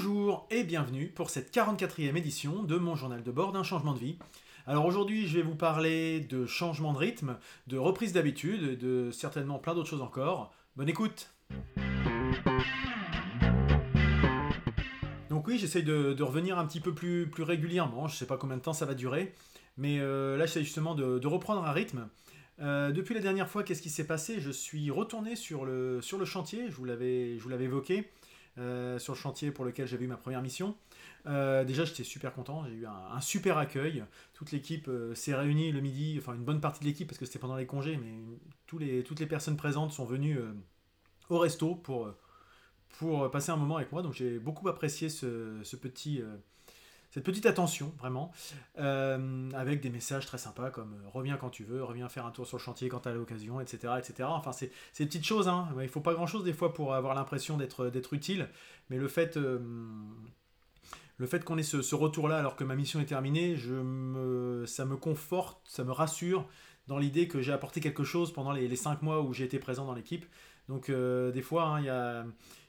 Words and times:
Bonjour 0.00 0.46
et 0.52 0.62
bienvenue 0.62 1.08
pour 1.08 1.28
cette 1.28 1.52
44e 1.52 2.14
édition 2.16 2.62
de 2.62 2.76
mon 2.76 2.94
journal 2.94 3.24
de 3.24 3.32
bord 3.32 3.50
d'un 3.50 3.64
changement 3.64 3.94
de 3.94 3.98
vie. 3.98 4.16
Alors 4.64 4.86
aujourd'hui 4.86 5.26
je 5.26 5.38
vais 5.38 5.42
vous 5.42 5.56
parler 5.56 6.20
de 6.20 6.46
changement 6.46 6.92
de 6.92 6.98
rythme, 6.98 7.36
de 7.66 7.78
reprise 7.78 8.12
d'habitude 8.12 8.78
de 8.78 9.10
certainement 9.10 9.58
plein 9.58 9.74
d'autres 9.74 9.88
choses 9.88 10.00
encore. 10.00 10.54
Bonne 10.76 10.88
écoute 10.88 11.34
Donc 15.30 15.48
oui 15.48 15.58
j'essaye 15.58 15.82
de, 15.82 16.22
revenir 16.22 16.60
un 16.60 16.66
petit 16.66 16.78
peu 16.78 16.94
plus, 16.94 17.28
régulièrement, 17.36 18.06
je 18.06 18.14
sais 18.14 18.26
pas 18.26 18.36
combien 18.36 18.56
de 18.56 18.62
temps 18.62 18.72
ça 18.72 18.86
va 18.86 18.94
durer, 18.94 19.34
mais 19.78 19.98
euh, 19.98 20.36
là 20.36 20.46
j'essaie 20.46 20.62
justement 20.62 20.94
de, 20.94 21.26
reprendre 21.26 21.64
un 21.64 21.72
rythme. 21.72 22.08
Euh, 22.60 22.92
depuis 22.92 23.16
la 23.16 23.20
dernière 23.20 23.48
fois, 23.48 23.64
qu'est-ce 23.64 23.82
qui 23.82 23.90
s'est 23.90 24.06
passé? 24.06 24.38
Je 24.38 24.52
suis 24.52 24.92
retourné 24.92 25.34
sur 25.34 25.64
le 25.64 26.00
chantier, 26.24 26.66
je 26.70 26.76
vous 26.76 26.84
l'avais 26.84 27.64
évoqué. 27.64 28.08
Euh, 28.58 28.98
sur 28.98 29.12
le 29.12 29.18
chantier 29.18 29.52
pour 29.52 29.64
lequel 29.64 29.86
j'avais 29.86 30.04
eu 30.04 30.08
ma 30.08 30.16
première 30.16 30.42
mission. 30.42 30.74
Euh, 31.26 31.64
déjà, 31.64 31.84
j'étais 31.84 32.02
super 32.02 32.32
content, 32.34 32.64
j'ai 32.64 32.74
eu 32.74 32.86
un, 32.86 33.20
super 33.20 33.56
accueil. 33.56 34.04
Toute 34.34 34.50
l'équipe 34.50 34.88
euh, 34.88 35.14
s'est 35.14 35.34
réunie 35.34 35.70
le 35.70 35.80
midi, 35.80 36.16
enfin 36.18 36.34
une 36.34 36.44
bonne 36.44 36.60
partie 36.60 36.80
de 36.80 36.86
l'équipe 36.86 37.06
parce 37.06 37.18
que 37.18 37.26
c'était 37.26 37.38
pendant 37.38 37.56
les 37.56 37.66
congés, 37.66 37.96
mais 37.96 38.12
les, 38.80 39.04
toutes 39.04 39.20
les 39.20 39.26
personnes 39.26 39.56
présentes 39.56 39.92
sont 39.92 40.04
venues 40.04 40.38
au 41.30 41.38
resto 41.38 41.76
pour, 41.76 42.12
pour 42.98 43.30
passer 43.30 43.52
un 43.52 43.56
moment 43.56 43.76
avec 43.76 43.92
moi. 43.92 44.02
Donc 44.02 44.14
j'ai 44.14 44.40
beaucoup 44.40 44.68
apprécié 44.68 45.08
ce 45.08 45.76
petit 45.76 46.22
cette 47.18 47.24
petite 47.24 47.46
attention, 47.46 47.92
vraiment, 47.98 48.30
euh, 48.78 49.50
avec 49.52 49.80
des 49.80 49.90
messages 49.90 50.24
très 50.24 50.38
sympas 50.38 50.70
comme 50.70 50.94
euh, 50.94 51.08
reviens 51.08 51.36
quand 51.36 51.50
tu 51.50 51.64
veux, 51.64 51.82
reviens 51.82 52.08
faire 52.08 52.24
un 52.24 52.30
tour 52.30 52.46
sur 52.46 52.58
le 52.58 52.62
chantier 52.62 52.88
quand 52.88 53.00
tu 53.00 53.08
as 53.08 53.12
l'occasion, 53.12 53.60
etc., 53.60 53.94
etc. 53.98 54.28
Enfin, 54.30 54.52
c'est 54.52 54.70
des 55.00 55.06
petites 55.06 55.24
choses, 55.24 55.48
hein. 55.48 55.68
il 55.82 55.88
faut 55.88 56.00
pas 56.00 56.14
grand-chose 56.14 56.44
des 56.44 56.52
fois 56.52 56.72
pour 56.72 56.94
avoir 56.94 57.16
l'impression 57.16 57.56
d'être 57.56 58.14
utile, 58.14 58.48
mais 58.88 58.98
le 58.98 59.08
fait, 59.08 59.36
euh, 59.36 59.58
fait 61.26 61.42
qu'on 61.42 61.58
ait 61.58 61.64
ce, 61.64 61.94
retour-là 61.96 62.38
alors 62.38 62.54
que 62.54 62.62
ma 62.62 62.76
mission 62.76 63.00
est 63.00 63.06
terminée, 63.06 63.56
ça 63.56 64.84
me 64.84 64.96
conforte, 64.96 65.60
ça 65.64 65.82
me 65.82 65.90
rassure 65.90 66.46
dans 66.86 66.98
l'idée 66.98 67.26
que 67.26 67.42
j'ai 67.42 67.52
apporté 67.52 67.80
quelque 67.80 68.04
chose 68.04 68.32
pendant 68.32 68.52
les, 68.52 68.76
cinq 68.76 69.02
mois 69.02 69.22
où 69.22 69.32
j'ai 69.32 69.44
été 69.44 69.58
présent 69.58 69.86
dans 69.86 69.94
l'équipe. 69.94 70.24
Donc 70.68 70.88
des 70.88 71.42
fois, 71.42 71.64
hein, 71.64 71.80
il 71.80 71.86
y, 71.86 71.88
a, 71.88 72.24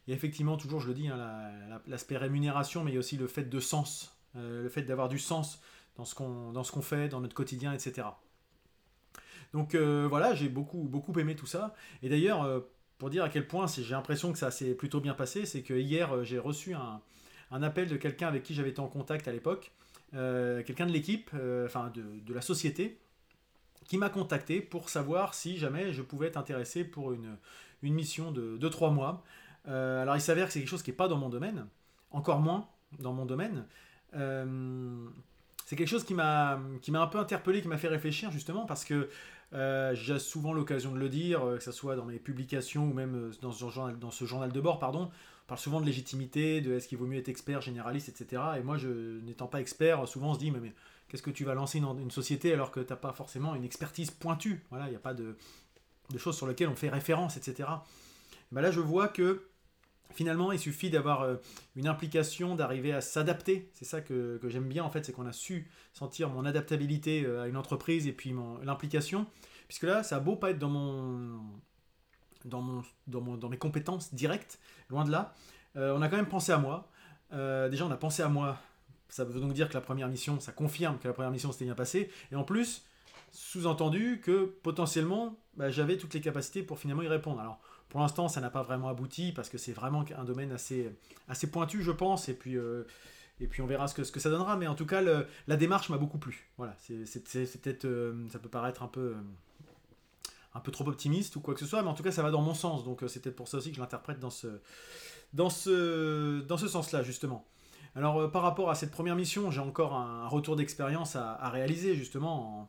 y, 0.08 0.12
a, 0.12 0.16
effectivement 0.16 0.58
toujours, 0.58 0.80
je 0.80 0.88
le 0.88 0.96
dis, 0.96 1.08
hein, 1.08 1.80
l'aspect 1.86 2.18
rémunération, 2.18 2.84
mais 2.84 2.90
il 2.90 2.96
y 2.96 2.98
a 2.98 3.00
aussi 3.00 3.16
le 3.16 3.28
fait 3.28 3.44
de 3.44 3.60
sens 3.60 4.19
euh, 4.36 4.64
le 4.64 4.70
fait 4.70 4.84
d'avoir 4.84 5.10
du 5.10 5.20
sens 5.20 5.62
dans 5.98 6.06
ce 6.06 6.14
qu'on 6.16 6.82
fait, 6.82 7.10
dans 7.10 7.20
notre 7.20 7.34
quotidien, 7.34 7.74
etc. 7.74 8.08
Donc 9.54 9.76
euh, 9.76 10.08
voilà, 10.08 10.34
j'ai 10.34 10.48
beaucoup, 10.48 10.84
beaucoup 10.84 11.18
aimé 11.20 11.36
tout 11.36 11.48
ça. 11.48 11.74
Et 12.04 12.10
d'ailleurs, 12.10 12.44
euh, 12.44 12.60
pour 13.00 13.10
dire 13.10 13.24
à 13.24 13.30
quel 13.30 13.48
point 13.48 13.66
j'ai 13.68 13.90
l'impression 13.90 14.32
que 14.32 14.38
ça 14.38 14.52
s'est 14.52 14.76
plutôt 14.76 15.02
bien 15.02 15.14
passé, 15.14 15.46
c'est 15.46 15.62
que 15.62 15.74
hier, 15.74 16.24
j'ai 16.24 16.40
reçu 16.40 16.74
un, 16.74 17.02
appel 17.52 17.88
de 17.88 17.98
quelqu'un 17.98 18.28
avec 18.28 18.44
qui 18.44 18.54
j'avais 18.54 18.70
été 18.70 18.80
en 18.80 18.88
contact 18.88 19.28
à 19.28 19.32
l'époque, 19.32 19.72
quelqu'un 20.12 20.86
de 20.86 20.92
l'équipe, 20.92 21.32
enfin 21.66 21.92
de, 21.94 22.34
la 22.34 22.42
société, 22.42 23.00
qui 23.88 23.98
m'a 23.98 24.10
contacté 24.10 24.62
pour 24.62 24.90
savoir 24.90 25.34
si 25.34 25.58
jamais 25.58 25.92
je 25.94 26.02
pouvais 26.02 26.28
être 26.28 26.38
intéressé 26.38 26.84
pour 26.84 27.14
une, 27.14 27.38
mission 27.82 28.32
de 28.32 28.58
2-3 28.58 28.94
mois. 28.94 29.24
alors 29.66 30.16
il 30.18 30.22
s'avère 30.22 30.48
que 30.48 30.54
c'est 30.54 30.60
quelque 30.60 30.70
chose 30.70 30.84
qui 30.84 30.92
n'est 30.92 30.98
pas 30.98 31.08
dans 31.08 31.18
mon 31.18 31.30
domaine, 31.30 31.68
encore 32.12 32.40
moins 32.40 32.68
dans 33.00 33.14
mon 33.14 33.26
domaine, 33.26 33.66
c'est 34.14 35.76
quelque 35.76 35.88
chose 35.88 36.04
qui 36.04 36.14
m'a 36.14 36.60
un 36.94 37.08
peu 37.08 37.20
interpellé, 37.20 37.62
qui 37.62 37.68
m'a 37.68 37.78
fait 37.78 37.88
réfléchir 37.88 38.32
justement 38.32 38.66
parce 38.66 38.84
que 38.86 39.10
euh, 39.54 39.96
j'ai 39.96 40.20
souvent 40.20 40.54
l'occasion 40.54 40.92
de 40.92 41.00
le 41.00 41.10
dire, 41.10 41.44
euh, 41.44 41.58
que 41.58 41.64
ce 41.64 41.72
soit 41.72 41.96
dans 41.96 42.06
mes 42.06 42.20
publications 42.20 42.86
ou 42.86 42.94
même 42.94 43.32
dans 43.42 43.52
ce 43.52 43.68
journal, 43.70 43.98
dans 43.98 44.12
ce 44.12 44.26
journal 44.26 44.52
de 44.52 44.62
bord, 44.62 44.80
pardon. 44.80 45.10
On 45.46 45.48
parle 45.48 45.60
souvent 45.60 45.82
de 45.82 45.86
légitimité, 45.86 46.62
de 46.62 46.74
est-ce 46.74 46.88
qu'il 46.88 47.00
vaut 47.00 47.08
mieux 47.08 47.18
être 47.18 47.30
expert, 47.30 47.62
généraliste, 47.62 48.10
etc. 48.10 48.42
Et 48.58 48.62
moi, 48.62 48.78
je 48.78 49.20
n'étant 49.22 49.48
pas 49.48 49.60
expert, 49.60 50.08
souvent 50.08 50.32
on 50.32 50.34
se 50.36 50.40
dit 50.40 50.52
mais, 50.52 50.74
qu'est-ce 51.08 51.24
que 51.24 51.32
tu 51.32 51.44
vas 51.44 51.56
lancer 51.56 51.80
dans 51.80 51.98
une 51.98 52.12
société 52.12 52.54
alors 52.54 52.72
que 52.72 52.80
tu 52.80 52.92
n'as 52.92 52.98
pas 52.98 53.14
forcément 53.14 53.56
une 53.56 53.64
expertise 53.64 54.12
pointue? 54.12 54.64
Voilà, 54.70 54.86
il 54.86 54.92
n'y 54.92 54.96
a 54.96 55.00
pas 55.00 55.16
de, 55.16 55.36
de, 56.12 56.18
choses 56.20 56.38
sur 56.38 56.46
lesquelles 56.46 56.70
on 56.70 56.76
fait 56.76 56.90
référence, 56.90 57.36
etc. 57.36 57.70
Ben 58.52 58.62
là, 58.62 58.70
je 58.72 58.80
vois 58.80 59.08
que 59.08 59.48
Finalement, 60.14 60.52
il 60.52 60.60
suffit 60.60 60.90
d'avoir 60.90 61.22
euh, 61.22 61.36
une 61.76 61.88
implication, 61.88 62.56
d'arriver 62.56 62.94
à 62.94 63.02
s'adapter. 63.02 63.70
C'est 63.74 63.86
ça 63.86 64.02
que, 64.02 64.40
j'aime 64.48 64.68
bien 64.68 64.84
en 64.84 64.90
fait, 64.90 65.06
c'est 65.06 65.12
qu'on 65.12 65.28
a 65.28 65.32
su 65.32 65.70
sentir 65.94 66.30
mon 66.30 66.46
adaptabilité 66.46 67.24
euh, 67.26 67.44
à 67.44 67.48
une 67.48 67.58
entreprise 67.58 68.08
et 68.08 68.12
puis 68.12 68.34
l'implication. 68.64 69.28
Puisque 69.68 69.84
là, 69.84 70.02
ça 70.02 70.18
a 70.18 70.20
beau 70.20 70.36
pas 70.36 70.50
être 70.50 70.58
dans 70.58 70.70
mon, 70.70 71.40
dans, 72.46 72.62
mon, 72.62 72.84
dans, 73.38 73.50
mes 73.50 73.58
compétences 73.58 74.14
directes, 74.14 74.60
loin 74.90 75.06
de 75.06 75.12
là, 75.12 75.36
euh, 75.76 75.96
on 75.96 76.02
a 76.02 76.10
quand 76.10 76.18
même 76.18 76.28
pensé 76.28 76.52
à 76.52 76.58
moi. 76.58 76.90
déjà, 77.32 77.86
on 77.86 77.92
a 77.92 77.98
pensé 77.98 78.24
à 78.24 78.30
moi. 78.30 78.58
Ça 79.10 79.24
veut 79.24 79.40
donc 79.40 79.54
dire 79.54 79.70
que 79.70 79.74
la 79.76 79.82
première 79.82 80.08
mission, 80.08 80.40
ça 80.40 80.52
confirme 80.52 80.98
que 80.98 81.08
la 81.08 81.14
première 81.14 81.32
mission 81.32 81.52
s'était 81.52 81.66
bien 81.66 81.76
passée. 81.76 82.10
Et 82.32 82.36
en 82.36 82.44
plus, 82.44 82.84
sous-entendu 83.32 84.22
que 84.24 84.46
potentiellement, 84.64 85.38
bah, 85.56 85.70
j'avais 85.70 85.98
toutes 85.98 86.16
les 86.16 86.22
capacités 86.22 86.64
pour 86.64 86.80
finalement 86.80 87.04
y 87.04 87.08
répondre. 87.08 87.40
Alors, 87.40 87.60
pour 87.90 88.00
l'instant, 88.02 88.28
ça 88.28 88.40
n'a 88.40 88.52
pas 88.52 88.62
vraiment 88.62 88.88
abouti 88.88 89.32
parce 89.32 89.50
que 89.50 89.58
c'est 89.58 89.74
vraiment 89.74 90.06
un 90.16 90.24
domaine 90.24 90.52
assez, 90.52 90.96
assez 91.28 91.50
pointu, 91.50 91.82
je 91.82 91.92
pense, 91.92 92.30
et 92.30 92.36
puis, 92.36 92.56
euh, 92.56 92.84
et 93.40 93.48
puis 93.48 93.64
on 93.64 93.68
verra 93.68 93.88
ce 93.88 93.96
que, 93.96 94.04
ce 94.04 94.12
que 94.12 94.20
ça 94.20 94.30
donnera. 94.30 94.58
Mais 94.58 94.68
en 94.68 94.76
tout 94.76 94.86
cas, 94.86 95.02
la 95.02 95.58
démarche 95.58 95.90
m'a 95.90 95.98
beaucoup 95.98 96.20
plu. 96.20 96.52
Voilà, 96.58 96.76
c'est 96.78 97.24
peut-être, 97.24 97.86
euh, 97.86 98.14
ça 98.32 98.38
peut 98.38 98.50
paraître 98.50 98.84
un 98.84 98.88
peu, 98.88 99.16
euh, 99.16 99.22
un 100.54 100.60
peu 100.60 100.72
trop 100.72 100.88
optimiste 100.88 101.36
ou 101.36 101.42
quoi 101.42 101.56
que 101.56 101.60
ce 101.60 101.66
soit, 101.66 101.82
mais 101.82 101.90
en 101.90 101.96
tout 101.96 102.04
cas, 102.04 102.12
ça 102.12 102.22
va 102.22 102.30
dans 102.30 102.44
mon 102.44 102.54
sens. 102.54 102.84
Donc, 102.84 103.04
c'est 103.08 103.22
peut-être 103.22 103.36
pour 103.36 103.48
ça 103.48 103.58
aussi 103.58 103.72
que 103.72 103.76
je 103.76 103.82
l'interprète 103.82 104.20
dans 104.20 104.30
ce, 104.30 104.62
dans 105.34 105.50
ce, 105.50 106.42
dans 106.42 106.58
ce 106.58 106.68
sens-là, 106.68 107.02
justement. 107.02 107.44
Alors, 107.96 108.32
par 108.32 108.44
rapport 108.44 108.70
à 108.70 108.76
cette 108.76 108.92
première 108.92 109.16
mission, 109.16 109.50
j'ai 109.50 109.62
encore 109.62 109.96
un, 109.96 110.28
retour 110.28 110.56
d'expérience 110.56 111.16
à, 111.16 111.50
réaliser, 111.50 111.96
justement, 111.96 112.62
en, 112.62 112.68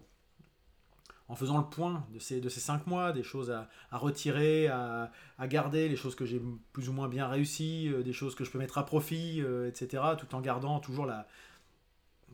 en 1.30 1.36
faisant 1.36 1.58
le 1.58 1.64
point 1.64 2.04
de 2.12 2.18
ces, 2.18 2.40
de 2.40 2.48
cinq 2.48 2.88
mois, 2.88 3.12
des 3.12 3.22
choses 3.22 3.52
à, 3.52 3.68
retirer, 3.96 4.66
à, 4.66 5.12
garder, 5.42 5.88
les 5.88 5.94
choses 5.94 6.16
que 6.16 6.24
j'ai 6.24 6.42
plus 6.72 6.88
ou 6.88 6.92
moins 6.92 7.08
bien 7.08 7.28
réussi, 7.28 7.88
euh, 7.88 8.02
des 8.02 8.12
choses 8.12 8.34
que 8.34 8.44
je 8.44 8.50
peux 8.50 8.58
mettre 8.58 8.78
à 8.78 8.84
profit, 8.84 9.40
euh, 9.40 9.68
etc., 9.68 10.02
tout 10.18 10.34
en 10.34 10.40
gardant 10.40 10.80
toujours 10.80 11.06
la, 11.06 11.28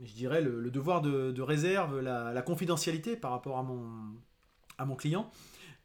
je 0.03 0.15
dirais, 0.15 0.41
le, 0.41 0.71
devoir 0.71 1.03
de, 1.03 1.43
réserve, 1.43 2.01
la, 2.01 2.41
confidentialité 2.41 3.17
par 3.17 3.33
rapport 3.33 3.59
à 3.59 3.62
mon, 3.62 4.97
client. 4.97 5.31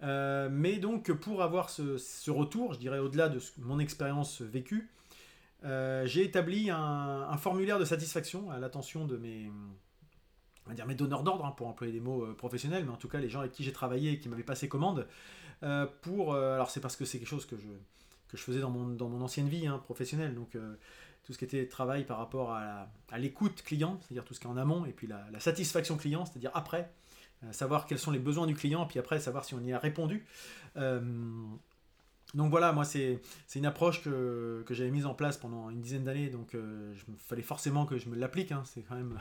Euh, 0.03 0.47
mais 0.49 0.77
donc, 0.77 1.11
pour 1.11 1.43
avoir 1.43 1.69
ce, 1.69 2.31
retour, 2.31 2.73
je 2.73 2.79
dirais 2.79 2.99
au-delà 2.99 3.27
de 3.27 3.41
mon 3.57 3.79
expérience 3.79 4.41
vécue, 4.41 4.89
j'ai 5.63 6.23
établi 6.23 6.69
un, 6.69 7.37
formulaire 7.37 7.77
de 7.77 7.85
satisfaction 7.85 8.49
à 8.51 8.57
l'attention 8.57 9.05
de 9.05 9.17
mes, 9.17 9.51
on 10.65 10.69
va 10.69 10.75
dire 10.75 10.85
mes 10.85 10.95
donneurs 10.95 11.23
d'ordre, 11.23 11.45
hein, 11.45 11.53
pour 11.55 11.67
employer 11.67 11.91
des 11.91 11.99
mots 11.99 12.23
euh, 12.23 12.33
professionnels, 12.33 12.85
mais 12.85 12.91
en 12.91 12.97
tout 12.97 13.07
cas 13.07 13.19
les 13.19 13.29
gens 13.29 13.39
avec 13.39 13.51
qui 13.51 13.63
j'ai 13.63 13.73
travaillé 13.73 14.13
et 14.13 14.19
qui 14.19 14.29
m'avaient 14.29 14.43
passé 14.43 14.67
commande, 14.67 15.07
euh, 15.63 15.87
pour, 16.01 16.33
euh, 16.33 16.55
alors 16.55 16.69
c'est 16.69 16.79
parce 16.79 16.95
que 16.95 17.05
c'est 17.05 17.19
quelque 17.19 17.27
chose 17.27 17.45
que 17.45 17.57
je, 17.57 17.67
que 18.27 18.37
je 18.37 18.43
faisais 18.43 18.59
dans 18.59 18.69
mon, 18.69 18.87
dans 18.87 19.09
mon 19.09 19.21
ancienne 19.21 19.47
vie 19.47 19.67
hein, 19.67 19.79
professionnelle, 19.79 20.35
donc 20.35 20.57
tout 21.23 21.33
ce 21.33 21.37
qui 21.37 21.45
était 21.45 21.67
travail 21.67 22.05
par 22.05 22.17
rapport 22.17 22.51
à, 22.51 22.87
l'écoute 23.17 23.61
client, 23.63 23.99
c'est-à-dire 24.01 24.23
tout 24.23 24.33
ce 24.33 24.39
qui 24.39 24.47
est 24.47 24.49
en 24.49 24.57
amont, 24.57 24.85
et 24.85 24.91
puis 24.91 25.07
la, 25.07 25.39
satisfaction 25.39 25.97
client, 25.97 26.25
c'est-à-dire 26.25 26.51
après, 26.53 26.89
savoir 27.51 27.85
quels 27.85 27.99
sont 27.99 28.11
les 28.11 28.19
besoins 28.19 28.47
du 28.47 28.55
client, 28.55 28.85
puis 28.85 28.99
après 28.99 29.19
savoir 29.19 29.43
si 29.43 29.53
on 29.53 29.61
y 29.61 29.73
a 29.73 29.79
répondu. 29.79 30.25
Donc 30.75 32.49
voilà, 32.49 32.71
moi 32.71 32.85
c'est 32.85 33.19
une 33.55 33.65
approche 33.65 34.01
que, 34.01 34.63
que 34.65 34.73
j'avais 34.73 34.91
mise 34.91 35.05
en 35.05 35.13
place 35.13 35.37
pendant 35.37 35.69
une 35.69 35.81
dizaine 35.81 36.05
d'années, 36.05 36.29
donc 36.29 36.53
il 36.53 37.15
fallait 37.17 37.41
forcément 37.41 37.85
que 37.85 37.97
je 37.97 38.07
me 38.07 38.15
l'applique, 38.15 38.51
hein, 38.53 38.63
c'est 38.65 38.81
quand 38.81 38.95
même 38.95 39.19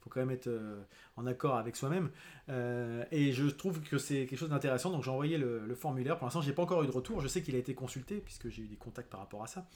faut 0.00 0.10
quand 0.10 0.20
même 0.20 0.30
être 0.30 0.46
euh, 0.46 0.82
en 1.16 1.26
accord 1.26 1.56
avec 1.56 1.76
soi-même. 1.76 2.10
Euh, 2.48 3.04
et 3.10 3.32
je 3.32 3.46
trouve 3.46 3.80
que 3.80 3.98
c'est 3.98 4.26
quelque 4.26 4.38
chose 4.38 4.50
d'intéressant, 4.50 4.90
donc 4.90 5.02
j'ai 5.04 5.10
envoyé 5.10 5.38
le, 5.38 5.74
formulaire. 5.74 6.16
Pour 6.16 6.26
l'instant, 6.26 6.40
j'ai 6.40 6.52
pas 6.52 6.62
encore 6.62 6.82
eu 6.82 6.86
de 6.86 6.92
retour. 6.92 7.20
Je 7.20 7.28
sais 7.28 7.42
qu'il 7.42 7.54
a 7.54 7.58
été 7.58 7.74
consulté 7.74 8.16
puisque 8.18 8.48
j'ai 8.48 8.62
eu 8.62 8.68
des 8.68 8.76
contacts 8.76 9.10
par 9.10 9.20
rapport 9.20 9.42
à 9.42 9.46
ça, 9.46 9.66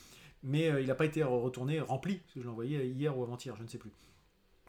mais 0.42 0.70
euh, 0.70 0.80
il 0.80 0.86
n'a 0.88 0.94
pas 0.94 1.04
été 1.04 1.22
retourné, 1.22 1.80
rempli, 1.80 2.16
parce 2.16 2.34
que 2.34 2.40
je 2.40 2.44
l'ai 2.44 2.50
envoyé 2.50 2.86
hier 2.86 3.16
ou 3.16 3.22
avant-hier, 3.22 3.56
je 3.56 3.62
ne 3.62 3.69
sais 3.69 3.78
plus. 3.78 3.92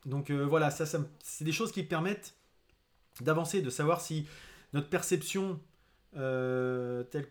Donc 0.05 0.31
voilà, 0.31 0.69
ça, 0.69 0.85
c'est 1.23 1.45
des 1.45 1.53
choses 1.53 1.71
qui 1.71 1.81
permettent 1.81 2.35
d'avancer, 3.21 3.61
de 3.61 3.69
savoir 3.69 4.01
si 4.01 4.27
notre 4.73 4.89
perception 4.89 5.61
telle 6.11 7.29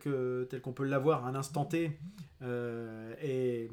qu'on 0.63 0.73
peut 0.73 0.85
l'avoir 0.85 1.27
à 1.27 1.29
un 1.29 1.35
instant 1.35 1.67
T 1.67 1.99
est, 2.41 3.69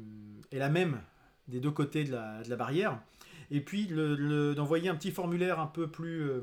la 0.52 0.68
même 0.68 1.00
des 1.48 1.60
deux 1.60 1.70
côtés 1.70 2.04
de 2.04 2.12
la 2.12 2.56
barrière 2.56 3.00
et 3.50 3.60
puis 3.60 3.86
d'envoyer 3.86 4.88
un 4.88 4.94
petit 4.94 5.10
formulaire 5.10 5.60
un 5.60 5.66
peu 5.66 5.88
plus 5.88 6.30
euh, 6.30 6.40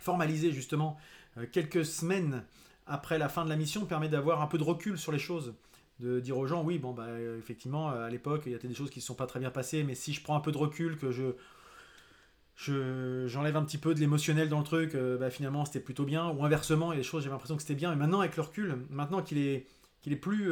formalisé 0.00 0.52
justement 0.52 0.96
euh, 1.36 1.46
quelques 1.50 1.84
semaines 1.84 2.44
après 2.86 3.18
la 3.18 3.28
fin 3.28 3.44
de 3.44 3.50
la 3.50 3.56
mission 3.56 3.84
permet 3.86 4.08
d'avoir 4.08 4.40
un 4.42 4.46
peu 4.46 4.58
de 4.58 4.64
recul 4.64 4.98
sur 4.98 5.12
les 5.12 5.18
choses. 5.18 5.54
De 5.98 6.18
dire 6.18 6.38
aux 6.38 6.46
gens 6.46 6.64
oui 6.64 6.78
bon 6.78 6.94
bah 6.94 7.08
effectivement 7.38 7.90
à 7.90 8.08
l'époque 8.08 8.44
il 8.46 8.52
y 8.52 8.54
a 8.54 8.58
des 8.58 8.74
choses 8.74 8.88
qui 8.88 9.00
ne 9.00 9.04
sont 9.04 9.14
pas 9.14 9.26
très 9.26 9.38
bien 9.38 9.50
passées 9.50 9.84
mais 9.84 9.94
si 9.94 10.14
je 10.14 10.22
prends 10.22 10.34
un 10.34 10.40
peu 10.40 10.50
de 10.50 10.56
recul 10.56 10.96
que 10.96 11.10
je 11.10 11.34
j'enlève 13.26 13.56
un 13.56 13.64
petit 13.64 13.76
peu 13.76 13.94
de 13.94 14.00
l'émotionnel 14.00 14.48
dans 14.48 14.60
le 14.60 14.64
truc 14.64 14.94
euh, 14.94 15.18
bah, 15.18 15.28
finalement 15.28 15.66
c'était 15.66 15.80
plutôt 15.80 16.04
bien. 16.04 16.30
Ou 16.30 16.42
inversement 16.42 16.92
il 16.92 16.96
y 16.96 16.98
a 16.98 17.02
des 17.02 17.06
choses 17.06 17.22
j'avais 17.22 17.34
l'impression 17.34 17.56
que 17.56 17.60
c'était 17.60 17.74
bien 17.74 17.90
mais 17.90 17.96
maintenant 17.96 18.20
avec 18.20 18.34
le 18.36 18.42
recul 18.42 18.78
maintenant 18.88 19.20
qu'il 19.20 19.36
est 19.36 19.66
qu'il 20.00 20.14
est 20.14 20.16
plus 20.16 20.50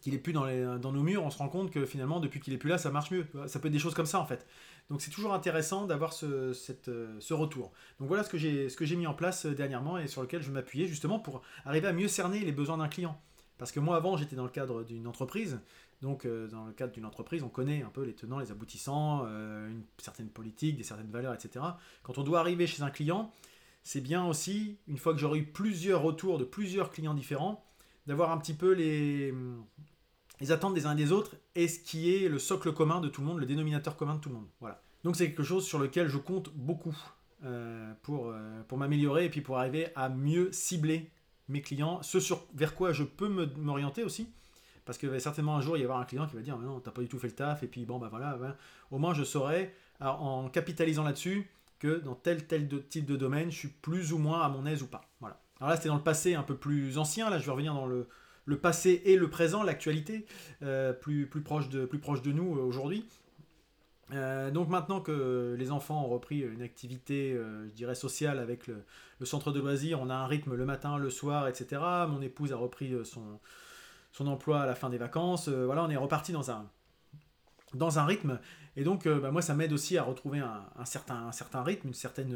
qu'il 0.00 0.14
est 0.14 0.18
plus 0.18 0.32
dans, 0.32 0.46
nos 0.46 1.02
murs, 1.02 1.24
on 1.24 1.30
se 1.30 1.38
rend 1.38 1.48
compte 1.48 1.70
que 1.70 1.84
finalement, 1.84 2.20
depuis 2.20 2.40
qu'il 2.40 2.52
est 2.52 2.58
plus 2.58 2.70
là, 2.70 2.78
ça 2.78 2.90
marche 2.90 3.10
mieux. 3.10 3.26
Ça 3.46 3.58
peut 3.58 3.68
être 3.68 3.72
des 3.72 3.78
choses 3.78 3.94
comme 3.94 4.06
ça 4.06 4.20
en 4.20 4.26
fait. 4.26 4.46
Donc 4.90 5.02
c'est 5.02 5.10
toujours 5.10 5.34
intéressant 5.34 5.86
d'avoir 5.86 6.12
ce, 6.12 6.52
ce 6.52 7.34
retour. 7.34 7.72
Donc 7.98 8.08
voilà 8.08 8.24
ce 8.24 8.30
que 8.76 8.84
j'ai 8.84 8.96
mis 8.96 9.06
en 9.06 9.14
place 9.14 9.46
dernièrement 9.46 9.98
et 9.98 10.06
sur 10.06 10.22
lequel 10.22 10.42
je 10.42 10.50
m'appuyais 10.50 10.86
justement 10.86 11.18
pour 11.18 11.42
arriver 11.64 11.86
à 11.86 11.92
mieux 11.92 12.08
cerner 12.08 12.40
les 12.40 12.52
besoins 12.52 12.78
d'un 12.78 12.88
client. 12.88 13.20
Parce 13.58 13.72
que 13.72 13.80
moi 13.80 13.96
avant 13.96 14.16
j'étais 14.16 14.36
dans 14.36 14.44
le 14.44 14.50
cadre 14.50 14.84
d'une 14.84 15.06
entreprise, 15.06 15.58
donc 16.00 16.26
dans 16.26 16.66
le 16.66 16.72
cadre 16.72 16.92
d'une 16.92 17.04
entreprise 17.04 17.42
on 17.42 17.48
connaît 17.48 17.82
un 17.82 17.90
peu 17.90 18.04
les 18.04 18.14
tenants, 18.14 18.38
les 18.38 18.52
aboutissants, 18.52 19.26
une 19.26 19.82
certaine 19.98 20.28
politique, 20.28 20.76
des 20.76 20.84
certaines 20.84 21.10
valeurs, 21.10 21.34
etc. 21.34 21.64
Quand 22.04 22.18
on 22.18 22.22
doit 22.22 22.38
arriver 22.38 22.66
chez 22.66 22.82
un 22.82 22.90
client, 22.90 23.32
c'est 23.82 24.00
bien 24.00 24.26
aussi, 24.26 24.78
une 24.86 24.98
fois 24.98 25.12
que 25.12 25.18
j'aurai 25.18 25.38
eu 25.38 25.46
plusieurs 25.46 26.02
retours 26.02 26.38
de 26.38 26.44
plusieurs 26.44 26.90
clients 26.90 27.14
différents, 27.14 27.64
d'avoir 28.08 28.32
un 28.32 28.38
petit 28.38 28.54
peu 28.54 28.72
les, 28.72 29.32
les 30.40 30.50
attentes 30.50 30.74
des 30.74 30.86
uns 30.86 30.92
et 30.92 30.96
des 30.96 31.12
autres 31.12 31.36
et 31.54 31.68
ce 31.68 31.78
qui 31.78 32.12
est 32.12 32.28
le 32.28 32.38
socle 32.38 32.72
commun 32.72 33.00
de 33.00 33.08
tout 33.08 33.20
le 33.20 33.26
monde, 33.26 33.38
le 33.38 33.46
dénominateur 33.46 33.96
commun 33.96 34.16
de 34.16 34.20
tout 34.20 34.30
le 34.30 34.36
monde. 34.36 34.48
Voilà. 34.60 34.82
Donc 35.04 35.14
c'est 35.14 35.28
quelque 35.28 35.44
chose 35.44 35.64
sur 35.64 35.78
lequel 35.78 36.08
je 36.08 36.16
compte 36.16 36.50
beaucoup 36.54 36.96
euh, 37.44 37.92
pour, 38.02 38.30
euh, 38.30 38.62
pour 38.66 38.78
m'améliorer 38.78 39.26
et 39.26 39.28
puis 39.28 39.42
pour 39.42 39.58
arriver 39.58 39.88
à 39.94 40.08
mieux 40.08 40.50
cibler 40.52 41.10
mes 41.48 41.60
clients, 41.60 42.02
ce 42.02 42.18
sur, 42.18 42.46
vers 42.54 42.74
quoi 42.74 42.92
je 42.92 43.04
peux 43.04 43.28
m'orienter 43.28 44.02
aussi. 44.02 44.32
Parce 44.86 44.96
que 44.96 45.18
certainement 45.18 45.56
un 45.56 45.60
jour, 45.60 45.76
il 45.76 45.80
va 45.80 45.82
y 45.82 45.84
avoir 45.84 46.00
un 46.00 46.04
client 46.06 46.26
qui 46.26 46.34
va 46.34 46.40
dire 46.40 46.56
mais 46.56 46.64
non, 46.64 46.80
t'as 46.80 46.90
pas 46.90 47.02
du 47.02 47.08
tout 47.08 47.18
fait 47.18 47.28
le 47.28 47.34
taf, 47.34 47.62
et 47.62 47.66
puis 47.66 47.84
bon, 47.84 47.98
bah 47.98 48.08
voilà, 48.10 48.38
au 48.90 48.98
moins 48.98 49.12
je 49.12 49.22
saurai, 49.22 49.74
en 50.00 50.48
capitalisant 50.48 51.04
là-dessus, 51.04 51.50
que 51.78 51.98
dans 51.98 52.14
tel 52.14 52.46
tel 52.46 52.68
type 52.88 53.04
de 53.04 53.16
domaine, 53.16 53.50
je 53.50 53.56
suis 53.56 53.68
plus 53.68 54.14
ou 54.14 54.18
moins 54.18 54.40
à 54.40 54.48
mon 54.48 54.64
aise 54.64 54.82
ou 54.82 54.86
pas. 54.86 55.02
Voilà. 55.20 55.38
Alors 55.60 55.70
là, 55.70 55.76
c'était 55.76 55.88
dans 55.88 55.96
le 55.96 56.02
passé 56.02 56.34
un 56.34 56.42
peu 56.42 56.56
plus 56.56 56.98
ancien. 56.98 57.30
Là, 57.30 57.38
je 57.38 57.46
vais 57.46 57.50
revenir 57.50 57.74
dans 57.74 57.86
le, 57.86 58.06
passé 58.60 59.02
et 59.04 59.16
le 59.16 59.28
présent, 59.28 59.62
l'actualité, 59.62 60.24
euh, 60.62 60.92
plus, 60.92 61.26
plus, 61.26 61.42
proche 61.42 61.68
de, 61.68 61.84
plus 61.84 61.98
proche 61.98 62.22
de 62.22 62.32
nous 62.32 62.56
euh, 62.56 62.62
aujourd'hui. 62.62 63.04
Euh, 64.14 64.50
donc 64.50 64.70
maintenant 64.70 65.00
que 65.00 65.54
les 65.58 65.70
enfants 65.70 66.02
ont 66.02 66.08
repris 66.08 66.40
une 66.40 66.62
activité, 66.62 67.34
je 67.34 67.74
dirais, 67.74 67.94
sociale 67.94 68.38
avec 68.38 68.66
le, 68.66 68.84
centre 69.26 69.52
de 69.52 69.60
loisirs, 69.60 70.00
on 70.00 70.08
a 70.08 70.14
un 70.14 70.26
rythme 70.26 70.54
le 70.54 70.64
matin, 70.64 70.96
le 70.96 71.10
soir, 71.10 71.46
etc. 71.46 71.82
Mon 72.08 72.22
épouse 72.22 72.52
a 72.52 72.56
repris 72.56 72.96
son, 73.04 73.38
son 74.12 74.26
emploi 74.28 74.62
à 74.62 74.66
la 74.66 74.74
fin 74.74 74.88
des 74.88 74.96
vacances. 74.96 75.48
voilà, 75.48 75.84
on 75.84 75.90
est 75.90 75.96
reparti 75.96 76.32
dans 76.32 76.50
un, 76.50 76.70
dans 77.74 77.98
un 77.98 78.06
rythme. 78.06 78.38
Et 78.78 78.84
donc, 78.84 79.08
bah, 79.08 79.32
moi, 79.32 79.42
ça 79.42 79.54
m'aide 79.54 79.72
aussi 79.72 79.98
à 79.98 80.04
retrouver 80.04 80.38
un, 80.38 80.84
certain, 80.84 81.32
rythme, 81.64 81.88
une 81.88 81.94
certaine, 81.94 82.32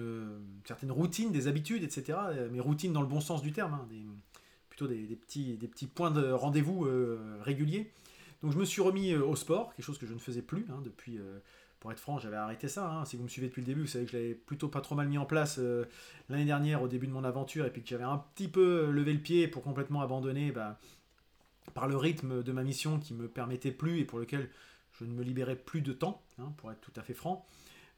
routine, 0.89 1.31
des 1.31 1.47
habitudes, 1.47 1.85
etc. 1.85 2.19
Mais 2.51 2.59
routine 2.59 2.93
dans 2.93 3.01
le 3.01 3.07
bon 3.07 3.21
sens 3.21 3.43
du 3.43 3.53
terme, 3.53 3.75
hein, 3.75 3.87
plutôt 4.69 4.89
des, 4.89 5.05
petits, 5.15 5.57
des 5.57 5.69
petits 5.69 5.87
points 5.87 6.11
de 6.11 6.33
rendez-vous 6.33 6.89
réguliers. 7.43 7.93
Donc, 8.43 8.51
je 8.51 8.59
me 8.59 8.65
suis 8.65 8.83
remis 8.83 9.15
au 9.15 9.37
sport, 9.37 9.73
quelque 9.77 9.87
chose 9.87 9.99
que 9.99 10.07
je 10.07 10.15
ne 10.15 10.19
faisais 10.19 10.43
plus 10.43 10.67
hein, 10.71 10.81
depuis. 10.85 11.21
pour 11.79 11.93
être 11.93 12.01
franc, 12.01 12.19
j'avais 12.19 12.35
arrêté 12.35 12.67
ça. 12.67 12.91
Hein. 12.91 13.05
Si 13.05 13.17
vous 13.17 13.23
me 13.23 13.29
suivez 13.29 13.47
depuis 13.47 13.61
le 13.61 13.67
début, 13.67 13.83
vous 13.83 13.87
savez 13.87 14.05
que 14.05 14.11
je 14.11 14.17
l'avais 14.17 14.35
plutôt 14.35 14.67
pas 14.67 14.81
trop 14.81 14.97
mal 14.97 15.07
mis 15.07 15.19
en 15.19 15.27
place 15.27 15.61
l'année 16.29 16.45
dernière 16.45 16.83
au 16.83 16.89
début 16.89 17.07
de 17.07 17.13
mon 17.13 17.23
aventure, 17.23 17.67
et 17.67 17.71
puis 17.71 17.83
que 17.83 17.89
j'avais 17.89 18.03
un 18.03 18.19
petit 18.35 18.49
peu 18.49 18.91
levé 18.91 19.13
le 19.13 19.21
pied 19.21 19.47
pour 19.47 19.63
complètement 19.63 20.03
abandonner 20.03 20.51
bah, 20.51 20.81
par 21.73 21.87
le 21.87 21.97
rythme 21.97 22.43
de 22.43 22.51
ma 22.51 22.65
mission 22.65 22.99
qui 22.99 23.15
me 23.15 23.29
permettait 23.29 23.71
plus 23.71 24.01
et 24.01 24.05
pour 24.05 24.19
lequel 24.19 24.51
je 25.03 25.11
ne 25.11 25.15
me 25.15 25.23
libérais 25.23 25.57
plus 25.57 25.83
de 25.83 25.93
temps, 25.93 26.23
hein, 26.39 26.53
pour 26.57 26.71
être 26.71 26.81
tout 26.81 26.93
à 26.97 27.03
fait 27.03 27.15
franc. 27.15 27.45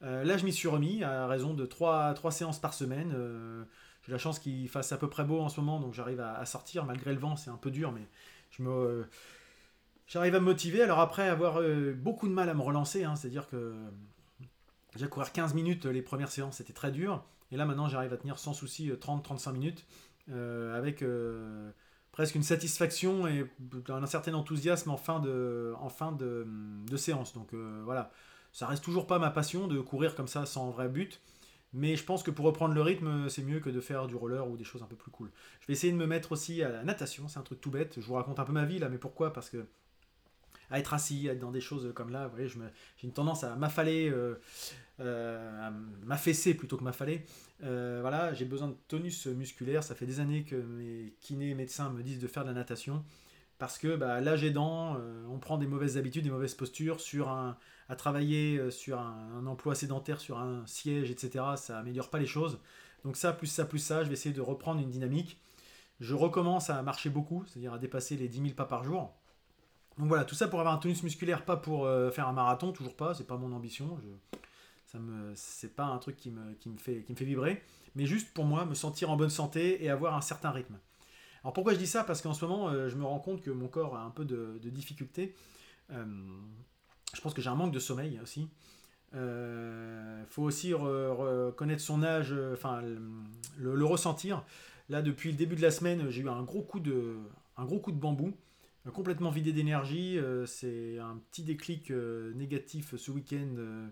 Euh, 0.02 0.24
là, 0.24 0.36
je 0.36 0.44
m'y 0.44 0.52
suis 0.52 0.68
remis 0.68 1.02
à 1.04 1.26
raison 1.26 1.54
de 1.54 1.66
3, 1.66 2.14
séances 2.30 2.60
par 2.60 2.74
semaine. 2.74 3.12
Euh, 3.14 3.64
j'ai 4.02 4.12
la 4.12 4.18
chance 4.18 4.38
qu'il 4.38 4.68
fasse 4.68 4.92
à 4.92 4.98
peu 4.98 5.08
près 5.08 5.24
beau 5.24 5.40
en 5.40 5.48
ce 5.48 5.60
moment, 5.60 5.80
donc 5.80 5.94
j'arrive 5.94 6.20
à, 6.20 6.44
sortir 6.46 6.84
malgré 6.84 7.12
le 7.12 7.18
vent. 7.18 7.36
C'est 7.36 7.50
un 7.50 7.56
peu 7.56 7.70
dur, 7.70 7.92
mais 7.92 8.06
je 8.50 8.62
me, 8.62 9.06
j'arrive 10.06 10.34
à 10.34 10.40
me 10.40 10.44
motiver. 10.44 10.82
Alors 10.82 11.00
après 11.00 11.28
avoir 11.28 11.60
euh, 11.60 11.92
beaucoup 11.94 12.28
de 12.28 12.32
mal 12.32 12.48
à 12.48 12.54
me 12.54 12.62
relancer, 12.62 13.04
hein, 13.04 13.16
c'est-à-dire 13.16 13.46
que 13.46 13.74
j'ai 14.96 15.08
courir 15.08 15.32
15 15.32 15.54
minutes 15.54 15.86
les 15.86 16.02
premières 16.02 16.30
séances, 16.30 16.56
c'était 16.56 16.72
très 16.72 16.90
dur. 16.90 17.24
Et 17.50 17.56
là, 17.56 17.64
maintenant, 17.66 17.88
j'arrive 17.88 18.12
à 18.12 18.16
tenir 18.16 18.38
sans 18.38 18.52
souci 18.52 18.90
30-35 18.90 19.52
minutes 19.52 19.86
avec 20.28 21.04
presque 22.14 22.36
une 22.36 22.44
satisfaction 22.44 23.26
et 23.26 23.44
un 23.88 24.06
certain 24.06 24.34
enthousiasme 24.34 24.88
en 24.90 24.96
fin 24.96 25.18
de, 25.18 25.74
en 25.80 25.88
fin 25.88 26.12
de, 26.12 26.46
séance. 26.96 27.34
Donc 27.34 27.52
euh, 27.52 27.82
voilà, 27.84 28.12
ça 28.52 28.68
reste 28.68 28.84
toujours 28.84 29.08
pas 29.08 29.18
ma 29.18 29.30
passion 29.30 29.66
de 29.66 29.80
courir 29.80 30.14
comme 30.14 30.28
ça 30.28 30.46
sans 30.46 30.70
vrai 30.70 30.88
but. 30.88 31.20
Mais 31.72 31.96
je 31.96 32.04
pense 32.04 32.22
que 32.22 32.30
pour 32.30 32.44
reprendre 32.44 32.72
le 32.72 32.82
rythme, 32.82 33.28
c'est 33.28 33.42
mieux 33.42 33.58
que 33.58 33.68
de 33.68 33.80
faire 33.80 34.06
du 34.06 34.14
roller 34.14 34.48
ou 34.48 34.56
des 34.56 34.62
choses 34.62 34.84
un 34.84 34.86
peu 34.86 34.94
plus 34.94 35.10
cool. 35.10 35.32
Je 35.60 35.66
vais 35.66 35.72
essayer 35.72 35.92
de 35.92 35.98
me 35.98 36.06
mettre 36.06 36.30
aussi 36.30 36.62
à 36.62 36.68
la 36.68 36.84
natation, 36.84 37.26
c'est 37.26 37.40
un 37.40 37.42
truc 37.42 37.60
tout 37.60 37.72
bête. 37.72 37.96
Je 38.00 38.06
vous 38.06 38.14
raconte 38.14 38.38
un 38.38 38.44
peu 38.44 38.52
ma 38.52 38.64
vie 38.64 38.78
là, 38.78 38.88
mais 38.88 38.98
pourquoi? 38.98 39.32
Parce 39.32 39.50
que 39.50 39.66
à 40.70 40.78
être 40.78 40.94
assis, 40.94 41.28
à 41.28 41.32
être 41.32 41.40
dans 41.40 41.50
des 41.50 41.60
choses 41.60 41.92
comme 41.94 42.10
là, 42.10 42.28
vous 42.28 42.36
voyez, 42.36 42.48
j'ai 42.48 43.06
une 43.06 43.12
tendance 43.12 43.42
à 43.42 43.56
m'affaler, 43.56 44.08
euh, 44.08 44.40
euh, 45.00 45.68
à 45.68 45.72
m'affaisser 46.04 46.54
plutôt 46.54 46.76
que 46.76 46.84
m'affaler. 46.84 47.24
Euh, 47.64 47.98
voilà, 48.02 48.34
j'ai 48.34 48.44
besoin 48.44 48.68
de 48.68 48.76
tonus 48.88 49.26
musculaire. 49.26 49.82
Ça 49.82 49.94
fait 49.94 50.06
des 50.06 50.20
années 50.20 50.44
que 50.44 50.56
mes 50.56 51.14
kinés 51.20 51.50
et 51.50 51.54
médecins 51.54 51.90
me 51.90 52.02
disent 52.02 52.20
de 52.20 52.28
faire 52.28 52.44
de 52.44 52.48
la 52.48 52.54
natation. 52.54 53.04
Parce 53.58 53.78
que 53.78 53.96
bah, 53.96 54.20
l'âge 54.20 54.44
aidant, 54.44 54.96
euh, 54.98 55.24
on 55.30 55.38
prend 55.38 55.58
des 55.58 55.66
mauvaises 55.66 55.96
habitudes, 55.96 56.24
des 56.24 56.30
mauvaises 56.30 56.54
postures 56.54 57.00
sur 57.00 57.28
un, 57.28 57.56
à 57.88 57.96
travailler 57.96 58.58
euh, 58.58 58.70
sur 58.70 58.98
un, 58.98 59.46
emploi 59.46 59.74
sédentaire, 59.74 60.20
sur 60.20 60.38
un 60.38 60.66
siège, 60.66 61.10
etc. 61.10 61.44
Ça 61.56 61.78
améliore 61.78 62.10
pas 62.10 62.18
les 62.18 62.26
choses. 62.26 62.60
Donc 63.04 63.16
ça, 63.16 63.32
plus 63.32 63.46
ça, 63.46 63.64
plus 63.64 63.78
ça, 63.78 64.02
je 64.02 64.08
vais 64.08 64.14
essayer 64.14 64.34
de 64.34 64.40
reprendre 64.40 64.80
une 64.80 64.90
dynamique. 64.90 65.38
Je 66.00 66.14
recommence 66.14 66.70
à 66.70 66.82
marcher 66.82 67.10
beaucoup, 67.10 67.44
c'est-à-dire 67.46 67.72
à 67.72 67.78
dépasser 67.78 68.16
les 68.16 68.28
10 68.28 68.38
000 68.38 68.54
pas 68.54 68.64
par 68.64 68.82
jour. 68.82 69.14
Donc 69.98 70.08
voilà, 70.08 70.24
tout 70.24 70.34
ça 70.34 70.48
pour 70.48 70.58
avoir 70.58 70.74
un 70.74 70.78
tonus 70.78 71.04
musculaire, 71.04 71.44
pas 71.44 71.56
pour 71.56 71.88
faire 72.12 72.26
un 72.26 72.32
marathon, 72.32 72.72
toujours 72.72 72.96
pas, 72.96 73.14
c'est 73.14 73.26
pas 73.26 73.36
mon 73.36 73.52
ambition. 73.52 73.96
Ça 74.86 74.98
me, 74.98 75.32
c'est 75.34 75.74
pas 75.74 75.86
un 75.86 75.98
truc 75.98 76.16
qui 76.16 76.30
me, 76.30 76.54
qui 76.54 76.68
me, 76.68 76.78
fait, 76.78 77.02
qui 77.02 77.12
me 77.12 77.16
fait 77.16 77.24
vibrer, 77.24 77.62
mais 77.94 78.06
juste 78.06 78.32
pour 78.32 78.44
moi, 78.44 78.64
me 78.64 78.74
sentir 78.74 79.10
en 79.10 79.16
bonne 79.16 79.30
santé 79.30 79.84
et 79.84 79.90
avoir 79.90 80.14
un 80.14 80.20
certain 80.20 80.50
rythme. 80.50 80.78
Alors 81.44 81.52
pourquoi 81.52 81.74
je 81.74 81.78
dis 81.78 81.86
ça? 81.86 82.04
Parce 82.04 82.22
qu'en 82.22 82.32
ce 82.32 82.44
moment, 82.44 82.70
euh, 82.70 82.88
je 82.88 82.96
me 82.96 83.04
rends 83.04 83.18
compte 83.18 83.42
que 83.42 83.50
mon 83.50 83.68
corps 83.68 83.96
a 83.96 84.02
un 84.02 84.10
peu 84.10 84.24
de, 84.24 84.58
de 84.62 84.70
difficulté. 84.70 85.34
Euh, 85.92 86.04
je 87.14 87.20
pense 87.20 87.34
que 87.34 87.42
j'ai 87.42 87.50
un 87.50 87.54
manque 87.54 87.72
de 87.72 87.78
sommeil 87.78 88.18
aussi. 88.22 88.48
Il 89.12 89.18
euh, 89.18 90.24
faut 90.26 90.42
aussi 90.42 90.72
reconnaître 90.72 91.82
son 91.82 92.02
âge, 92.02 92.34
enfin 92.52 92.80
le, 92.80 93.74
le, 93.74 93.84
ressentir. 93.84 94.42
Là, 94.88 95.02
depuis 95.02 95.30
le 95.30 95.36
début 95.36 95.54
de 95.54 95.62
la 95.62 95.70
semaine, 95.70 96.08
j'ai 96.08 96.22
eu 96.22 96.28
un 96.28 96.42
gros 96.42 96.62
coup 96.62 96.80
de, 96.80 97.18
un 97.56 97.64
gros 97.64 97.78
coup 97.78 97.92
de 97.92 98.00
bambou, 98.00 98.32
complètement 98.92 99.30
vidé 99.30 99.52
d'énergie. 99.52 100.18
c'est 100.46 100.98
un 100.98 101.20
petit 101.30 101.42
déclic 101.44 101.90
négatif 101.90 102.96
ce 102.96 103.10
week-end 103.12 103.86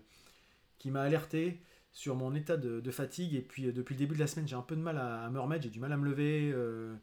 qui 0.83 0.91
m'a 0.91 1.03
alerté 1.03 1.61
sur 1.93 2.13
mon 2.17 2.35
état 2.35 2.57
de, 2.57 2.91
fatigue. 2.91 3.35
Et 3.35 3.41
puis 3.41 3.67
euh, 3.67 3.71
depuis 3.71 3.95
le 3.95 3.99
début 3.99 4.15
de 4.15 4.19
la 4.19 4.27
semaine, 4.27 4.45
j'ai 4.45 4.57
un 4.57 4.61
peu 4.61 4.75
de 4.75 4.81
mal 4.81 4.97
à, 4.97 5.29
me 5.29 5.39
remettre, 5.39 5.63
j'ai 5.63 5.69
du 5.69 5.79
mal 5.79 5.93
à 5.93 5.97
me 5.97 6.03
lever. 6.03 6.51
Euh, 6.53 6.93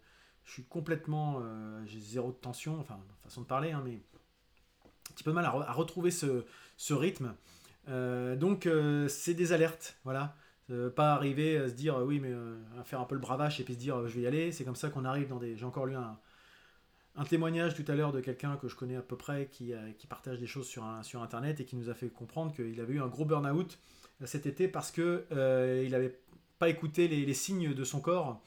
je 0.44 0.52
suis 0.52 0.64
complètement. 0.64 1.40
Euh, 1.42 1.82
j'ai 1.86 1.98
zéro 1.98 2.30
de 2.30 2.36
tension, 2.36 2.78
enfin, 2.78 3.00
façon 3.24 3.40
de 3.40 3.46
parler, 3.46 3.72
hein, 3.72 3.80
mais 3.82 3.94
un 3.94 5.14
petit 5.14 5.24
peu 5.24 5.30
de 5.30 5.34
mal 5.34 5.46
à, 5.46 5.72
retrouver 5.72 6.10
ce, 6.10 6.44
rythme. 6.92 7.34
donc 7.86 8.68
c'est 9.08 9.34
des 9.34 9.52
alertes, 9.54 9.96
voilà. 10.04 10.36
pas 10.94 11.14
arriver 11.14 11.56
à 11.56 11.68
se 11.68 11.74
dire 11.74 11.96
oui, 12.04 12.20
mais 12.20 12.34
à 12.78 12.84
faire 12.84 13.00
un 13.00 13.06
peu 13.06 13.14
le 13.14 13.20
bravache 13.20 13.60
et 13.60 13.64
puis 13.64 13.74
se 13.74 13.78
dire 13.78 14.06
je 14.06 14.14
vais 14.14 14.22
y 14.22 14.26
aller. 14.26 14.52
C'est 14.52 14.64
comme 14.64 14.76
ça 14.76 14.90
qu'on 14.90 15.06
arrive 15.06 15.28
dans 15.28 15.38
des. 15.38 15.56
J'ai 15.56 15.64
encore 15.64 15.86
lu 15.86 15.96
un, 15.96 16.18
un 17.16 17.24
témoignage 17.24 17.74
tout 17.74 17.84
à 17.88 17.94
l'heure 17.94 18.12
de 18.12 18.20
quelqu'un 18.20 18.56
que 18.56 18.68
je 18.68 18.76
connais 18.76 18.96
à 18.96 19.02
peu 19.02 19.16
près 19.16 19.48
qui, 19.50 19.72
qui 19.98 20.06
partage 20.06 20.38
des 20.38 20.46
choses 20.46 20.66
sur, 20.66 20.84
sur 21.02 21.22
Internet 21.22 21.60
et 21.60 21.64
qui 21.64 21.76
nous 21.76 21.90
a 21.90 21.94
fait 21.94 22.08
comprendre 22.08 22.54
qu'il 22.54 22.80
avait 22.80 22.94
eu 22.94 23.00
un 23.00 23.08
gros 23.08 23.24
burn-out 23.24 23.78
euh, 24.22 24.26
cet 24.26 24.46
été 24.46 24.68
parce 24.68 24.90
que 24.90 25.24
euh, 25.32 25.82
il 25.84 25.92
n'avait 25.92 26.18
pas 26.58 26.68
écouté 26.68 27.08
les, 27.08 27.34
signes 27.34 27.74
de 27.74 27.84
son 27.84 28.00
corps 28.00 28.42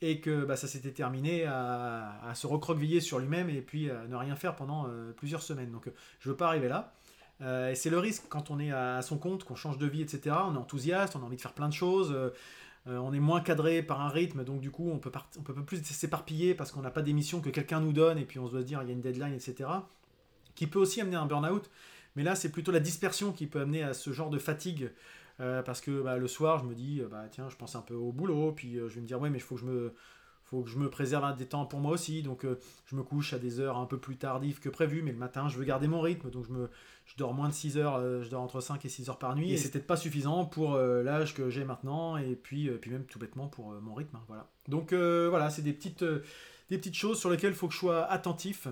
et 0.00 0.20
que 0.20 0.44
bah, 0.44 0.56
ça 0.56 0.68
s'était 0.68 0.92
terminé 0.92 1.44
à, 1.46 2.32
se 2.34 2.46
recroqueviller 2.46 3.00
sur 3.00 3.18
lui-même 3.18 3.50
et 3.50 3.60
puis 3.60 3.90
à 3.90 4.06
ne 4.06 4.14
rien 4.14 4.36
faire 4.36 4.54
pendant 4.54 4.86
euh, 4.86 5.12
plusieurs 5.12 5.42
semaines. 5.42 5.72
Donc 5.72 5.90
je 6.20 6.28
veux 6.28 6.36
pas 6.36 6.46
arriver 6.48 6.68
là. 6.68 6.92
et 7.40 7.74
c'est 7.74 7.90
le 7.90 7.98
risque 7.98 8.24
quand 8.28 8.50
on 8.50 8.60
est 8.60 8.70
à, 8.70 9.02
son 9.02 9.18
compte, 9.18 9.42
qu'on 9.42 9.56
change 9.56 9.78
de 9.78 9.86
vie, 9.86 10.02
etc. 10.02 10.36
On 10.44 10.54
est 10.54 10.58
enthousiaste, 10.58 11.16
on 11.16 11.22
a 11.22 11.24
envie 11.24 11.36
de 11.36 11.40
faire 11.40 11.54
plein 11.54 11.68
de 11.68 11.74
choses. 11.74 12.14
Euh, 12.88 12.98
on 12.98 13.12
est 13.12 13.20
moins 13.20 13.40
cadré 13.40 13.82
par 13.82 14.00
un 14.00 14.08
rythme, 14.08 14.44
donc 14.44 14.60
du 14.60 14.70
coup 14.70 14.90
on 14.90 14.98
peut, 14.98 15.10
on 15.38 15.42
peut 15.42 15.54
plus 15.64 15.82
s'éparpiller 15.82 16.54
parce 16.54 16.70
qu'on 16.70 16.82
n'a 16.82 16.90
pas 16.90 17.02
d'émission 17.02 17.40
que 17.40 17.50
quelqu'un 17.50 17.80
nous 17.80 17.92
donne 17.92 18.16
et 18.16 18.24
puis 18.24 18.38
on 18.38 18.46
se 18.46 18.52
doit 18.52 18.60
se 18.60 18.66
dire 18.66 18.80
il 18.82 18.88
y 18.88 18.90
a 18.90 18.92
une 18.92 19.00
deadline, 19.00 19.34
etc. 19.34 19.68
Qui 20.54 20.66
peut 20.66 20.78
aussi 20.78 21.00
amener 21.00 21.16
un 21.16 21.26
burn-out, 21.26 21.68
mais 22.14 22.22
là 22.22 22.36
c'est 22.36 22.50
plutôt 22.50 22.70
la 22.70 22.80
dispersion 22.80 23.32
qui 23.32 23.46
peut 23.46 23.60
amener 23.60 23.82
à 23.82 23.92
ce 23.94 24.12
genre 24.12 24.30
de 24.30 24.38
fatigue. 24.38 24.90
Euh, 25.38 25.62
parce 25.62 25.82
que 25.82 26.00
bah, 26.00 26.16
le 26.16 26.28
soir, 26.28 26.60
je 26.60 26.64
me 26.64 26.74
dis, 26.74 27.02
euh, 27.02 27.08
bah, 27.08 27.24
tiens, 27.30 27.50
je 27.50 27.56
pense 27.56 27.76
un 27.76 27.82
peu 27.82 27.92
au 27.92 28.10
boulot, 28.10 28.52
puis 28.52 28.76
je 28.76 28.86
vais 28.86 29.00
me 29.02 29.06
dire, 29.06 29.20
ouais, 29.20 29.28
mais 29.28 29.36
il 29.36 29.42
faut 29.42 29.56
que 29.56 29.60
je 29.60 29.66
me, 29.66 29.92
faut 30.46 30.62
que 30.62 30.70
je 30.70 30.78
me 30.78 30.88
préserve 30.88 31.36
des 31.36 31.46
temps 31.46 31.66
pour 31.66 31.80
moi 31.80 31.92
aussi. 31.92 32.22
Donc 32.22 32.44
euh, 32.44 32.58
je 32.86 32.94
me 32.96 33.02
couche 33.02 33.32
à 33.32 33.38
des 33.38 33.58
heures 33.60 33.76
un 33.76 33.86
peu 33.86 33.98
plus 33.98 34.16
tardives 34.16 34.60
que 34.60 34.68
prévu, 34.68 35.02
mais 35.02 35.12
le 35.12 35.18
matin 35.18 35.48
je 35.48 35.58
veux 35.58 35.64
garder 35.64 35.88
mon 35.88 36.00
rythme. 36.00 36.30
Donc 36.30 36.46
je, 36.46 36.52
me, 36.52 36.70
je 37.04 37.16
dors 37.16 37.34
moins 37.34 37.48
de 37.48 37.54
6 37.54 37.76
heures, 37.78 37.96
euh, 37.96 38.22
je 38.22 38.30
dors 38.30 38.42
entre 38.42 38.60
5 38.60 38.84
et 38.84 38.88
6 38.88 39.08
heures 39.08 39.18
par 39.18 39.34
nuit. 39.34 39.52
Et, 39.52 39.56
c'est 39.56 39.70
peut-être 39.70 39.86
pas 39.86 39.96
suffisant 39.96 40.44
pour 40.44 40.74
euh, 40.74 41.02
l'âge 41.02 41.34
que 41.34 41.50
j'ai 41.50 41.64
maintenant, 41.64 42.16
et 42.16 42.36
puis, 42.36 42.70
puis 42.80 42.90
même 42.90 43.04
tout 43.04 43.18
bêtement 43.18 43.48
pour 43.48 43.72
mon 43.80 43.94
rythme. 43.94 44.16
Hein, 44.16 44.24
voilà. 44.28 44.48
Donc 44.68 44.92
voilà, 44.92 45.50
c'est 45.50 45.62
des 45.62 45.72
petites, 45.72 46.04
des 46.70 46.78
petites 46.78 46.94
choses 46.94 47.18
sur 47.18 47.30
lesquelles 47.30 47.52
il 47.52 47.56
faut 47.56 47.68
que 47.68 47.74
je 47.74 47.78
sois 47.78 48.04
attentif. 48.04 48.68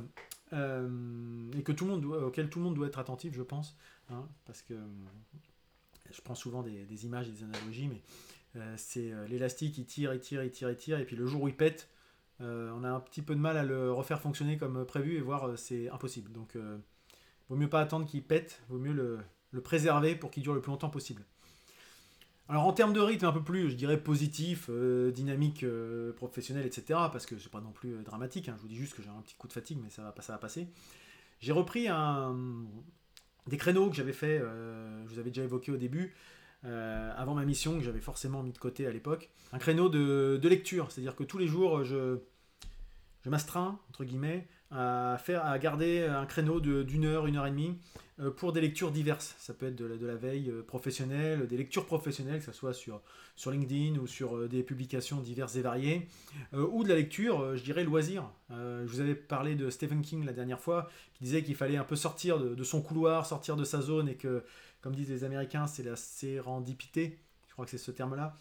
et 0.53 1.63
que 1.63 1.73
tout 1.73 1.87
le 1.87 1.91
monde 1.91 2.05
auquel 2.05 2.49
tout 2.49 2.61
le 2.61 2.67
monde 2.67 2.75
doit 2.75 2.87
être 2.87 3.01
attentif, 3.01 3.35
je 3.35 3.43
pense, 3.43 3.77
hein, 4.11 4.29
parce 4.47 4.63
que 4.63 4.75
je 6.13 6.21
prends 6.21 6.35
souvent 6.35 6.63
des, 6.63 7.05
images 7.05 7.29
et 7.29 7.33
des 7.33 7.43
analogies, 7.43 7.89
mais 7.89 8.01
c'est 8.77 9.13
l'élastique, 9.29 9.79
il 9.79 9.85
tire, 9.85 10.15
il 10.15 10.21
tire, 10.21 10.43
il 10.43 10.51
tire, 10.51 10.71
il 10.71 10.77
tire, 10.77 10.99
et 10.99 11.05
puis 11.05 11.17
le 11.17 11.27
jour 11.27 11.43
où 11.43 11.49
il 11.49 11.57
pète, 11.57 11.89
on 12.41 12.85
a 12.85 12.89
un 12.89 13.01
petit 13.01 13.23
peu 13.23 13.35
de 13.35 13.41
mal 13.41 13.57
à 13.57 13.65
le 13.65 13.93
refaire 13.93 14.21
fonctionner 14.21 14.57
comme 14.57 14.85
prévu 14.85 15.17
et 15.17 15.21
voir 15.21 15.59
c'est 15.59 15.89
impossible. 15.89 16.33
Donc, 16.33 16.57
vaut 17.49 17.57
mieux 17.57 17.69
pas 17.69 17.81
attendre 17.81 18.07
qu'il 18.07 18.23
pète, 18.23 18.63
vaut 18.69 18.79
mieux 18.79 18.93
le, 18.93 19.19
préserver 19.61 20.17
pour 20.17 20.31
qu'il 20.31 20.43
dure 20.43 20.55
le 20.55 20.61
plus 20.61 20.71
longtemps 20.71 20.91
possible. 20.91 21.25
Alors 22.49 22.67
en 22.67 22.73
termes 22.73 22.93
de 22.93 23.01
rythme 23.01 23.25
un 23.25 23.33
peu 23.33 23.43
plus, 23.43 23.71
je 23.71 23.77
dirais 23.77 23.99
positif, 23.99 24.67
euh, 24.69 25.11
dynamique, 25.11 25.63
euh, 25.63 26.13
professionnel, 26.13 26.67
etc. 26.67 26.85
Parce 27.11 27.25
que 27.25 27.39
c'est 27.39 27.51
pas 27.51 27.61
non 27.61 27.73
plus 27.73 27.95
euh, 27.95 28.03
dramatique. 28.03 28.49
Hein, 28.49 28.55
je 28.59 28.63
vous 28.63 28.69
dis 28.69 28.77
juste 28.77 28.95
que 28.95 29.03
j'ai 29.03 29.09
un 29.09 29.23
petit 29.23 29.35
coup 29.37 29.49
de 29.49 29.53
fatigue, 29.53 29.79
mais 29.83 29.89
ça 29.89 30.03
va, 30.03 30.15
ça 30.21 30.35
va 30.35 30.39
passer. 30.39 30.67
J'ai 31.41 31.53
repris 31.53 31.89
des 33.47 33.57
créneaux 33.57 33.91
que 33.91 33.97
j'avais 33.97 34.13
fait, 34.13 34.39
je 34.39 35.09
vous 35.09 35.19
avais 35.19 35.31
déjà 35.31 35.43
évoqué 35.43 35.73
au 35.73 35.77
début, 35.77 36.15
avant 36.65 37.35
ma 37.35 37.45
mission 37.45 37.79
que 37.79 37.85
j'avais 37.85 38.01
forcément 38.01 38.43
mis 38.43 38.53
de 38.53 38.59
côté 38.59 38.87
à 38.87 38.91
l'époque. 38.91 39.31
Un 39.53 39.59
créneau 39.59 39.89
de, 39.89 40.41
lecture, 40.49 40.91
c'est-à-dire 40.91 41.15
que 41.15 41.25
tous 41.25 41.39
les 41.39 41.47
jours 41.47 41.85
je, 41.85 42.19
m'astreins 43.27 43.79
entre 43.91 44.05
guillemets 44.05 44.47
à, 44.71 45.19
faire, 45.23 45.45
à 45.45 45.59
garder 45.59 46.05
un 46.05 46.27
créneau 46.27 46.61
d'une 46.61 47.05
heure, 47.05 47.27
une 47.27 47.37
heure 47.37 47.47
et 47.47 47.51
demie 47.51 47.79
euh, 48.21 48.31
pour 48.31 48.53
des 48.53 48.61
lectures 48.61 48.93
diverses. 48.93 49.35
Ça 49.39 49.55
peut 49.55 49.67
être 49.67 49.75
de 49.75 50.07
la, 50.07 50.15
veille 50.15 50.49
euh, 50.49 50.63
professionnelle, 50.63 51.49
des 51.49 51.57
lectures 51.57 51.85
professionnelles, 51.85 52.39
que 52.39 52.45
ce 52.45 52.53
soit 52.53 52.73
sur, 52.73 53.01
LinkedIn 53.45 53.99
ou 53.99 54.07
sur 54.07 54.37
euh, 54.37 54.47
des 54.47 54.63
publications 54.63 55.19
diverses 55.19 55.57
et 55.57 55.63
variées, 55.63 56.07
ou 56.53 56.85
de 56.85 56.89
la 56.89 56.95
lecture, 56.95 57.57
je 57.57 57.63
dirais, 57.65 57.83
loisir. 57.83 58.31
je 58.51 58.87
vous 58.87 59.01
avais 59.01 59.17
parlé 59.17 59.57
de 59.57 59.69
Stephen 59.69 60.03
King 60.03 60.25
la 60.25 60.33
dernière 60.33 60.61
fois, 60.61 60.89
qui 61.15 61.25
disait 61.25 61.43
qu'il 61.43 61.57
fallait 61.57 61.77
un 61.77 61.85
peu 61.85 61.97
sortir 61.97 62.39
de, 62.39 62.65
son 62.65 62.83
couloir, 62.83 63.27
sortir 63.27 63.57
de 63.57 63.65
sa 63.65 63.81
zone, 63.81 64.09
et 64.09 64.15
que, 64.15 64.45
comme 64.85 64.95
disent 64.95 65.09
les 65.09 65.25
Américains, 65.25 65.67
c'est 65.67 65.83
la 65.83 65.97
sérendipité, 65.97 67.19
je 67.49 67.55
crois 67.55 67.65
que 67.65 67.71
c'est 67.71 67.79
ce 67.79 67.91
terme-là, 67.91 68.37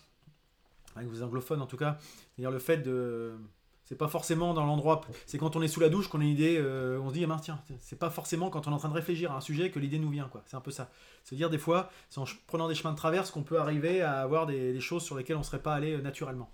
avec 0.98 1.08
vos 1.08 1.24
anglophones 1.24 1.62
en 1.62 1.68
tout 1.68 1.78
cas, 1.78 1.98
c'est-à-dire 2.36 2.52
le 2.52 2.60
fait 2.60 2.80
de 2.80 3.34
c'est 3.86 3.96
pas 3.96 4.10
forcément 4.10 4.54
dans 4.54 4.66
l'endroit. 4.66 5.02
C'est 5.26 5.38
quand 5.38 5.56
on 5.56 5.62
est 5.62 5.70
sous 5.70 5.80
la 5.80 5.88
douche 5.88 6.10
qu'on 6.10 6.20
a 6.20 6.24
une 6.24 6.30
idée, 6.30 6.58
euh, 6.58 7.00
on 7.00 7.10
se 7.10 7.14
dit, 7.14 7.26
ah 7.30 7.40
tiens, 7.42 7.62
c'est 7.80 7.98
pas 7.98 8.10
forcément 8.10 8.50
quand 8.50 8.68
on 8.68 8.72
est 8.72 8.74
en 8.74 8.78
train 8.78 8.90
de 8.90 8.94
réfléchir 8.94 9.32
à 9.32 9.38
un 9.38 9.42
sujet 9.42 9.72
que 9.72 9.80
l'idée 9.80 10.00
nous 10.00 10.10
vient, 10.10 10.28
quoi. 10.28 10.42
C'est 10.46 10.58
un 10.58 10.62
peu 10.62 10.72
ça. 10.72 10.90
C'est 11.24 11.36
dire 11.36 11.50
des 11.50 11.58
fois, 11.58 11.90
c'est 12.10 12.20
en 12.20 12.26
prenant 12.48 12.68
des 12.68 12.76
chemins 12.76 12.92
de 12.92 12.98
traverse 12.98 13.32
qu'on 13.32 13.44
peut 13.44 13.60
arriver 13.60 14.02
à 14.02 14.20
avoir 14.20 14.46
des, 14.46 14.80
choses 14.82 15.04
sur 15.04 15.16
lesquelles 15.16 15.38
on 15.38 15.44
serait 15.44 15.62
pas 15.62 15.74
allé 15.74 15.94
euh, 15.94 16.02
naturellement. 16.02 16.50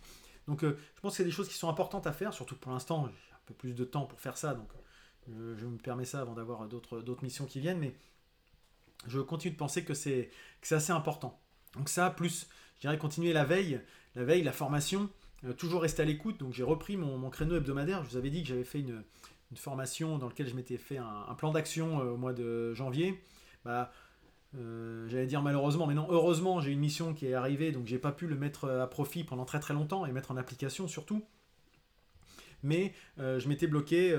Donc, 0.48 0.64
euh, 0.64 0.78
je 0.96 1.02
pense 1.02 1.14
que 1.14 1.18
c'est 1.18 1.24
des 1.24 1.32
choses 1.32 1.48
qui 1.48 1.56
sont 1.56 1.70
importantes 1.70 2.06
à 2.06 2.12
faire, 2.12 2.34
surtout 2.34 2.56
pour 2.56 2.72
l'instant, 2.72 3.08
j'ai 3.08 3.34
un 3.34 3.42
peu 3.48 3.56
plus 3.56 3.74
de 3.74 3.86
temps 3.86 4.06
pour 4.06 4.20
faire 4.20 4.38
ça, 4.38 4.54
donc 4.54 4.68
je 5.28 5.66
me 5.66 5.78
permets 5.78 6.06
ça 6.06 6.22
avant 6.22 6.34
d'avoir 6.34 6.68
d'autres 6.68 7.24
missions 7.24 7.46
qui 7.46 7.60
viennent, 7.60 7.78
mais 7.78 7.94
je 9.08 9.20
continue 9.20 9.54
de 9.54 9.58
penser 9.58 9.84
que 9.84 9.94
c'est 9.94 10.30
assez 10.72 10.92
important. 10.92 11.40
Donc 11.76 11.90
ça, 11.90 12.10
plus, 12.10 12.48
je 12.76 12.82
dirais, 12.82 12.98
continuer 12.98 13.34
la 13.34 13.46
veille, 13.46 13.82
la 14.16 14.24
veille, 14.24 14.44
la 14.44 14.52
formation, 14.52 15.10
euh, 15.46 15.54
toujours 15.54 15.82
rester 15.82 16.02
à 16.02 16.06
l'écoute. 16.06 16.40
Donc 16.40 16.54
j'ai 16.54 16.64
repris 16.64 16.98
mon, 16.98 17.30
créneau 17.30 17.56
hebdomadaire. 17.56 18.04
Je 18.04 18.10
vous 18.10 18.18
avais 18.18 18.30
dit 18.30 18.42
que 18.42 18.50
j'avais 18.50 18.64
fait 18.64 18.80
une, 18.80 19.04
formation 19.56 20.20
dans 20.20 20.28
laquelle 20.28 20.48
je 20.48 20.54
m'étais 20.54 20.78
fait 20.78 20.98
un, 20.98 21.34
plan 21.36 21.52
d'action 21.52 22.02
euh, 22.02 22.12
au 22.12 22.18
mois 22.18 22.34
de 22.34 22.74
janvier. 22.74 23.20
Bah, 23.66 23.92
euh, 24.56 25.08
j'allais 25.08 25.26
dire 25.26 25.42
malheureusement, 25.42 25.88
mais 25.88 25.96
non, 25.96 26.08
heureusement, 26.10 26.60
j'ai 26.60 26.72
une 26.72 26.80
mission 26.80 27.14
qui 27.14 27.28
est 27.28 27.34
arrivée, 27.34 27.72
donc 27.72 27.88
j'ai 27.88 28.00
pas 28.00 28.12
pu 28.12 28.28
le 28.28 28.36
mettre 28.36 28.70
à 28.70 28.88
profit 28.88 29.24
pendant 29.24 29.46
très 29.46 29.60
très 29.60 29.74
longtemps 29.74 30.06
et 30.06 30.12
mettre 30.12 30.32
en 30.32 30.38
application 30.38 30.88
surtout. 30.88 31.24
Mais 32.62 32.94
je 33.18 33.48
m'étais 33.48 33.68
bloqué 33.68 34.12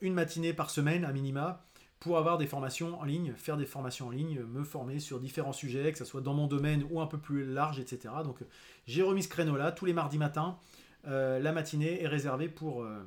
une 0.00 0.12
matinée 0.12 0.52
par 0.52 0.68
semaine 0.68 1.04
à 1.04 1.12
minima 1.12 1.67
pour 2.00 2.16
avoir 2.18 2.38
des 2.38 2.46
formations 2.46 3.00
en 3.00 3.04
ligne, 3.04 3.32
faire 3.36 3.56
des 3.56 3.66
formations 3.66 4.06
en 4.06 4.10
ligne, 4.10 4.40
me 4.42 4.62
former 4.62 5.00
sur 5.00 5.18
différents 5.18 5.52
sujets, 5.52 5.90
que 5.90 5.98
ce 5.98 6.04
soit 6.04 6.20
dans 6.20 6.34
mon 6.34 6.46
domaine 6.46 6.84
ou 6.90 7.00
un 7.00 7.06
peu 7.06 7.18
plus 7.18 7.44
large, 7.44 7.80
etc. 7.80 8.14
Donc 8.24 8.38
j'ai 8.86 9.02
remis 9.02 9.22
ce 9.22 9.28
créneau-là 9.28 9.72
tous 9.72 9.84
les 9.84 9.92
mardis 9.92 10.18
matins. 10.18 10.58
Euh, 11.06 11.38
la 11.38 11.52
matinée 11.52 12.02
est 12.02 12.06
réservée 12.06 12.48
pour, 12.48 12.82
euh, 12.82 13.02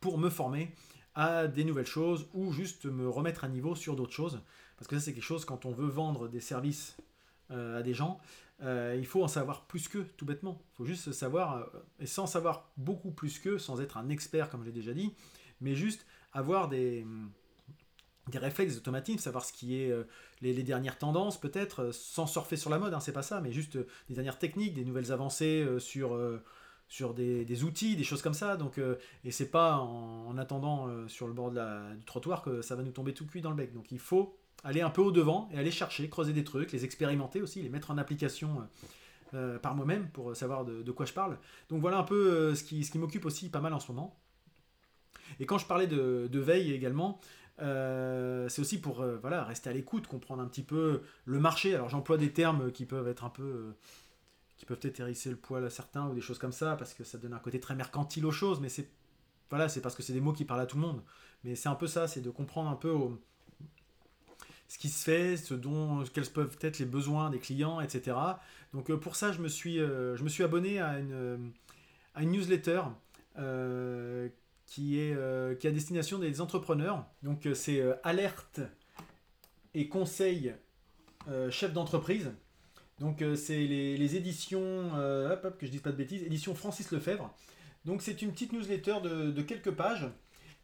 pour 0.00 0.18
me 0.18 0.28
former 0.28 0.74
à 1.14 1.46
des 1.46 1.64
nouvelles 1.64 1.86
choses 1.86 2.28
ou 2.32 2.52
juste 2.52 2.84
me 2.84 3.08
remettre 3.08 3.44
à 3.44 3.48
niveau 3.48 3.74
sur 3.74 3.94
d'autres 3.94 4.12
choses. 4.12 4.40
Parce 4.76 4.88
que 4.88 4.98
ça 4.98 5.04
c'est 5.04 5.12
quelque 5.12 5.22
chose, 5.22 5.44
quand 5.44 5.64
on 5.64 5.72
veut 5.72 5.88
vendre 5.88 6.28
des 6.28 6.40
services 6.40 6.96
euh, 7.50 7.78
à 7.78 7.82
des 7.82 7.94
gens, 7.94 8.20
il 8.60 9.06
faut 9.06 9.22
en 9.22 9.28
savoir 9.28 9.66
plus 9.66 9.86
qu'eux, 9.86 10.08
tout 10.16 10.26
bêtement. 10.26 10.60
Il 10.72 10.76
faut 10.78 10.84
juste 10.84 11.12
savoir, 11.12 11.68
et 12.00 12.06
sans 12.06 12.26
savoir 12.26 12.72
beaucoup 12.76 13.12
plus 13.12 13.38
qu'eux, 13.38 13.56
sans 13.56 13.80
être 13.80 13.96
un 13.98 14.08
expert 14.08 14.50
comme 14.50 14.64
j'ai 14.64 14.72
déjà 14.72 14.92
dit, 14.92 15.14
mais 15.60 15.76
juste 15.76 16.04
avoir 16.32 16.68
des 16.68 17.06
des 18.30 18.38
réflexes, 18.38 18.72
des 18.72 18.78
automatismes, 18.78 19.18
savoir 19.18 19.44
ce 19.44 19.52
qui 19.52 19.80
est 19.80 19.90
euh, 19.90 20.04
les, 20.40 20.62
dernières 20.62 20.98
tendances 20.98 21.40
peut-être, 21.40 21.84
euh, 21.84 21.92
sans 21.92 22.26
surfer 22.26 22.56
sur 22.56 22.70
la 22.70 22.78
mode, 22.78 22.94
hein, 22.94 23.00
c'est 23.00 23.12
pas 23.12 23.22
ça, 23.22 23.40
mais 23.40 23.52
juste 23.52 23.76
euh, 23.76 23.86
des 24.08 24.14
dernières 24.14 24.38
techniques, 24.38 24.74
des 24.74 24.84
nouvelles 24.84 25.12
avancées 25.12 25.66
sur, 25.78 26.18
sur 26.88 27.14
des, 27.14 27.64
outils, 27.64 27.96
des 27.96 28.04
choses 28.04 28.22
comme 28.22 28.34
ça. 28.34 28.56
Donc, 28.56 28.80
et 29.24 29.30
c'est 29.30 29.50
pas 29.50 29.78
en, 29.78 30.36
attendant 30.38 30.88
sur 31.08 31.26
le 31.26 31.32
bord 31.32 31.50
du 31.50 32.04
trottoir 32.04 32.42
que 32.42 32.62
ça 32.62 32.76
va 32.76 32.82
nous 32.82 32.92
tomber 32.92 33.14
tout 33.14 33.26
cuit 33.26 33.40
dans 33.40 33.50
le 33.50 33.56
bec. 33.56 33.72
Donc 33.72 33.90
il 33.92 33.98
faut 33.98 34.38
aller 34.64 34.80
un 34.80 34.90
peu 34.90 35.02
au 35.02 35.10
devant 35.10 35.48
et 35.52 35.58
aller 35.58 35.70
chercher, 35.70 36.08
creuser 36.08 36.32
des 36.32 36.44
trucs, 36.44 36.72
les 36.72 36.84
expérimenter 36.84 37.40
aussi, 37.40 37.62
les 37.62 37.68
mettre 37.68 37.90
en 37.90 37.98
application. 37.98 38.68
par 39.62 39.74
moi-même 39.74 40.08
pour 40.10 40.34
savoir 40.36 40.64
de, 40.64 40.92
quoi 40.92 41.06
je 41.06 41.12
parle. 41.12 41.38
Donc 41.68 41.80
voilà 41.80 41.98
un 41.98 42.04
peu 42.04 42.54
ce 42.54 42.64
qui, 42.64 42.84
ce 42.84 42.90
qui 42.90 42.98
m'occupe 42.98 43.24
aussi 43.24 43.50
pas 43.50 43.60
mal 43.60 43.72
en 43.72 43.80
ce 43.80 43.90
moment. 43.92 44.18
Et 45.40 45.46
quand 45.46 45.58
je 45.58 45.66
parlais 45.66 45.86
de 45.86 46.38
veille 46.38 46.72
également, 46.72 47.20
euh, 47.60 48.48
c'est 48.48 48.60
aussi 48.60 48.80
pour 48.80 49.00
euh, 49.00 49.18
voilà, 49.20 49.44
rester 49.44 49.70
à 49.70 49.72
l'écoute, 49.72 50.06
comprendre 50.06 50.42
un 50.42 50.46
petit 50.46 50.62
peu 50.62 51.02
le 51.24 51.40
marché. 51.40 51.74
Alors 51.74 51.88
j'emploie 51.88 52.16
des 52.16 52.32
termes 52.32 52.72
qui 52.72 52.84
peuvent 52.86 53.08
être 53.08 53.24
un 53.24 53.30
peu... 53.30 53.42
Euh, 53.42 53.72
qui 54.56 54.66
peuvent 54.66 54.78
peut-être 54.78 54.98
hérisser 54.98 55.30
le 55.30 55.36
poil 55.36 55.64
à 55.64 55.70
certains 55.70 56.08
ou 56.08 56.14
des 56.14 56.20
choses 56.20 56.38
comme 56.38 56.50
ça, 56.50 56.74
parce 56.74 56.92
que 56.92 57.04
ça 57.04 57.16
donne 57.16 57.32
un 57.32 57.38
côté 57.38 57.60
très 57.60 57.76
mercantile 57.76 58.26
aux 58.26 58.32
choses, 58.32 58.58
mais 58.60 58.68
c'est 58.68 58.90
voilà, 59.50 59.68
c'est 59.68 59.80
parce 59.80 59.94
que 59.94 60.02
c'est 60.02 60.12
des 60.12 60.20
mots 60.20 60.32
qui 60.32 60.44
parlent 60.44 60.60
à 60.60 60.66
tout 60.66 60.76
le 60.76 60.82
monde. 60.82 61.00
Mais 61.44 61.54
c'est 61.54 61.68
un 61.68 61.76
peu 61.76 61.86
ça, 61.86 62.08
c'est 62.08 62.20
de 62.20 62.28
comprendre 62.28 62.68
un 62.68 62.74
peu 62.74 62.92
ce 64.66 64.78
qui 64.78 64.88
se 64.88 65.04
fait, 65.04 65.36
ce 65.36 65.54
dont, 65.54 66.02
quels 66.12 66.26
peuvent 66.26 66.58
être 66.60 66.80
les 66.80 66.84
besoins 66.86 67.30
des 67.30 67.38
clients, 67.38 67.80
etc. 67.80 68.16
Donc 68.74 68.92
pour 68.96 69.14
ça, 69.14 69.30
je 69.30 69.40
me 69.40 69.48
suis, 69.48 69.76
je 69.76 70.22
me 70.22 70.28
suis 70.28 70.42
abonné 70.42 70.80
à 70.80 70.98
une, 70.98 71.52
à 72.16 72.22
une 72.24 72.32
newsletter 72.32 72.82
qui 74.68 75.00
est 75.00 75.14
euh, 75.14 75.54
qui 75.54 75.66
à 75.66 75.70
destination 75.70 76.18
des 76.18 76.40
entrepreneurs. 76.40 77.04
Donc 77.22 77.46
euh, 77.46 77.54
c'est 77.54 77.80
euh, 77.80 77.94
alerte 78.04 78.60
et 79.74 79.88
conseil 79.88 80.54
chef 81.50 81.74
d'entreprise. 81.74 82.32
Donc 83.00 83.22
c'est 83.36 83.66
les, 83.66 84.16
éditions, 84.16 84.94
hop, 84.96 85.58
que 85.58 85.66
je 85.66 85.70
dise 85.70 85.82
pas 85.82 85.92
de 85.92 85.96
bêtises, 85.96 86.22
édition 86.22 86.54
Francis 86.54 86.90
Lefebvre. 86.90 87.30
Donc 87.84 88.00
c'est 88.00 88.22
une 88.22 88.32
petite 88.32 88.54
newsletter 88.54 89.02
de, 89.02 89.42
quelques 89.42 89.72
pages 89.72 90.06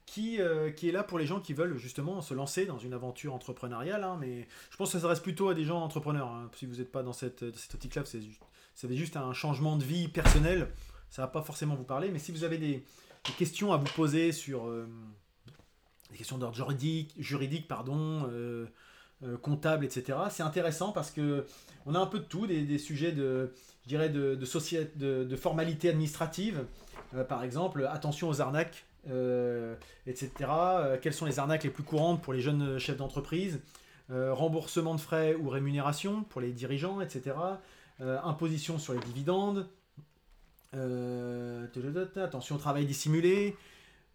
qui, 0.07 0.39
qui 0.75 0.89
est 0.89 0.93
là 0.93 1.03
pour 1.03 1.19
les 1.19 1.27
gens 1.27 1.39
qui 1.39 1.53
veulent 1.53 1.77
justement 1.77 2.23
se 2.23 2.33
lancer 2.33 2.65
dans 2.65 2.79
une 2.79 2.95
aventure 2.95 3.35
entrepreneuriale. 3.35 4.03
Hein, 4.05 4.17
mais 4.19 4.49
je 4.71 4.77
pense 4.79 4.89
que 4.89 4.93
ça 4.93 5.01
s'adresse 5.01 5.21
plutôt 5.21 5.51
à 5.51 5.55
des 5.55 5.65
gens 5.65 5.83
entrepreneurs. 5.83 6.29
Hein. 6.29 6.51
Si 6.57 6.65
vous 6.65 6.77
n'êtes 6.77 6.91
pas 6.91 7.03
dans 7.03 7.13
cette, 7.13 7.55
cette 7.55 7.75
optique-là, 7.75 8.05
c'est 8.07 8.97
juste 8.97 9.19
un 9.19 9.35
changement 9.35 9.77
de 9.77 9.85
vie 9.85 10.09
personnel. 10.09 10.71
Ça 11.11 11.21
va 11.23 11.29
pas 11.29 11.43
forcément 11.43 11.75
vous 11.75 11.85
parler. 11.85 12.11
Mais 12.11 12.19
si 12.19 12.33
vous 12.33 12.43
avez 12.43 12.57
des, 12.57 12.87
des 13.25 13.33
questions 13.33 13.73
à 13.73 13.77
vous 13.77 13.91
poser 13.95 14.33
sur 14.33 14.67
euh, 14.67 14.87
des 16.11 16.19
questions 16.19 16.39
d'ordre 16.39 16.57
juridique, 16.57 17.15
juridique 17.19 17.69
pardon, 17.69 18.29
euh, 18.31 18.67
euh, 19.25 19.37
comptable, 19.39 19.85
etc. 19.85 20.19
C'est 20.31 20.43
intéressant 20.43 20.93
parce 20.93 21.11
que 21.11 21.47
on 21.87 21.95
a 21.95 21.99
un 21.99 22.07
peu 22.07 22.19
de 22.19 22.25
tout, 22.25 22.47
des, 22.47 22.79
sujets 22.79 23.13
de, 23.13 23.53
je 23.85 23.89
dirais, 23.89 24.09
de, 24.09 24.35
de, 24.35 25.25
de, 25.25 25.37
formalité 25.37 25.91
administrative. 25.91 26.65
par 27.29 27.45
exemple, 27.45 27.87
attention 27.91 28.31
aux 28.31 28.41
arnaques, 28.41 28.87
etc. 30.07 30.31
quelles 31.03 31.13
sont 31.13 31.27
les 31.27 31.39
arnaques 31.39 31.65
les 31.65 31.71
plus 31.71 31.83
courantes 31.83 32.23
pour 32.23 32.33
les 32.33 32.41
jeunes 32.41 32.79
chefs 32.79 32.97
d'entreprise? 32.97 33.61
Remboursement 34.09 34.95
de 34.95 35.01
frais 35.01 35.35
ou 35.35 35.51
rémunération 35.51 36.23
pour 36.23 36.41
les 36.41 36.53
dirigeants, 36.53 37.03
etc. 37.03 37.37
imposition 38.01 38.79
sur 38.79 38.95
les 38.95 39.01
dividendes, 39.01 39.59
euh, 39.59 39.84
attention 42.17 42.57
au 42.57 42.59
travail 42.59 42.87
dissimulé. 42.87 43.57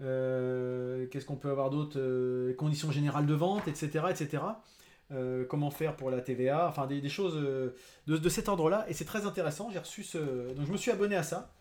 Euh, 0.02 1.08
qu'est-ce 1.08 1.26
qu'on 1.26 1.36
peut 1.36 1.50
avoir 1.50 1.70
d'autre 1.70 2.00
euh, 2.00 2.54
Conditions 2.56 2.92
générales 2.92 3.26
de 3.26 3.34
vente, 3.34 3.68
etc. 3.68 4.06
etc. 4.10 4.44
comment 5.50 5.72
faire 5.72 5.96
pour 5.96 6.10
la 6.10 6.22
TVA, 6.22 6.68
enfin 6.68 6.86
des, 6.86 7.10
choses 7.10 7.36
de, 7.36 8.30
cet 8.30 8.48
ordre-là. 8.48 8.86
Et 8.90 8.94
c'est 8.94 9.06
très 9.06 9.26
intéressant. 9.26 9.70
J'ai 9.72 9.80
reçu 9.80 10.04
ce. 10.04 10.54
Donc 10.54 10.66
je 10.66 10.72
me 10.72 10.78
suis 10.78 10.92
abonné 10.92 11.16
à 11.16 11.24
ça. 11.24 11.52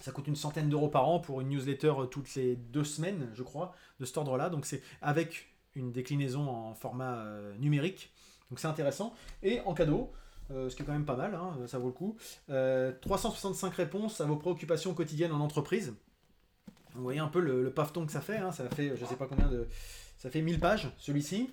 Ça 0.00 0.12
coûte 0.12 0.28
une 0.28 0.36
centaine 0.36 0.68
d'euros 0.68 0.88
par 0.88 1.08
an 1.08 1.18
pour 1.18 1.40
une 1.40 1.48
newsletter 1.48 1.94
toutes 2.10 2.34
les 2.34 2.56
deux 2.56 2.84
semaines, 2.84 3.30
je 3.34 3.42
crois, 3.42 3.74
de 4.00 4.04
cet 4.04 4.18
ordre-là. 4.18 4.50
Donc 4.50 4.66
c'est 4.66 4.82
avec 5.00 5.48
une 5.74 5.92
déclinaison 5.92 6.48
en 6.48 6.74
format 6.74 7.24
numérique. 7.58 8.12
Donc 8.50 8.60
c'est 8.60 8.68
intéressant. 8.68 9.14
Et 9.42 9.60
en 9.62 9.74
cadeau, 9.74 10.12
euh, 10.50 10.68
ce 10.68 10.76
qui 10.76 10.82
est 10.82 10.84
quand 10.84 10.92
même 10.92 11.04
pas 11.04 11.16
mal, 11.16 11.34
hein, 11.34 11.56
ça 11.66 11.78
vaut 11.78 11.88
le 11.88 11.92
coup. 11.92 12.16
365 12.48 13.66
euh, 13.66 13.70
réponses 13.76 14.20
à 14.20 14.24
vos 14.24 14.36
préoccupations 14.36 14.94
quotidiennes 14.94 15.32
en 15.32 15.40
entreprise. 15.40 15.94
Vous 16.94 17.02
voyez 17.02 17.20
un 17.20 17.28
peu 17.28 17.40
le, 17.40 17.62
le 17.62 17.70
paveton 17.70 18.06
que 18.06 18.12
ça 18.12 18.20
fait, 18.20 18.36
hein, 18.36 18.52
ça 18.52 18.68
fait 18.70 18.96
je 18.96 19.04
sais 19.04 19.16
pas 19.16 19.26
combien 19.26 19.48
de... 19.48 19.66
Ça 20.18 20.30
fait 20.30 20.42
1000 20.42 20.60
pages, 20.60 20.90
celui-ci. 20.98 21.50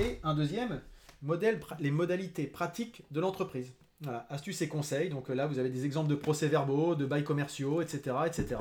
Et 0.00 0.20
un 0.22 0.34
deuxième, 0.34 0.80
modèle, 1.22 1.60
les 1.80 1.90
modalités 1.90 2.46
pratiques 2.46 3.02
de 3.10 3.20
l'entreprise. 3.20 3.72
Voilà, 4.00 4.26
astuces 4.30 4.62
et 4.62 4.68
conseils. 4.68 5.10
Donc 5.10 5.28
là, 5.28 5.46
vous 5.46 5.58
avez 5.58 5.70
des 5.70 5.84
exemples 5.84 6.08
de 6.08 6.14
procès-verbaux, 6.14 6.94
de 6.94 7.04
bails 7.04 7.24
commerciaux, 7.24 7.82
etc. 7.82 8.16
etc. 8.26 8.56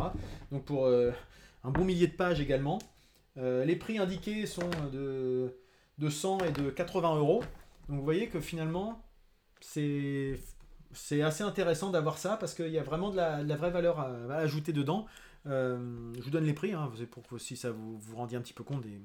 Donc 0.51 0.65
pour 0.65 0.85
euh, 0.85 1.11
un 1.63 1.69
bon 1.69 1.85
millier 1.85 2.07
de 2.07 2.13
pages 2.13 2.41
également. 2.41 2.79
Euh, 3.37 3.63
les 3.65 3.75
prix 3.75 3.99
indiqués 3.99 4.47
sont 4.47 4.69
de, 4.91 5.55
de 5.99 6.09
100 6.09 6.39
et 6.39 6.51
de 6.51 6.69
80 6.69 7.17
euros. 7.17 7.43
Donc 7.87 7.99
vous 7.99 8.03
voyez 8.03 8.27
que 8.27 8.39
finalement, 8.39 9.03
c'est 9.61 11.21
assez 11.21 11.43
intéressant 11.43 11.91
d'avoir 11.91 12.17
ça 12.17 12.37
parce 12.37 12.53
qu'il 12.53 12.69
y 12.69 12.79
a 12.79 12.83
vraiment 12.83 13.09
de 13.09 13.17
la, 13.17 13.55
vraie 13.55 13.71
valeur 13.71 13.99
à, 13.99 14.35
ajouter 14.35 14.73
dedans. 14.73 15.05
Euh, 15.45 16.13
je 16.17 16.21
vous 16.21 16.29
donne 16.29 16.45
les 16.45 16.53
prix, 16.53 16.73
hein, 16.73 16.91
pour 17.11 17.27
que 17.27 17.37
si 17.37 17.55
ça 17.55 17.71
vous 17.71 17.97
vous 17.97 18.15
rendiez 18.15 18.37
un 18.37 18.41
petit 18.41 18.53
peu 18.53 18.63
compte 18.63 18.81
des, 18.81 18.99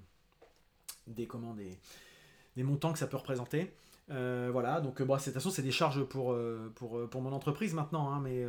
des, 1.07 1.27
comment, 1.27 1.55
des, 1.55 2.63
montants 2.63 2.93
que 2.93 2.99
ça 2.99 3.07
peut 3.07 3.17
représenter. 3.17 3.73
Euh, 4.11 4.49
voilà, 4.53 4.81
donc 4.81 5.01
bon, 5.03 5.17
de 5.17 5.23
toute 5.23 5.33
façon, 5.33 5.51
c'est 5.51 5.63
des 5.63 5.71
charges 5.71 6.03
pour, 6.05 6.33
euh, 6.33 6.73
pour, 6.75 7.09
pour 7.09 7.23
mon 7.23 7.33
entreprise 7.33 7.75
maintenant, 7.75 8.13
hein, 8.13 8.21
mais, 8.21 8.45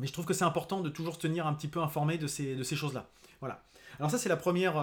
mais 0.00 0.06
je 0.06 0.12
trouve 0.12 0.26
que 0.26 0.34
c'est 0.34 0.44
important 0.44 0.80
de 0.80 0.90
toujours 0.90 1.14
se 1.14 1.20
tenir 1.20 1.46
un 1.46 1.54
petit 1.54 1.68
peu 1.68 1.80
informé 1.80 2.18
de 2.18 2.26
ces, 2.26 2.56
de 2.56 2.62
ces 2.62 2.76
choses-là. 2.76 3.08
Voilà. 3.40 3.62
Alors 4.00 4.10
ça, 4.10 4.18
c'est 4.18 4.28
la 4.28 4.36
première, 4.36 4.74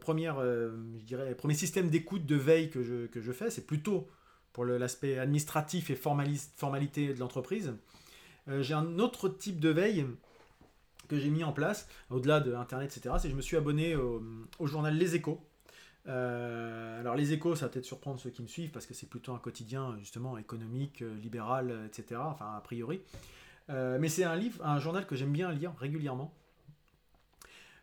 première 0.00 0.40
je 0.40 1.04
dirais, 1.04 1.34
premier 1.34 1.54
système 1.54 1.90
d'écoute, 1.90 2.24
de 2.24 2.36
veille 2.36 2.70
que 2.70 2.82
je, 2.82 3.06
que 3.06 3.20
je 3.20 3.32
fais. 3.32 3.50
C'est 3.50 3.66
plutôt 3.66 4.08
pour 4.56 4.64
l'aspect 4.64 5.18
administratif 5.18 5.90
et 5.90 5.94
formalité 5.94 7.12
de 7.12 7.20
l'entreprise. 7.20 7.74
Euh, 8.48 8.62
j'ai 8.62 8.72
un 8.72 8.98
autre 8.98 9.28
type 9.28 9.60
de 9.60 9.68
veille 9.68 10.06
que 11.08 11.18
j'ai 11.18 11.28
mis 11.28 11.44
en 11.44 11.52
place, 11.52 11.86
au-delà 12.08 12.40
de 12.40 12.54
Internet, 12.54 12.96
etc. 12.96 13.16
C'est 13.18 13.28
que 13.28 13.32
je 13.32 13.36
me 13.36 13.42
suis 13.42 13.58
abonné 13.58 13.96
au, 13.96 14.66
journal 14.66 14.96
Les 14.96 15.14
Échos. 15.14 15.44
Euh, 16.08 17.00
alors 17.00 17.16
les 17.16 17.34
échos, 17.34 17.54
ça 17.54 17.66
va 17.66 17.72
peut-être 17.72 17.84
surprendre 17.84 18.18
ceux 18.18 18.30
qui 18.30 18.40
me 18.40 18.46
suivent 18.46 18.70
parce 18.70 18.86
que 18.86 18.94
c'est 18.94 19.10
plutôt 19.10 19.34
un 19.34 19.38
quotidien 19.38 19.94
justement 19.98 20.38
économique, 20.38 21.02
euh, 21.02 21.14
libéral, 21.16 21.74
etc. 21.84 22.18
Enfin 22.24 22.54
a 22.56 22.60
priori. 22.62 23.02
mais 23.68 24.08
c'est 24.08 24.24
un 24.24 24.36
livre, 24.36 24.64
un 24.64 24.78
journal 24.78 25.06
que 25.06 25.16
j'aime 25.16 25.32
bien 25.32 25.52
lire 25.52 25.74
régulièrement 25.78 26.32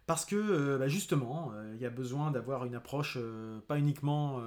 parce 0.07 0.25
que 0.25 0.77
bah, 0.77 0.87
justement, 0.87 1.51
il 1.75 1.79
y 1.79 1.85
a 1.85 1.91
besoin 1.91 2.31
d'avoir 2.31 2.65
une 2.65 2.73
approche 2.73 3.19
pas 3.67 3.77
uniquement, 3.77 4.41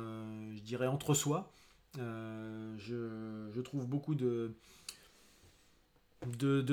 je 0.54 0.61
dirais, 0.62 0.88
entre 0.88 1.14
soi, 1.14 1.52
euh, 1.99 2.75
je, 2.78 3.61
trouve 3.62 3.87
beaucoup 3.87 4.14
de, 4.14 4.52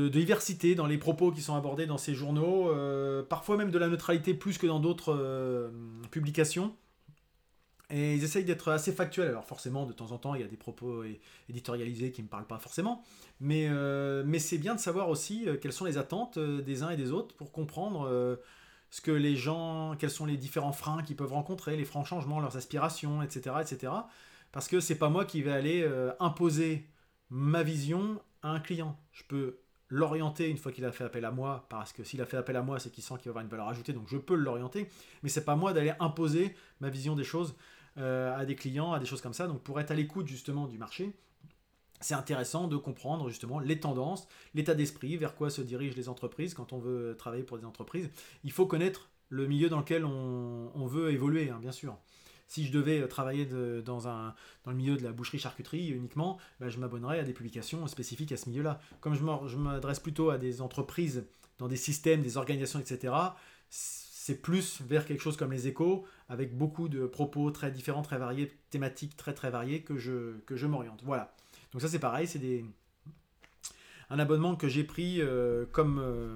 diversité 0.10 0.76
dans 0.76 0.86
les 0.86 0.98
propos 0.98 1.32
qui 1.32 1.42
sont 1.42 1.56
abordés 1.56 1.86
dans 1.86 1.98
ces 1.98 2.14
journaux, 2.14 2.70
euh, 2.70 3.24
parfois 3.24 3.58
même 3.58 3.72
de 3.72 3.78
la 3.78 3.88
neutralité 3.88 4.34
plus 4.34 4.58
que 4.58 4.68
dans 4.68 4.80
d'autres 4.80 5.16
euh, 5.18 5.70
publications. 6.12 6.76
Et 7.90 8.16
ils 8.16 8.24
essayent 8.24 8.46
d'être 8.46 8.72
assez 8.72 8.92
factuels. 8.92 9.28
Alors 9.28 9.46
forcément, 9.46 9.86
de 9.86 9.94
temps 9.94 10.12
en 10.12 10.18
temps, 10.18 10.34
il 10.34 10.42
y 10.42 10.44
a 10.44 10.48
des 10.48 10.58
propos 10.58 11.04
éditorialisés 11.48 12.12
qui 12.12 12.22
ne 12.22 12.26
me 12.26 12.30
parlent 12.30 12.48
pas 12.48 12.58
forcément. 12.58 13.04
Mais, 13.40 13.70
mais 14.26 14.40
c'est 14.40 14.58
bien 14.58 14.74
de 14.74 14.80
savoir 14.80 15.10
aussi 15.10 15.46
quelles 15.62 15.74
sont 15.74 15.86
les 15.86 16.00
attentes 16.00 16.40
des 16.40 16.82
uns 16.82 16.90
et 16.90 16.98
des 16.98 17.12
autres 17.12 17.36
pour 17.36 17.52
comprendre 17.52 18.40
ce 18.94 19.02
que 19.02 19.12
les 19.12 19.36
gens, 19.36 19.96
quels 19.98 20.12
sont 20.12 20.28
les 20.28 20.38
différents 20.38 20.72
freins 20.72 21.02
qu'ils 21.02 21.16
peuvent 21.16 21.34
rencontrer, 21.34 21.76
les 21.76 21.84
francs 21.84 22.06
changements, 22.06 22.40
leurs 22.40 22.58
aspirations, 22.58 23.24
etc. 23.24 23.56
etc. 23.60 23.92
Parce 24.54 24.70
que 24.70 24.80
c'est 24.80 24.96
pas 24.96 25.10
moi 25.10 25.26
qui 25.26 25.42
vais 25.42 25.52
aller 25.52 25.84
euh, 25.84 26.14
imposer 26.22 26.88
ma 27.30 27.64
vision 27.64 28.22
à 28.44 28.52
un 28.52 28.60
client. 28.62 28.98
Je 29.12 29.24
peux 29.28 29.58
l'orienter 29.90 30.48
une 30.50 30.58
fois 30.58 30.72
qu'il 30.72 30.86
a 30.86 30.92
fait 30.92 31.04
appel 31.04 31.26
à 31.26 31.32
moi, 31.32 31.66
parce 31.70 31.92
que 31.92 32.04
s'il 32.04 32.22
a 32.22 32.26
fait 32.26 32.38
appel 32.38 32.56
à 32.56 32.62
moi, 32.62 32.80
c'est 32.80 32.90
qu'il 32.90 33.04
sent 33.04 33.16
qu'il 33.16 33.26
va 33.26 33.32
avoir 33.32 33.44
une 33.44 33.50
valeur 33.50 33.68
ajoutée, 33.68 33.94
donc 33.94 34.08
je 34.08 34.18
peux 34.18 34.36
l'orienter, 34.36 34.88
mais 35.22 35.30
c'est 35.30 35.44
pas 35.44 35.56
moi 35.56 35.74
d'aller 35.74 35.94
imposer 36.00 36.56
ma 36.80 36.90
vision 36.90 37.16
des 37.16 37.24
choses 37.24 37.56
euh, 37.98 38.36
à 38.36 38.46
des 38.46 38.56
clients, 38.56 38.94
à 38.94 39.00
des 39.00 39.06
choses 39.06 39.22
comme 39.22 39.34
ça. 39.34 39.48
Donc 39.48 39.62
pour 39.62 39.80
être 39.80 39.92
à 39.92 39.96
l'écoute 39.96 40.28
justement 40.28 40.68
du 40.68 40.78
marché, 40.78 41.12
c'est 42.00 42.16
intéressant 42.16 42.68
de 42.68 42.78
comprendre 42.78 43.30
justement 43.30 43.60
les 43.60 43.80
tendances, 43.80 44.28
l'état 44.54 44.76
d'esprit, 44.76 45.18
vers 45.18 45.36
quoi 45.36 45.50
se 45.50 45.62
dirigent 45.62 45.96
les 45.96 46.10
entreprises 46.10 46.54
quand 46.54 46.74
on 46.74 46.80
veut 46.80 47.16
travailler 47.18 47.44
pour 47.44 47.58
des 47.58 47.66
entreprises. 47.66 48.10
Il 48.44 48.52
faut 48.52 48.66
connaître 48.66 49.10
le 49.30 49.48
milieu 49.48 49.70
dans 49.70 49.80
lequel 49.80 50.06
on, 50.06 50.86
veut 50.86 51.12
évoluer, 51.12 51.50
hein, 51.50 51.58
bien 51.60 51.72
sûr 51.72 51.98
si 52.54 52.68
je 52.68 52.72
devais 52.72 53.02
euh, 53.02 53.08
travailler 53.08 53.46
dans, 53.46 54.08
un, 54.08 54.36
dans 54.64 54.72
le 54.72 54.78
milieu 54.78 54.96
de 54.96 55.04
la 55.04 55.12
boucherie-charcuterie 55.12 55.90
uniquement, 55.90 56.38
bah, 56.60 56.70
je 56.70 56.78
m'abonnerais 56.78 57.20
à 57.20 57.24
des 57.24 57.34
publications 57.34 57.88
spécifiques 57.88 58.32
à 58.32 58.38
ce 58.38 58.48
milieu-là. 58.50 58.80
Comme 59.02 59.16
je 59.16 59.58
m'adresse 59.58 60.00
plutôt 60.00 60.30
à 60.30 60.38
des 60.38 60.62
entreprises, 60.62 61.26
dans 61.58 61.68
des 61.68 61.78
systèmes, 61.78 62.22
des 62.22 62.38
organisations, 62.38 62.80
etc., 62.80 63.14
c'est 63.70 64.40
plus 64.42 64.82
vers 64.82 65.06
quelque 65.06 65.22
chose 65.22 65.36
comme 65.36 65.52
les 65.52 65.68
échos, 65.68 66.06
avec 66.30 66.56
beaucoup 66.56 66.90
de 66.90 67.08
propos 67.08 67.50
très 67.50 67.72
différents, 67.72 68.04
très 68.04 68.20
variés, 68.20 68.52
thématiques 68.70 69.18
très 69.18 69.34
très 69.34 69.50
variées, 69.50 69.82
que 69.82 69.98
je, 69.98 70.38
que 70.46 70.56
je 70.56 70.68
m'oriente. 70.68 71.02
Voilà. 71.04 71.34
Donc 71.72 71.82
ça 71.82 71.88
c'est 71.88 72.00
pareil, 72.00 72.28
c'est 72.28 72.64
un 74.12 74.20
abonnement 74.20 74.56
que 74.56 74.68
j'ai 74.68 74.84
pris 74.84 75.22
euh, 75.22 75.66
comme... 75.72 76.00
Euh, 76.00 76.36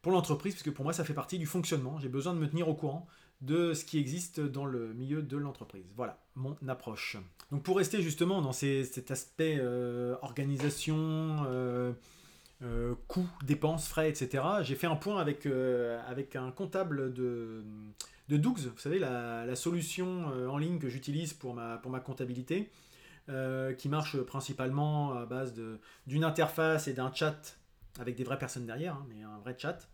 pour 0.00 0.12
l'entreprise, 0.12 0.52
puisque 0.52 0.70
pour 0.70 0.84
moi 0.84 0.92
ça 0.92 1.02
fait 1.02 1.14
partie 1.14 1.38
du 1.38 1.46
fonctionnement. 1.46 1.98
J'ai 1.98 2.10
besoin 2.10 2.34
de 2.34 2.38
me 2.38 2.48
tenir 2.48 2.68
au 2.68 2.74
courant 2.74 3.08
de 3.44 3.74
ce 3.74 3.84
qui 3.84 3.98
existe 3.98 4.40
dans 4.40 4.64
le 4.64 4.92
milieu 4.94 5.22
de 5.22 5.36
l'entreprise. 5.36 5.84
Voilà 5.96 6.18
mon 6.34 6.56
approche. 6.68 7.16
Donc 7.50 7.62
pour 7.62 7.76
rester 7.76 8.02
justement 8.02 8.42
dans 8.42 8.52
cet 8.52 9.10
aspect 9.10 9.56
euh, 9.58 10.16
organisation, 10.22 11.44
euh, 11.46 11.92
euh, 12.62 12.94
coûts, 13.06 13.28
dépenses, 13.44 13.86
frais, 13.88 14.08
etc., 14.08 14.42
j'ai 14.62 14.74
fait 14.74 14.86
un 14.86 14.96
point 14.96 15.20
avec, 15.20 15.46
avec 15.46 16.36
un 16.36 16.50
comptable 16.50 17.12
de, 17.12 17.62
de 18.28 18.36
Dougs, 18.36 18.58
vous 18.58 18.78
savez, 18.78 18.98
la, 18.98 19.54
solution 19.56 20.26
en 20.48 20.58
ligne 20.58 20.78
que 20.78 20.88
j'utilise 20.88 21.34
pour 21.34 21.54
ma, 21.54 21.76
pour 21.78 21.90
ma 21.90 22.00
comptabilité, 22.00 22.70
qui 23.78 23.88
marche 23.88 24.18
principalement 24.22 25.14
à 25.14 25.26
base 25.26 25.54
d'une 26.06 26.24
interface 26.24 26.88
et 26.88 26.92
d'un 26.92 27.12
chat 27.12 27.58
avec 28.00 28.16
des 28.16 28.24
vraies 28.24 28.38
personnes 28.38 28.66
derrière, 28.66 28.94
hein, 28.94 29.06
mais 29.08 29.22
un 29.22 29.38
vrai 29.38 29.54
chat 29.56 29.88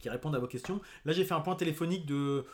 qui 0.00 0.08
répondent 0.08 0.34
à 0.34 0.38
vos 0.38 0.46
questions. 0.46 0.80
Là, 1.04 1.12
j'ai 1.12 1.24
fait 1.24 1.34
un 1.34 1.40
point 1.40 1.54
téléphonique 1.54 2.06
de 2.06 2.44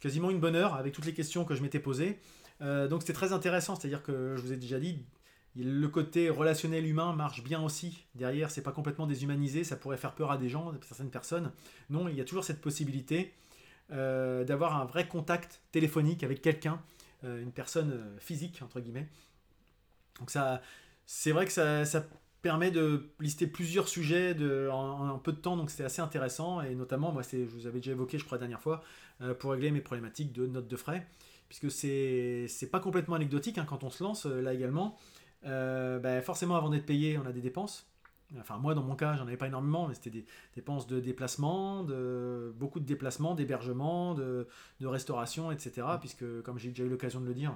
quasiment 0.00 0.30
une 0.30 0.40
bonne 0.40 0.56
heure 0.56 0.74
avec 0.74 0.92
toutes 0.92 1.06
les 1.06 1.14
questions 1.14 1.44
que 1.44 1.54
je 1.54 1.62
m'étais 1.62 1.80
posées. 1.80 2.18
Euh, 2.60 2.88
donc, 2.88 3.02
c'était 3.02 3.12
très 3.12 3.32
intéressant. 3.32 3.76
C'est-à-dire 3.76 4.02
que 4.02 4.36
je 4.36 4.42
vous 4.42 4.52
ai 4.52 4.56
déjà 4.56 4.78
dit, 4.78 5.04
le 5.56 5.86
côté 5.88 6.30
relationnel 6.30 6.86
humain 6.86 7.12
marche 7.12 7.42
bien 7.42 7.62
aussi. 7.62 8.04
Derrière, 8.14 8.50
c'est 8.50 8.62
pas 8.62 8.72
complètement 8.72 9.06
déshumanisé. 9.06 9.64
Ça 9.64 9.76
pourrait 9.76 9.96
faire 9.96 10.14
peur 10.14 10.30
à 10.30 10.38
des 10.38 10.48
gens, 10.48 10.70
à 10.70 10.74
certaines 10.82 11.10
personnes. 11.10 11.52
Non, 11.90 12.08
il 12.08 12.16
y 12.16 12.20
a 12.20 12.24
toujours 12.24 12.44
cette 12.44 12.60
possibilité 12.60 13.34
euh, 13.90 14.44
d'avoir 14.44 14.80
un 14.80 14.84
vrai 14.84 15.06
contact 15.06 15.60
téléphonique 15.72 16.24
avec 16.24 16.40
quelqu'un, 16.40 16.80
euh, 17.24 17.42
une 17.42 17.52
personne 17.52 18.16
physique 18.18 18.60
entre 18.62 18.80
guillemets. 18.80 19.08
Donc 20.18 20.30
ça, 20.30 20.62
c'est 21.04 21.32
vrai 21.32 21.46
que 21.46 21.52
ça, 21.52 21.84
ça 21.84 22.06
permet 22.42 22.72
de 22.72 23.08
lister 23.20 23.46
plusieurs 23.46 23.88
sujets 23.88 24.36
en, 24.70 25.18
peu 25.18 25.32
de 25.32 25.38
temps, 25.38 25.56
donc 25.56 25.70
c'était 25.70 25.84
assez 25.84 26.02
intéressant. 26.02 26.60
Et 26.60 26.74
notamment, 26.74 27.12
moi, 27.12 27.22
je 27.22 27.44
vous 27.44 27.66
avais 27.66 27.78
déjà 27.78 27.92
évoqué, 27.92 28.18
je 28.18 28.24
crois, 28.24 28.36
la 28.36 28.40
dernière 28.40 28.60
fois, 28.60 28.82
euh, 29.22 29.32
pour 29.32 29.52
régler 29.52 29.70
mes 29.70 29.80
problématiques 29.80 30.32
de 30.32 30.46
notes 30.46 30.68
de 30.68 30.76
frais, 30.76 31.06
puisque 31.48 31.70
c'est 31.70 32.70
pas 32.70 32.80
complètement 32.80 33.14
anecdotique 33.14 33.58
hein, 33.58 33.66
quand 33.66 33.84
on 33.84 33.90
se 33.90 34.02
lance 34.02 34.26
euh, 34.26 34.42
là 34.42 34.52
également. 34.52 34.98
Euh, 35.44 36.00
ben, 36.00 36.20
forcément, 36.20 36.56
avant 36.56 36.68
d'être 36.68 36.86
payé, 36.86 37.16
on 37.16 37.26
a 37.26 37.32
des 37.32 37.40
dépenses. 37.40 37.88
Enfin, 38.40 38.56
moi, 38.56 38.74
dans 38.74 38.82
mon 38.82 38.96
cas, 38.96 39.14
j'en 39.16 39.26
avais 39.26 39.36
pas 39.36 39.46
énormément, 39.46 39.86
mais 39.86 39.94
c'était 39.94 40.10
des 40.10 40.24
dépenses 40.56 40.86
de 40.86 40.98
déplacement, 41.00 41.84
de, 41.84 42.52
beaucoup 42.56 42.80
de 42.80 42.86
déplacements, 42.86 43.34
d'hébergement, 43.34 44.14
de, 44.14 44.48
de, 44.80 44.86
restauration, 44.86 45.52
etc. 45.52 45.86
Puisque, 46.00 46.24
comme 46.42 46.58
j'ai 46.58 46.70
déjà 46.70 46.84
eu 46.84 46.88
l'occasion 46.88 47.20
de 47.20 47.26
le 47.26 47.34
dire, 47.34 47.54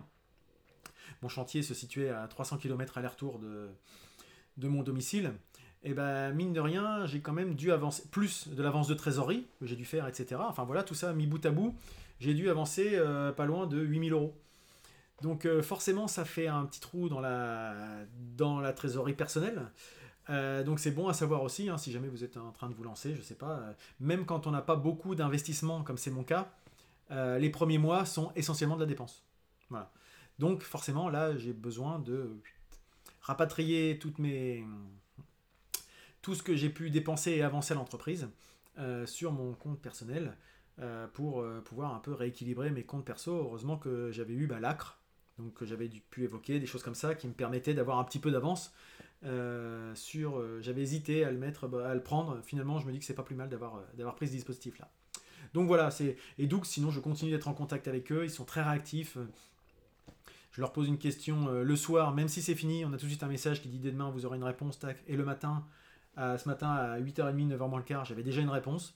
mon 1.22 1.28
chantier 1.28 1.62
se 1.62 1.72
situait 1.72 2.10
à 2.10 2.28
300 2.28 2.58
km 2.58 2.98
aller-retour 2.98 3.38
de, 3.38 3.70
de 4.56 4.68
mon 4.68 4.82
domicile, 4.82 5.32
et 5.86 5.90
eh 5.90 5.94
ben 5.94 6.32
mine 6.32 6.52
de 6.52 6.58
rien, 6.58 7.06
j'ai 7.06 7.20
quand 7.20 7.32
même 7.32 7.54
dû 7.54 7.70
avancer 7.70 8.02
plus 8.10 8.48
de 8.48 8.60
l'avance 8.60 8.88
de 8.88 8.94
trésorerie 8.94 9.46
que 9.60 9.66
j'ai 9.66 9.76
dû 9.76 9.84
faire, 9.84 10.08
etc. 10.08 10.40
Enfin 10.40 10.64
voilà, 10.64 10.82
tout 10.82 10.94
ça 10.94 11.12
mis 11.12 11.28
bout 11.28 11.46
à 11.46 11.50
bout, 11.50 11.76
j'ai 12.18 12.34
dû 12.34 12.50
avancer 12.50 12.90
euh, 12.94 13.30
pas 13.30 13.46
loin 13.46 13.68
de 13.68 13.78
8000 13.78 14.12
euros. 14.12 14.34
Donc 15.22 15.44
euh, 15.46 15.62
forcément, 15.62 16.08
ça 16.08 16.24
fait 16.24 16.48
un 16.48 16.64
petit 16.64 16.80
trou 16.80 17.08
dans 17.08 17.20
la, 17.20 17.74
dans 18.36 18.58
la 18.58 18.72
trésorerie 18.72 19.14
personnelle. 19.14 19.70
Euh, 20.28 20.64
donc 20.64 20.80
c'est 20.80 20.90
bon 20.90 21.06
à 21.06 21.12
savoir 21.12 21.44
aussi, 21.44 21.68
hein, 21.68 21.78
si 21.78 21.92
jamais 21.92 22.08
vous 22.08 22.24
êtes 22.24 22.36
en 22.36 22.50
train 22.50 22.68
de 22.68 22.74
vous 22.74 22.82
lancer, 22.82 23.14
je 23.14 23.22
sais 23.22 23.36
pas, 23.36 23.60
même 24.00 24.26
quand 24.26 24.48
on 24.48 24.50
n'a 24.50 24.62
pas 24.62 24.74
beaucoup 24.74 25.14
d'investissement, 25.14 25.84
comme 25.84 25.98
c'est 25.98 26.10
mon 26.10 26.24
cas, 26.24 26.48
les 27.10 27.50
premiers 27.50 27.78
mois 27.78 28.06
sont 28.06 28.32
essentiellement 28.34 28.74
de 28.74 28.80
la 28.80 28.86
dépense. 28.86 29.22
Voilà. 29.70 29.92
Donc 30.40 30.62
forcément, 30.62 31.08
là, 31.10 31.36
j'ai 31.36 31.52
besoin 31.52 32.00
de 32.00 32.40
rapatrier 33.26 33.98
toutes 33.98 34.18
mes, 34.18 34.64
tout 36.22 36.34
ce 36.34 36.42
que 36.42 36.54
j'ai 36.54 36.70
pu 36.70 36.90
dépenser 36.90 37.32
et 37.32 37.42
avancer 37.42 37.72
à 37.72 37.76
l'entreprise 37.76 38.28
euh, 38.78 39.04
sur 39.04 39.32
mon 39.32 39.52
compte 39.54 39.80
personnel 39.80 40.36
euh, 40.78 41.08
pour 41.08 41.40
euh, 41.40 41.60
pouvoir 41.60 41.94
un 41.94 41.98
peu 41.98 42.12
rééquilibrer 42.12 42.70
mes 42.70 42.84
comptes 42.84 43.04
perso. 43.04 43.32
Heureusement 43.32 43.76
que 43.76 44.12
j'avais 44.12 44.34
eu 44.34 44.46
bah, 44.46 44.60
l'ACRE, 44.60 45.00
donc 45.38 45.54
que 45.54 45.66
j'avais 45.66 45.88
pu 45.88 46.22
évoquer, 46.22 46.60
des 46.60 46.66
choses 46.66 46.84
comme 46.84 46.94
ça 46.94 47.16
qui 47.16 47.26
me 47.26 47.32
permettaient 47.32 47.74
d'avoir 47.74 47.98
un 47.98 48.04
petit 48.04 48.20
peu 48.20 48.30
d'avance 48.30 48.72
j'avais 49.22 50.82
hésité 50.82 51.24
à 51.24 51.32
le 51.32 51.38
mettre, 51.38 51.68
à 51.80 51.94
le 51.94 52.02
prendre. 52.02 52.40
Finalement, 52.44 52.78
je 52.78 52.86
me 52.86 52.92
dis 52.92 53.00
que 53.00 53.04
c'est 53.04 53.14
pas 53.14 53.24
plus 53.24 53.34
mal 53.34 53.48
d'avoir 53.48 54.14
pris 54.14 54.28
ce 54.28 54.32
dispositif 54.32 54.78
là. 54.78 54.88
Donc 55.52 55.66
voilà, 55.66 55.88
et 56.38 56.46
donc 56.46 56.64
sinon 56.64 56.90
je 56.90 57.00
continue 57.00 57.32
d'être 57.32 57.48
en 57.48 57.54
contact 57.54 57.88
avec 57.88 58.12
eux. 58.12 58.24
Ils 58.24 58.30
sont 58.30 58.44
très 58.44 58.62
réactifs. 58.62 59.18
Je 60.56 60.62
leur 60.62 60.72
pose 60.72 60.88
une 60.88 60.96
question 60.96 61.50
le 61.50 61.76
soir, 61.76 62.14
même 62.14 62.28
si 62.28 62.40
c'est 62.40 62.54
fini, 62.54 62.86
on 62.86 62.92
a 62.94 62.96
tout 62.96 63.04
de 63.04 63.10
suite 63.10 63.22
un 63.22 63.28
message 63.28 63.60
qui 63.60 63.68
dit 63.68 63.78
dès 63.78 63.90
demain 63.90 64.08
vous 64.08 64.24
aurez 64.24 64.38
une 64.38 64.44
réponse, 64.44 64.78
tac. 64.78 65.04
Et 65.06 65.14
le 65.14 65.22
matin, 65.22 65.66
ce 66.16 66.48
matin 66.48 66.70
à 66.70 66.98
8h30, 66.98 67.54
9h 67.54 67.68
moins 67.68 67.78
le 67.78 67.84
quart, 67.84 68.06
j'avais 68.06 68.22
déjà 68.22 68.40
une 68.40 68.48
réponse. 68.48 68.94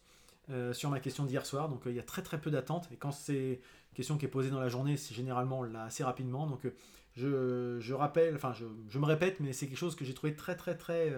Euh, 0.51 0.73
sur 0.73 0.91
ma 0.91 0.99
question 0.99 1.25
d'hier 1.25 1.47
soir. 1.47 1.69
Donc 1.69 1.87
euh, 1.87 1.91
il 1.91 1.97
y 1.97 2.01
a 2.01 2.03
très 2.03 2.23
très 2.23 2.41
peu 2.41 2.51
d'attente. 2.51 2.89
Et 2.93 2.97
quand 2.97 3.13
c'est 3.13 3.53
une 3.53 3.95
question 3.95 4.17
qui 4.19 4.25
est 4.25 4.29
posée 4.29 4.51
dans 4.51 4.59
la 4.59 4.69
journée, 4.69 4.97
c'est 4.97 5.15
généralement 5.15 5.63
là 5.63 5.85
assez 5.85 6.03
rapidement. 6.03 6.47
Donc 6.47 6.67
euh, 6.67 7.79
je, 7.81 7.93
rappelle, 7.95 8.35
enfin 8.35 8.53
je, 8.53 8.99
me 8.99 9.05
répète, 9.05 9.39
mais 9.39 9.53
c'est 9.53 9.69
quelque 9.69 9.79
chose 9.79 9.95
que 9.95 10.05
j'ai 10.05 10.15
trouvé 10.15 10.35
très 10.35 10.57
très 10.57 10.77
très 10.77 11.15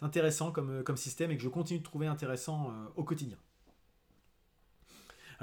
intéressant 0.00 0.50
comme, 0.50 0.82
comme 0.82 0.96
système 0.96 1.30
et 1.30 1.36
que 1.36 1.42
je 1.42 1.48
continue 1.48 1.78
de 1.78 1.84
trouver 1.84 2.08
intéressant 2.08 2.72
au 2.96 3.04
quotidien. 3.04 3.36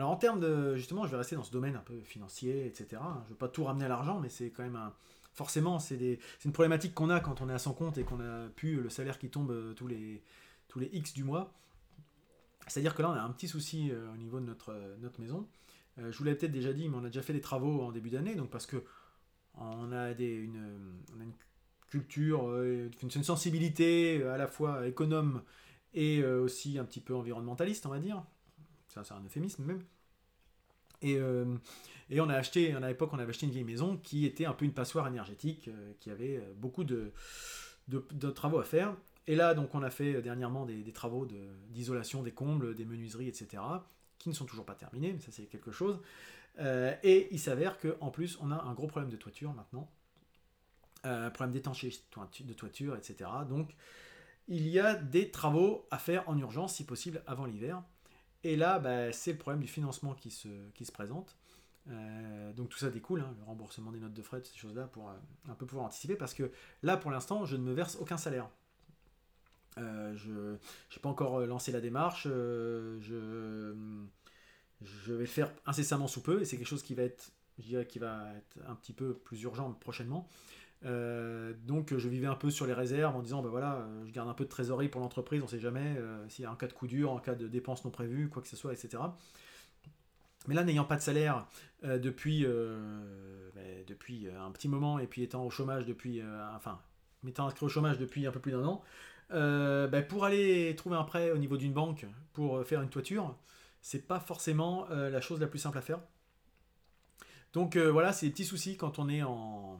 Alors 0.01 0.09
en 0.09 0.15
termes 0.15 0.39
de, 0.39 0.75
justement, 0.77 1.05
je 1.05 1.11
vais 1.11 1.17
rester 1.17 1.35
dans 1.35 1.43
ce 1.43 1.51
domaine 1.51 1.75
un 1.75 1.81
peu 1.81 2.01
financier, 2.01 2.65
etc. 2.65 2.87
Je 2.89 3.25
ne 3.25 3.29
veux 3.29 3.35
pas 3.35 3.47
tout 3.47 3.65
ramener 3.65 3.85
à 3.85 3.87
l'argent, 3.87 4.19
mais 4.19 4.29
c'est 4.29 4.49
quand 4.49 4.63
même 4.63 4.75
un, 4.75 4.95
forcément, 5.31 5.77
c'est 5.77 6.17
une 6.43 6.51
problématique 6.51 6.95
qu'on 6.95 7.11
a 7.11 7.19
quand 7.19 7.39
on 7.39 7.49
est 7.49 7.53
à 7.53 7.59
son 7.59 7.71
compte 7.71 7.99
et 7.99 8.03
qu'on 8.03 8.19
a 8.19 8.49
pu 8.49 8.81
le 8.81 8.89
salaire 8.89 9.19
qui 9.19 9.29
tombe 9.29 9.75
tous 9.75 9.85
les, 9.85 10.23
tous 10.69 10.79
les 10.79 10.89
X 10.91 11.13
du 11.13 11.23
mois. 11.23 11.53
C'est-à-dire 12.65 12.95
que 12.95 13.03
là, 13.03 13.11
on 13.11 13.13
a 13.13 13.21
un 13.21 13.29
petit 13.29 13.47
souci 13.47 13.91
euh, 13.91 14.11
au 14.11 14.17
niveau 14.17 14.39
de 14.39 14.45
notre, 14.45 14.71
euh, 14.71 14.97
notre 15.01 15.21
maison. 15.21 15.47
Euh, 15.99 16.11
je 16.11 16.17
vous 16.17 16.23
l'avais 16.23 16.35
peut-être 16.35 16.51
déjà 16.51 16.73
dit, 16.73 16.89
mais 16.89 16.97
on 16.97 17.03
a 17.03 17.09
déjà 17.09 17.21
fait 17.21 17.33
des 17.33 17.39
travaux 17.39 17.83
en 17.83 17.91
début 17.91 18.09
d'année, 18.09 18.33
donc 18.33 18.49
parce 18.49 18.65
que 18.65 18.83
on 19.53 19.91
a, 19.91 20.15
des, 20.15 20.33
une, 20.33 20.79
culture, 21.91 22.59
une 22.63 23.11
sensibilité 23.23 24.23
à 24.23 24.37
la 24.37 24.47
fois 24.47 24.87
économe 24.87 25.43
et 25.93 26.23
aussi 26.23 26.79
un 26.79 26.85
petit 26.85 27.01
peu 27.01 27.13
environnementaliste, 27.13 27.85
on 27.85 27.89
va 27.89 27.99
dire. 27.99 28.23
Ça, 28.93 29.03
c'est 29.03 29.13
un 29.13 29.23
euphémisme 29.23 29.63
même. 29.63 29.83
Et, 31.01 31.17
et, 32.11 32.21
on 32.21 32.29
a 32.29 32.35
acheté, 32.35 32.73
à 32.73 32.79
l'époque, 32.87 33.09
on 33.13 33.17
avait 33.17 33.31
acheté 33.31 33.47
une 33.47 33.51
vieille 33.51 33.63
maison 33.63 33.97
qui 33.97 34.27
était 34.27 34.45
un 34.45 34.53
peu 34.53 34.65
une 34.65 34.73
passoire 34.73 35.07
énergétique, 35.07 35.67
qui 35.99 36.11
avait 36.11 36.39
beaucoup 36.57 36.83
de, 36.83 37.11
travaux 38.35 38.59
à 38.59 38.63
faire. 38.63 38.95
Et 39.27 39.35
là, 39.35 39.53
donc, 39.53 39.75
on 39.75 39.83
a 39.83 39.89
fait 39.89 40.15
euh, 40.15 40.21
dernièrement 40.21 40.65
des, 40.65 40.83
travaux 40.91 41.27
d'isolation 41.69 42.23
des 42.23 42.31
combles, 42.31 42.75
des 42.75 42.85
menuiseries, 42.85 43.27
etc., 43.27 43.63
qui 44.17 44.29
ne 44.29 44.33
sont 44.33 44.45
toujours 44.45 44.65
pas 44.65 44.75
terminés, 44.75 45.13
mais 45.13 45.19
ça, 45.19 45.31
c'est 45.31 45.45
quelque 45.45 45.71
chose. 45.71 45.99
Euh, 46.59 46.93
et 47.03 47.27
il 47.31 47.39
s'avère 47.39 47.77
qu'en 47.79 48.11
plus, 48.11 48.37
on 48.41 48.51
a 48.51 48.61
un 48.61 48.73
gros 48.73 48.87
problème 48.87 49.09
de 49.09 49.15
toiture 49.15 49.53
maintenant, 49.53 49.89
euh, 51.05 51.29
problème 51.29 51.53
d'étanchéité 51.53 52.03
de 52.43 52.53
toiture, 52.53 52.95
etc. 52.95 53.29
Donc, 53.47 53.73
il 54.47 54.67
y 54.67 54.79
a 54.79 54.95
des 54.95 55.31
travaux 55.31 55.87
à 55.91 55.97
faire 55.97 56.27
en 56.27 56.37
urgence, 56.37 56.75
si 56.75 56.83
possible, 56.83 57.23
avant 57.25 57.45
l'hiver. 57.45 57.81
Et 58.43 58.55
là, 58.55 58.79
bah, 58.79 59.11
c'est 59.11 59.33
le 59.33 59.37
problème 59.37 59.61
du 59.61 59.67
financement 59.67 60.13
qui 60.13 60.31
se, 60.31 60.91
présente. 60.91 61.37
donc 62.55 62.69
tout 62.69 62.79
ça 62.79 62.89
découle, 62.89 63.21
hein, 63.21 63.35
le 63.39 63.45
remboursement 63.45 63.91
des 63.91 63.99
notes 63.99 64.13
de 64.13 64.21
frais, 64.21 64.41
ces 64.43 64.57
choses-là, 64.57 64.87
pour 64.87 65.11
un 65.47 65.55
peu 65.55 65.65
pouvoir 65.65 65.85
anticiper, 65.85 66.15
parce 66.15 66.33
que 66.33 66.51
là, 66.83 66.97
pour 66.97 67.11
l'instant, 67.11 67.45
je 67.45 67.55
ne 67.55 67.63
me 67.63 67.73
verse 67.73 67.97
aucun 67.99 68.17
salaire. 68.17 68.49
Euh, 69.77 70.15
je 70.15 70.31
n'ai 70.31 71.01
pas 71.01 71.09
encore 71.09 71.39
euh, 71.39 71.45
lancé 71.45 71.71
la 71.71 71.81
démarche. 71.81 72.27
Euh, 72.29 72.99
je, 73.01 75.13
vais 75.13 75.25
faire 75.25 75.51
incessamment 75.65 76.07
sous 76.07 76.21
peu 76.21 76.41
et 76.41 76.45
c'est 76.45 76.57
quelque 76.57 76.67
chose 76.67 76.83
qui 76.83 76.95
va 76.95 77.03
être, 77.03 77.31
qui 77.87 77.99
va 77.99 78.33
être 78.35 78.57
un 78.67 78.75
petit 78.75 78.93
peu 78.93 79.13
plus 79.13 79.41
urgent 79.43 79.71
prochainement. 79.73 80.27
Donc 80.83 81.95
je 81.95 82.09
vivais 82.09 82.27
un 82.27 82.35
peu 82.35 82.49
sur 82.49 82.65
les 82.65 82.73
réserves 82.73 83.15
en 83.15 83.21
disant 83.21 83.41
ben 83.41 83.49
voilà, 83.49 83.87
je 84.05 84.11
garde 84.11 84.29
un 84.29 84.33
peu 84.33 84.45
de 84.45 84.49
trésorerie 84.49 84.89
pour 84.89 85.01
l'entreprise, 85.01 85.41
on 85.43 85.47
sait 85.47 85.59
jamais 85.59 85.95
s'il 86.27 86.43
y 86.43 86.45
a 86.45 86.51
un 86.51 86.55
cas 86.55 86.67
de 86.67 86.73
coup 86.73 86.87
dur, 86.87 87.11
en 87.11 87.19
cas 87.19 87.35
de 87.35 87.47
dépenses 87.47 87.85
non 87.85 87.91
prévues, 87.91 88.29
quoi 88.29 88.41
que 88.41 88.47
ce 88.47 88.55
soit, 88.55 88.73
etc. 88.73 89.03
Mais 90.47 90.55
là, 90.55 90.63
n'ayant 90.63 90.85
pas 90.85 90.95
de 90.95 91.01
salaire 91.01 91.45
depuis, 91.83 92.43
ben, 92.43 93.85
depuis 93.85 94.27
un 94.27 94.51
petit 94.51 94.67
moment 94.67 94.97
et 94.97 95.05
puis 95.05 95.21
étant 95.21 95.45
au 95.45 95.51
chômage 95.51 95.85
depuis, 95.85 96.21
enfin, 96.55 96.79
m'étant 97.23 97.45
inscrit 97.45 97.65
au 97.65 97.69
chômage 97.69 97.97
depuis 97.97 98.25
un 98.25 98.31
peu 98.31 98.39
plus 98.39 98.51
d'un 98.51 98.63
an, 98.65 98.81
euh, 99.33 99.87
ben, 99.87 100.05
pour 100.05 100.25
aller 100.25 100.75
trouver 100.75 100.97
un 100.97 101.03
prêt 101.03 101.31
au 101.31 101.37
niveau 101.37 101.57
d'une 101.57 101.73
banque 101.73 102.05
pour 102.33 102.57
euh, 102.57 102.63
faire 102.63 102.81
une 102.81 102.89
toiture, 102.89 103.35
c'est 103.81 104.05
pas 104.07 104.19
forcément 104.19 104.87
euh, 104.91 105.09
la 105.09 105.21
chose 105.21 105.39
la 105.39 105.47
plus 105.47 105.59
simple 105.59 105.77
à 105.77 105.81
faire. 105.81 105.99
Donc 107.53 107.75
voilà, 107.75 108.13
c'est 108.13 108.27
des 108.27 108.31
petits 108.31 108.45
soucis 108.45 108.77
quand 108.77 108.97
on 108.97 109.09
est 109.09 109.23
en 109.23 109.77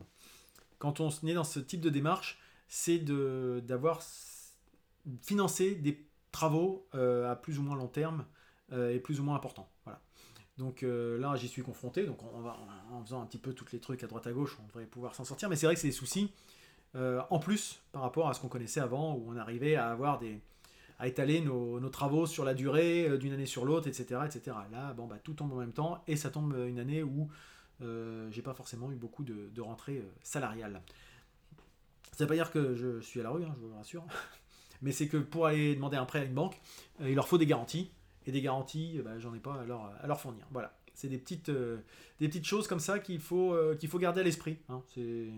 quand 0.81 0.99
on 0.99 1.09
est 1.09 1.33
dans 1.33 1.43
ce 1.43 1.59
type 1.59 1.81
de 1.81 1.89
démarche, 1.89 2.39
c'est 2.67 2.99
d'avoir 2.99 4.01
financé 5.21 5.75
des 5.75 6.07
travaux 6.31 6.87
à 6.93 7.35
plus 7.35 7.59
ou 7.59 7.63
moins 7.63 7.75
long 7.75 7.87
terme 7.87 8.25
et 8.71 8.99
plus 8.99 9.19
ou 9.19 9.23
moins 9.23 9.35
importants. 9.35 9.69
Voilà. 9.83 10.01
Donc 10.57 10.81
là, 10.83 11.35
j'y 11.35 11.49
suis 11.49 11.61
confronté. 11.63 12.05
Donc 12.05 12.23
on 12.23 12.39
va, 12.39 12.57
en 12.91 13.03
faisant 13.03 13.21
un 13.21 13.25
petit 13.25 13.37
peu 13.37 13.53
tous 13.53 13.71
les 13.73 13.79
trucs 13.79 14.03
à 14.03 14.07
droite 14.07 14.25
à 14.25 14.31
gauche, 14.31 14.57
on 14.63 14.67
devrait 14.67 14.85
pouvoir 14.85 15.13
s'en 15.15 15.25
sortir. 15.25 15.49
Mais 15.49 15.57
c'est 15.57 15.65
vrai 15.65 15.75
que 15.75 15.81
c'est 15.81 15.89
des 15.89 15.93
soucis 15.93 16.31
euh, 16.95 17.21
en 17.29 17.39
plus 17.39 17.81
par 17.93 18.01
rapport 18.01 18.27
à 18.27 18.33
ce 18.33 18.41
qu'on 18.41 18.49
connaissait 18.49 18.81
avant, 18.81 19.15
où 19.15 19.25
on 19.29 19.37
arrivait 19.37 19.75
à 19.75 19.89
avoir 19.89 20.19
des 20.19 20.39
à 20.99 21.07
étaler 21.07 21.41
nos, 21.41 21.79
travaux 21.89 22.27
sur 22.27 22.45
la 22.45 22.53
durée 22.53 23.09
euh, 23.09 23.17
d'une 23.17 23.33
année 23.33 23.47
sur 23.47 23.65
l'autre, 23.65 23.87
etc., 23.87 24.21
etc. 24.23 24.55
Là, 24.71 24.93
bon, 24.93 25.07
bah, 25.07 25.17
tout 25.23 25.33
tombe 25.33 25.51
en 25.51 25.55
même 25.55 25.71
temps, 25.71 26.03
et 26.05 26.15
ça 26.15 26.29
tombe 26.29 26.53
une 26.67 26.77
année 26.77 27.01
où 27.01 27.23
euh, 27.23 27.25
j'ai 28.31 28.41
pas 28.41 28.53
forcément 28.53 28.91
eu 28.91 28.95
beaucoup 28.95 29.23
de, 29.23 29.49
de 29.53 29.61
rentrées 29.61 30.03
salariales. 30.23 30.81
Ça 32.11 32.25
veut 32.25 32.27
pas 32.27 32.35
dire 32.35 32.51
que 32.51 32.75
je 32.75 32.99
suis 33.01 33.19
à 33.19 33.23
la 33.23 33.29
rue, 33.29 33.43
hein, 33.43 33.55
je 33.59 33.65
vous 33.65 33.75
rassure, 33.75 34.05
mais 34.81 34.91
c'est 34.91 35.07
que 35.07 35.17
pour 35.17 35.45
aller 35.45 35.75
demander 35.75 35.97
un 35.97 36.05
prêt 36.05 36.19
à 36.19 36.23
une 36.23 36.33
banque, 36.33 36.59
il 36.99 37.15
leur 37.15 37.27
faut 37.27 37.37
des 37.37 37.45
garanties, 37.45 37.91
et 38.27 38.31
des 38.31 38.41
garanties, 38.41 38.99
bah, 39.03 39.17
j'en 39.17 39.33
ai 39.33 39.39
pas 39.39 39.63
à 40.01 40.07
leur, 40.07 40.19
fournir. 40.19 40.45
Voilà, 40.51 40.77
c'est 40.93 41.07
des 41.07 41.17
petites, 41.17 41.49
des 41.49 42.27
petites 42.27 42.45
choses 42.45 42.67
comme 42.67 42.79
ça 42.79 42.99
qu'il 42.99 43.19
faut, 43.19 43.57
qu'il 43.79 43.89
faut 43.89 43.97
garder 43.99 44.21
à 44.21 44.23
l'esprit. 44.23 44.57
Hein. 44.69 44.83
C'est 44.93 45.31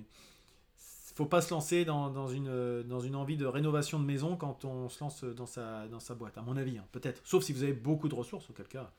faut 1.14 1.26
pas 1.26 1.42
se 1.42 1.54
lancer 1.54 1.86
dans, 1.86 2.28
une, 2.28 2.84
dans 2.84 3.00
une 3.00 3.16
envie 3.16 3.38
de 3.38 3.46
rénovation 3.46 4.00
de 4.00 4.06
maison 4.06 4.36
quand 4.36 4.66
on 4.66 4.90
se 4.90 5.04
lance 5.04 5.24
dans 5.24 5.46
sa, 5.46 5.88
dans 5.88 6.00
sa 6.00 6.16
boîte, 6.16 6.38
à 6.38 6.42
mon 6.42 6.58
avis, 6.58 6.78
hein, 6.78 6.86
peut-être. 6.92 7.22
Sauf 7.24 7.44
si 7.44 7.54
vous 7.54 7.64
avez 7.64 7.74
beaucoup 7.74 8.10
de 8.10 8.16
ressources, 8.16 8.50
auquel 8.50 8.68
cas, 8.68 8.92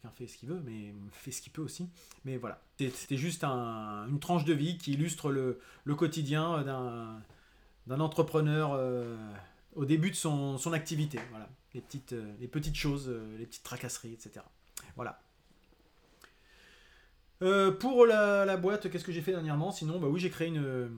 chacun 0.00 0.14
fait 0.14 0.26
ce 0.26 0.36
qu'il 0.38 0.48
veut, 0.48 0.60
mais 0.64 0.94
fait 1.12 1.30
ce 1.30 1.42
qu'il 1.42 1.52
peut 1.52 1.62
aussi. 1.62 1.88
Mais 2.24 2.36
voilà, 2.36 2.62
c'était 2.76 3.16
juste 3.16 3.44
une 3.44 4.18
tranche 4.20 4.44
de 4.44 4.52
vie 4.52 4.78
qui 4.78 4.92
illustre 4.92 5.30
le, 5.30 5.60
quotidien 5.94 6.62
d'un 7.86 8.00
entrepreneur 8.00 8.72
euh, 8.72 9.16
au 9.74 9.84
début 9.84 10.10
de 10.10 10.16
son, 10.16 10.72
activité. 10.72 11.18
Voilà, 11.30 11.48
les 11.74 11.80
petites, 11.80 12.14
les 12.40 12.48
petites 12.48 12.76
choses, 12.76 13.08
euh, 13.08 13.36
les 13.38 13.46
petites 13.46 13.62
tracasseries, 13.62 14.12
etc. 14.12 14.44
Voilà. 14.96 15.20
Euh, 17.42 17.70
pour 17.72 18.04
la, 18.04 18.44
la 18.44 18.56
boîte, 18.56 18.90
qu'est-ce 18.90 19.04
que 19.04 19.12
j'ai 19.12 19.22
fait 19.22 19.32
dernièrement? 19.32 19.72
Sinon, 19.72 19.98
bah 19.98 20.08
oui, 20.08 20.20
j'ai 20.20 20.28
créé 20.28 20.48
une, 20.48 20.90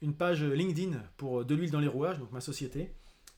une 0.00 0.14
page 0.14 0.42
LinkedIn 0.42 0.98
pour 1.18 1.44
de 1.44 1.54
l'huile 1.54 1.70
dans 1.70 1.80
les 1.80 1.88
rouages, 1.88 2.18
donc 2.18 2.32
ma 2.32 2.40
société. 2.40 2.94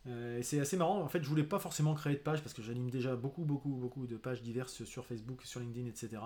Euh, 0.08 0.40
c'est 0.42 0.60
assez 0.60 0.76
marrant, 0.76 1.00
en 1.00 1.08
fait 1.08 1.22
je 1.22 1.28
voulais 1.28 1.44
pas 1.44 1.58
forcément 1.58 1.94
créer 1.94 2.14
de 2.14 2.20
page 2.20 2.40
parce 2.42 2.54
que 2.54 2.62
j'anime 2.62 2.88
déjà 2.88 3.14
beaucoup 3.14 3.44
beaucoup 3.44 3.74
beaucoup 3.74 4.06
de 4.06 4.16
pages 4.16 4.42
diverses 4.42 4.84
sur 4.84 5.04
Facebook, 5.04 5.42
sur 5.44 5.60
LinkedIn, 5.60 5.86
etc. 5.86 6.22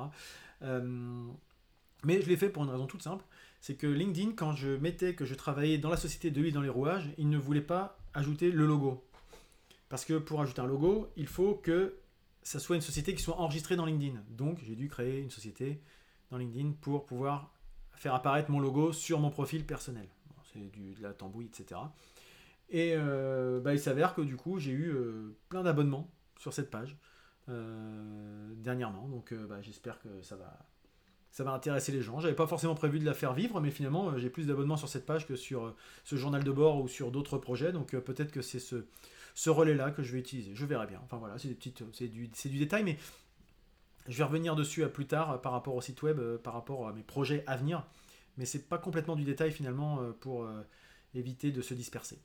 Euh, 0.63 1.27
mais 2.05 2.23
je 2.23 2.29
l'ai 2.29 2.37
fait 2.37 2.49
pour 2.49 2.65
une 2.65 2.71
raison 2.71 2.87
toute 2.87 3.03
simple, 3.03 3.25
c'est 3.61 3.75
que 3.75 3.87
LinkedIn, 3.87 4.33
quand 4.33 4.55
je 4.55 4.69
mettais 4.77 5.15
que 5.15 5.25
je 5.25 5.35
travaillais 5.35 5.79
dans 5.79 5.91
la 5.91 5.97
société 5.97 6.31
de 6.31 6.41
l'huile 6.41 6.55
dans 6.55 6.63
les 6.63 6.69
rouages, 6.69 7.11
il 7.19 7.29
ne 7.29 7.39
voulait 7.39 7.61
pas 7.61 7.99
ajouter 8.15 8.51
le 8.51 8.67
logo. 8.67 9.05
Parce 9.89 10.05
que 10.05 10.15
pour 10.15 10.41
ajouter 10.41 10.61
un 10.61 10.67
logo, 10.67 11.11
il 11.17 11.27
faut 11.27 11.55
que 11.55 11.97
ça 12.43 12.59
soit 12.59 12.77
une 12.77 12.83
société 12.83 13.15
qui 13.15 13.23
soit 13.23 13.39
enregistrée 13.39 13.77
dans 13.77 13.87
LinkedIn. 13.87 14.21
Donc 14.31 14.59
j'ai 14.65 14.75
dû 14.75 14.89
créer 14.89 15.21
une 15.21 15.31
société 15.31 15.81
dans 16.31 16.39
LinkedIn 16.39 16.73
pour 16.81 17.05
pouvoir 17.05 17.53
faire 17.95 18.15
apparaître 18.15 18.51
mon 18.51 18.59
logo 18.59 18.93
sur 18.93 19.21
mon 19.21 19.31
profil 19.31 19.65
personnel 19.65 20.09
c'est 20.53 20.71
de 20.71 21.03
la 21.03 21.13
tambouille, 21.13 21.47
etc. 21.47 21.81
Et 22.73 22.95
euh, 22.97 23.61
bah, 23.61 23.75
il 23.75 23.79
s'avère 23.79 24.15
que 24.15 24.23
du 24.23 24.37
coup, 24.37 24.59
j'ai 24.59 24.73
eu 24.73 24.89
euh, 24.89 25.37
plein 25.51 25.63
d'abonnements 25.63 26.11
sur 26.39 26.55
cette 26.55 26.71
page 26.71 26.97
euh, 27.51 28.55
dernièrement. 28.57 29.09
Donc 29.09 29.33
bah, 29.35 29.61
j'espère 29.61 30.01
que 30.01 30.09
ça 30.23 30.37
va, 30.37 30.59
ça 31.31 31.45
va 31.45 31.53
intéresser 31.53 31.93
les 31.93 32.01
gens. 32.01 32.19
J'avais 32.19 32.35
pas 32.35 32.47
forcément 32.47 32.75
prévu 32.75 32.99
de 32.99 33.05
la 33.05 33.13
faire 33.13 33.35
vivre, 33.35 33.61
mais 33.61 33.71
finalement, 33.71 34.17
j'ai 34.17 34.31
plus 34.31 34.47
d'abonnements 34.47 34.79
sur 34.79 34.89
cette 34.89 35.05
page 35.05 35.27
que 35.27 35.37
sur 35.37 35.77
ce 36.03 36.17
journal 36.17 36.43
de 36.43 36.51
bord 36.51 36.81
ou 36.81 36.89
sur 36.89 37.11
d'autres 37.11 37.37
projets. 37.37 37.73
Donc 37.73 37.95
peut-être 37.95 38.33
que 38.33 38.41
c'est 38.41 38.59
ce, 38.59 39.51
relais-là 39.51 39.91
que 39.91 40.03
je 40.03 40.13
vais 40.13 40.21
utiliser. 40.21 40.55
Je 40.55 40.65
verrai 40.65 40.87
bien. 40.87 41.01
Enfin 41.05 41.19
voilà, 41.19 41.37
c'est, 41.37 42.09
du, 42.09 42.29
du 42.29 42.59
détail, 42.59 42.85
mais 42.85 42.97
je 44.09 44.17
vais 44.17 44.25
revenir 44.25 44.57
dessus 44.57 44.83
à 44.83 44.89
plus 44.89 45.07
tard 45.07 45.43
par 45.43 45.53
rapport 45.53 45.75
au 45.75 45.83
site 45.83 46.03
web, 46.03 46.19
par 46.39 46.55
rapport 46.55 46.89
à 46.89 46.95
mes 46.95 47.03
projets 47.03 47.45
à 47.47 47.57
venir 47.57 47.87
mais 48.39 48.47
c'est 48.47 48.67
pas 48.67 48.79
complètement 48.79 49.15
du 49.15 49.25
détail 49.25 49.51
finalement 49.53 49.99
pour 50.21 50.49
éviter 51.15 51.51
de 51.51 51.63
se 51.63 51.75
disperser. 51.75 52.19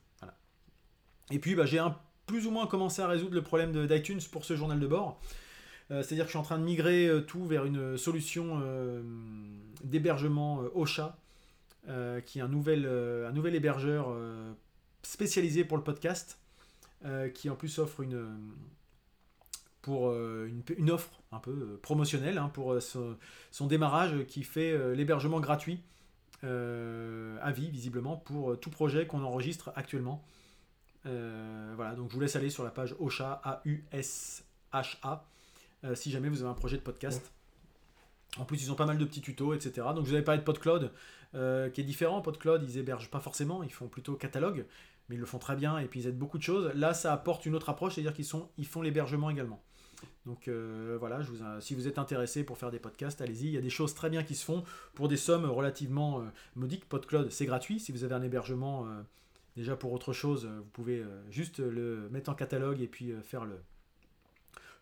Et 1.31 1.39
puis 1.39 1.55
bah, 1.55 1.65
j'ai 1.65 1.81
plus 2.25 2.47
ou 2.47 2.51
moins 2.51 2.67
commencé 2.67 3.01
à 3.01 3.07
résoudre 3.07 3.35
le 3.35 3.41
problème 3.41 3.87
d'iTunes 3.87 4.21
pour 4.31 4.45
ce 4.45 4.55
journal 4.55 4.79
de 4.79 4.87
bord. 4.87 5.19
Euh, 5.91 6.03
c'est-à-dire 6.03 6.25
que 6.25 6.29
je 6.29 6.31
suis 6.31 6.39
en 6.39 6.43
train 6.43 6.57
de 6.57 6.63
migrer 6.63 7.09
tout 7.27 7.45
vers 7.45 7.65
une 7.65 7.97
solution 7.97 8.61
d'hébergement 9.83 10.57
au 10.73 10.85
chat 10.85 11.17
qui 12.25 12.39
est 12.39 12.41
un 12.41 12.49
nouvel, 12.49 13.55
hébergeur 13.55 14.13
spécialisé 15.03 15.63
pour 15.63 15.77
le 15.77 15.83
podcast, 15.83 16.39
qui 17.33 17.49
en 17.49 17.55
plus 17.55 17.79
offre 17.79 18.01
une, 18.01 18.39
offre 20.89 21.21
un 21.31 21.39
peu 21.39 21.79
promotionnelle 21.81 22.37
hein, 22.37 22.51
pour 22.53 22.75
son, 22.81 23.67
démarrage 23.67 24.25
qui 24.27 24.43
fait 24.43 24.95
l'hébergement 24.95 25.39
gratuit 25.39 25.81
vie 26.43 27.69
visiblement 27.69 28.17
pour 28.17 28.59
tout 28.59 28.69
projet 28.69 29.07
qu'on 29.07 29.23
enregistre 29.23 29.71
actuellement. 29.75 30.23
voilà, 31.03 31.95
donc 31.95 32.09
je 32.09 32.15
vous 32.15 32.19
laisse 32.21 32.35
aller 32.35 32.49
sur 32.49 32.63
la 32.63 32.71
page 32.71 32.95
OSHA, 32.99 33.41
A-U-S-H-A, 33.43 35.25
si 35.95 36.11
jamais 36.11 36.29
vous 36.29 36.41
avez 36.41 36.51
un 36.51 36.55
projet 36.55 36.77
de 36.77 36.81
podcast. 36.83 37.31
En 38.37 38.45
plus, 38.45 38.63
ils 38.63 38.71
ont 38.71 38.75
pas 38.75 38.85
mal 38.85 38.97
de 38.97 39.05
petits 39.05 39.21
tutos, 39.21 39.53
etc. 39.53 39.87
Donc, 39.95 40.05
je 40.05 40.09
vous 40.09 40.13
avais 40.13 40.23
parlé 40.23 40.39
de 40.39 40.43
PodCloud, 40.43 40.91
euh, 41.35 41.69
qui 41.69 41.81
est 41.81 41.83
différent. 41.83 42.21
PodCloud, 42.21 42.63
ils 42.63 42.77
hébergent 42.77 43.09
pas 43.09 43.19
forcément, 43.19 43.63
ils 43.63 43.71
font 43.71 43.87
plutôt 43.87 44.15
catalogue, 44.15 44.65
mais 45.09 45.15
ils 45.15 45.19
le 45.19 45.25
font 45.25 45.39
très 45.39 45.55
bien 45.55 45.77
et 45.79 45.85
puis 45.85 46.01
ils 46.01 46.07
aident 46.07 46.17
beaucoup 46.17 46.37
de 46.37 46.43
choses. 46.43 46.71
Là, 46.75 46.93
ça 46.93 47.13
apporte 47.13 47.45
une 47.45 47.55
autre 47.55 47.69
approche, 47.69 47.95
c'est-à-dire 47.95 48.13
qu'ils 48.13 48.27
ils 48.57 48.67
font 48.67 48.81
l'hébergement 48.81 49.29
également. 49.29 49.61
Donc 50.25 50.47
euh, 50.47 50.97
voilà, 50.99 51.21
si 51.59 51.73
vous 51.73 51.87
êtes 51.87 51.97
intéressé 51.97 52.43
pour 52.43 52.57
faire 52.57 52.71
des 52.71 52.79
podcasts, 52.79 53.21
allez-y. 53.21 53.47
Il 53.47 53.53
y 53.53 53.57
a 53.57 53.61
des 53.61 53.69
choses 53.69 53.93
très 53.93 54.09
bien 54.09 54.23
qui 54.23 54.35
se 54.35 54.45
font 54.45 54.63
pour 54.93 55.07
des 55.07 55.17
sommes 55.17 55.45
relativement 55.45 56.19
euh, 56.19 56.23
modiques. 56.55 56.87
PodCloud, 56.87 57.31
c'est 57.31 57.45
gratuit. 57.45 57.79
Si 57.79 57.91
vous 57.91 58.03
avez 58.03 58.15
un 58.15 58.21
hébergement 58.21 58.87
déjà 59.55 59.75
pour 59.75 59.93
autre 59.93 60.13
chose, 60.13 60.45
vous 60.45 60.69
pouvez 60.73 61.03
juste 61.31 61.59
le 61.59 62.09
mettre 62.09 62.29
en 62.29 62.35
catalogue 62.35 62.81
et 62.81 62.87
puis 62.87 63.13
faire 63.23 63.45
le, 63.45 63.57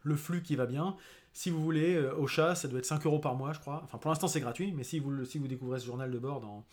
le 0.03 0.15
flux 0.15 0.41
qui 0.41 0.55
va 0.55 0.65
bien. 0.65 0.95
Si 1.35 1.49
vous 1.49 1.61
voulez, 1.61 1.95
euh, 1.95 2.15
au 2.15 2.27
chat, 2.27 2.55
ça 2.55 2.69
doit 2.69 2.79
être 2.79 2.85
5 2.85 3.05
euros 3.05 3.19
par 3.19 3.35
mois, 3.35 3.51
je 3.51 3.59
crois. 3.59 3.81
Enfin, 3.83 3.97
pour 3.97 4.09
l'instant, 4.09 4.29
c'est 4.29 4.39
gratuit, 4.39 4.71
mais 4.71 4.85
si 4.85 4.99
vous, 4.99 5.25
si 5.25 5.37
vous 5.37 5.49
découvrez 5.49 5.81
ce 5.81 5.85
journal 5.85 6.09
de 6.09 6.17
bord 6.17 6.39
dans, 6.39 6.63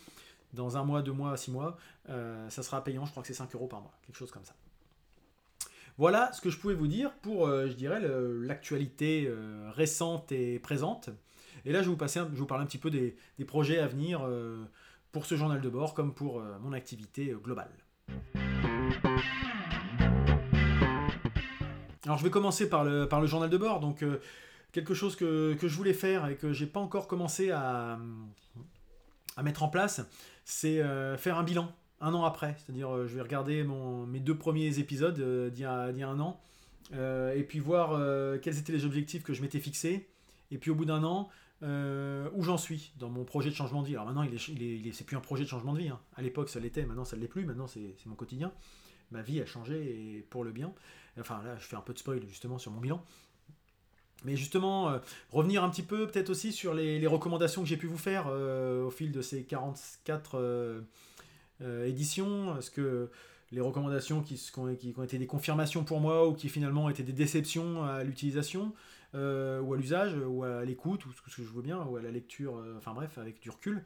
dans 0.52 0.76
un 0.76 0.84
mois, 0.84 1.02
deux 1.02 1.12
mois, 1.12 1.36
six 1.36 1.50
mois, 1.50 1.76
euh, 2.10 2.48
ça 2.48 2.62
sera 2.62 2.84
payant, 2.84 3.04
je 3.04 3.10
crois 3.10 3.24
que 3.24 3.26
c'est 3.26 3.34
5 3.34 3.52
euros 3.56 3.66
par 3.66 3.80
mois, 3.80 3.92
quelque 4.06 4.16
chose 4.16 4.30
comme 4.30 4.44
ça. 4.44 4.54
Voilà 5.98 6.32
ce 6.32 6.40
que 6.40 6.50
je 6.50 6.58
pouvais 6.58 6.74
vous 6.74 6.86
dire 6.86 7.12
pour, 7.22 7.46
euh, 7.46 7.68
je 7.68 7.74
dirais, 7.74 8.00
l'actualité 8.00 9.30
récente 9.74 10.32
et 10.32 10.58
présente. 10.58 11.10
Et 11.64 11.72
là, 11.72 11.80
je 11.80 11.84
vais 11.84 11.90
vous, 11.90 11.96
passer, 11.96 12.20
parler 12.48 12.64
un 12.64 12.66
petit 12.66 12.78
peu 12.78 12.90
des, 12.90 13.16
projets 13.46 13.78
à 13.78 13.86
venir 13.86 14.28
pour 15.12 15.26
ce 15.26 15.36
journal 15.36 15.60
de 15.60 15.68
bord, 15.68 15.94
comme 15.94 16.14
pour 16.14 16.42
mon 16.60 16.72
activité 16.72 17.34
globale. 17.42 17.70
Alors 22.04 22.18
je 22.18 22.24
vais 22.24 22.30
commencer 22.30 22.68
par 22.68 22.84
le, 22.84 23.26
journal 23.26 23.48
de 23.48 23.56
bord. 23.56 23.78
Donc 23.78 24.04
quelque 24.72 24.94
chose 24.94 25.14
que, 25.16 25.56
je 25.60 25.76
voulais 25.76 25.92
faire 25.92 26.26
et 26.26 26.36
que 26.36 26.52
j'ai 26.52 26.66
pas 26.66 26.80
encore 26.80 27.06
commencé 27.06 27.50
à, 27.50 27.98
mettre 29.42 29.62
en 29.62 29.68
place, 29.68 30.02
c'est 30.44 30.82
euh, 30.82 31.16
faire 31.16 31.38
un 31.38 31.42
bilan 31.42 31.72
un 32.02 32.12
an 32.12 32.24
après. 32.24 32.54
C'est-à-dire, 32.58 32.94
euh, 32.94 33.06
je 33.06 33.14
vais 33.14 33.22
regarder 33.22 33.64
mes 33.64 34.20
deux 34.20 34.36
premiers 34.36 34.78
épisodes 34.78 35.18
euh, 35.20 35.48
d'il 35.48 35.62
y, 35.62 35.64
a 35.64 36.08
un 36.08 36.20
an 36.20 36.40
et 36.92 37.42
puis 37.48 37.58
voir 37.58 37.98
quels 38.42 38.58
étaient 38.58 38.72
les 38.72 38.84
objectifs 38.84 39.22
que 39.22 39.32
je 39.32 39.40
m'étais 39.40 39.60
fixés. 39.60 40.08
Et 40.50 40.58
puis 40.58 40.70
au 40.70 40.74
bout 40.74 40.84
d'un 40.84 41.02
an, 41.04 41.30
où 41.62 42.42
j'en 42.42 42.58
suis 42.58 42.92
dans 42.98 43.08
mon 43.08 43.24
projet 43.24 43.48
de 43.48 43.54
changement 43.54 43.80
de 43.80 43.86
vie. 43.86 43.94
Alors 43.94 44.04
maintenant, 44.04 44.24
il 44.24 44.34
est, 44.34 45.04
plus 45.04 45.16
un 45.16 45.20
projet 45.20 45.44
de 45.44 45.48
changement 45.48 45.72
de 45.72 45.78
vie. 45.78 45.88
Hein. 45.88 46.00
À 46.16 46.22
l'époque, 46.22 46.50
ça 46.50 46.60
l'était. 46.60 46.84
Maintenant, 46.84 47.06
ça 47.06 47.16
ne 47.16 47.22
l'est 47.22 47.28
plus. 47.28 47.46
Maintenant, 47.46 47.66
c'est, 47.66 47.94
mon 48.04 48.14
quotidien. 48.14 48.52
Ma 49.10 49.22
vie 49.22 49.40
a 49.40 49.46
changé 49.46 49.76
et 49.76 50.20
pour 50.28 50.44
le 50.44 50.52
bien. 50.52 50.74
Enfin, 51.18 51.40
là, 51.44 51.56
je 51.58 51.64
fais 51.64 51.76
un 51.76 51.80
peu 51.80 51.94
de 51.94 51.98
spoil 51.98 52.20
justement 52.28 52.58
sur 52.58 52.72
mon 52.72 52.80
bilan. 52.80 53.02
Mais 54.24 54.36
justement, 54.36 54.90
euh, 54.90 54.98
revenir 55.30 55.64
un 55.64 55.70
petit 55.70 55.82
peu 55.82 56.06
peut-être 56.06 56.30
aussi 56.30 56.52
sur 56.52 56.74
les, 56.74 57.06
recommandations 57.06 57.62
que 57.62 57.68
j'ai 57.68 57.76
pu 57.76 57.86
vous 57.86 57.98
faire 57.98 58.26
euh, 58.28 58.84
au 58.84 58.90
fil 58.90 59.12
de 59.12 59.20
ces 59.20 59.44
44 59.44 60.38
euh, 61.60 61.86
éditions. 61.86 62.56
Est-ce 62.58 62.70
que 62.70 63.10
les 63.50 63.60
recommandations 63.60 64.22
qui, 64.22 64.40
ont 64.56 64.68
été 64.68 65.18
des 65.18 65.26
confirmations 65.26 65.84
pour 65.84 66.00
moi 66.00 66.26
ou 66.26 66.32
qui 66.32 66.48
finalement 66.48 66.88
étaient 66.88 67.02
des 67.02 67.12
déceptions 67.12 67.84
à 67.84 68.02
l'utilisation 68.02 68.72
ou 69.14 69.18
à 69.18 69.76
l'usage 69.76 70.16
ou 70.26 70.42
à 70.42 70.64
l'écoute 70.64 71.04
ou 71.04 71.12
ce 71.12 71.20
que 71.20 71.30
je 71.30 71.42
veux 71.42 71.60
bien 71.60 71.84
ou 71.84 71.96
à 71.96 72.00
la 72.00 72.10
lecture, 72.10 72.64
enfin 72.78 72.94
bref, 72.94 73.18
avec 73.18 73.40
du 73.40 73.50
recul. 73.50 73.84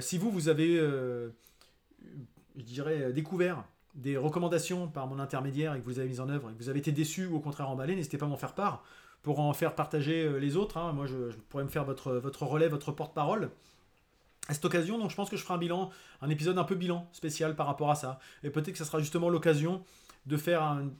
si 0.00 0.16
vous, 0.16 0.30
vous 0.30 0.48
avez, 0.48 0.76
je 0.78 2.62
dirais, 2.62 3.12
découvert 3.12 3.64
des 3.96 4.16
recommandations 4.16 4.86
par 4.86 5.08
mon 5.08 5.18
intermédiaire 5.18 5.74
et 5.74 5.80
que 5.80 5.84
vous 5.84 5.98
avez 5.98 6.08
mis 6.08 6.20
en 6.20 6.28
œuvre 6.28 6.50
et 6.50 6.52
que 6.54 6.58
vous 6.58 6.68
avez 6.68 6.78
été 6.78 6.92
déçu 6.92 7.26
ou 7.26 7.36
au 7.36 7.40
contraire 7.40 7.68
emballé, 7.68 7.96
n'hésitez 7.96 8.16
pas 8.16 8.26
à 8.26 8.28
m'en 8.28 8.36
faire 8.36 8.54
part 8.54 8.84
pour 9.22 9.40
en 9.40 9.52
faire 9.52 9.74
partager 9.74 10.24
euh, 10.24 10.38
les 10.38 10.56
autres. 10.56 10.76
Hein. 10.76 10.92
Moi, 10.92 11.06
je, 11.06 11.32
pourrais 11.48 11.64
me 11.64 11.68
faire 11.68 11.84
votre 11.84 12.42
relais, 12.42 12.68
votre 12.68 12.92
porte-parole. 12.92 13.50
À 14.48 14.54
cette 14.54 14.64
occasion, 14.64 14.98
donc 14.98 15.10
je 15.10 15.16
pense 15.16 15.30
que 15.30 15.36
je 15.36 15.42
ferai 15.42 15.54
un 15.54 15.58
bilan, 15.58 15.90
un 16.20 16.28
épisode 16.28 16.58
un 16.58 16.64
peu 16.64 16.74
bilan 16.74 17.08
spécial 17.12 17.54
par 17.54 17.66
rapport 17.66 17.90
à 17.90 17.94
ça. 17.94 18.18
Et 18.42 18.50
peut-être 18.50 18.72
que 18.72 18.78
ça 18.78 18.84
sera 18.84 18.98
justement 18.98 19.28
l'occasion 19.28 19.84
de 20.26 20.36
faire 20.36 20.62
un 20.62 20.90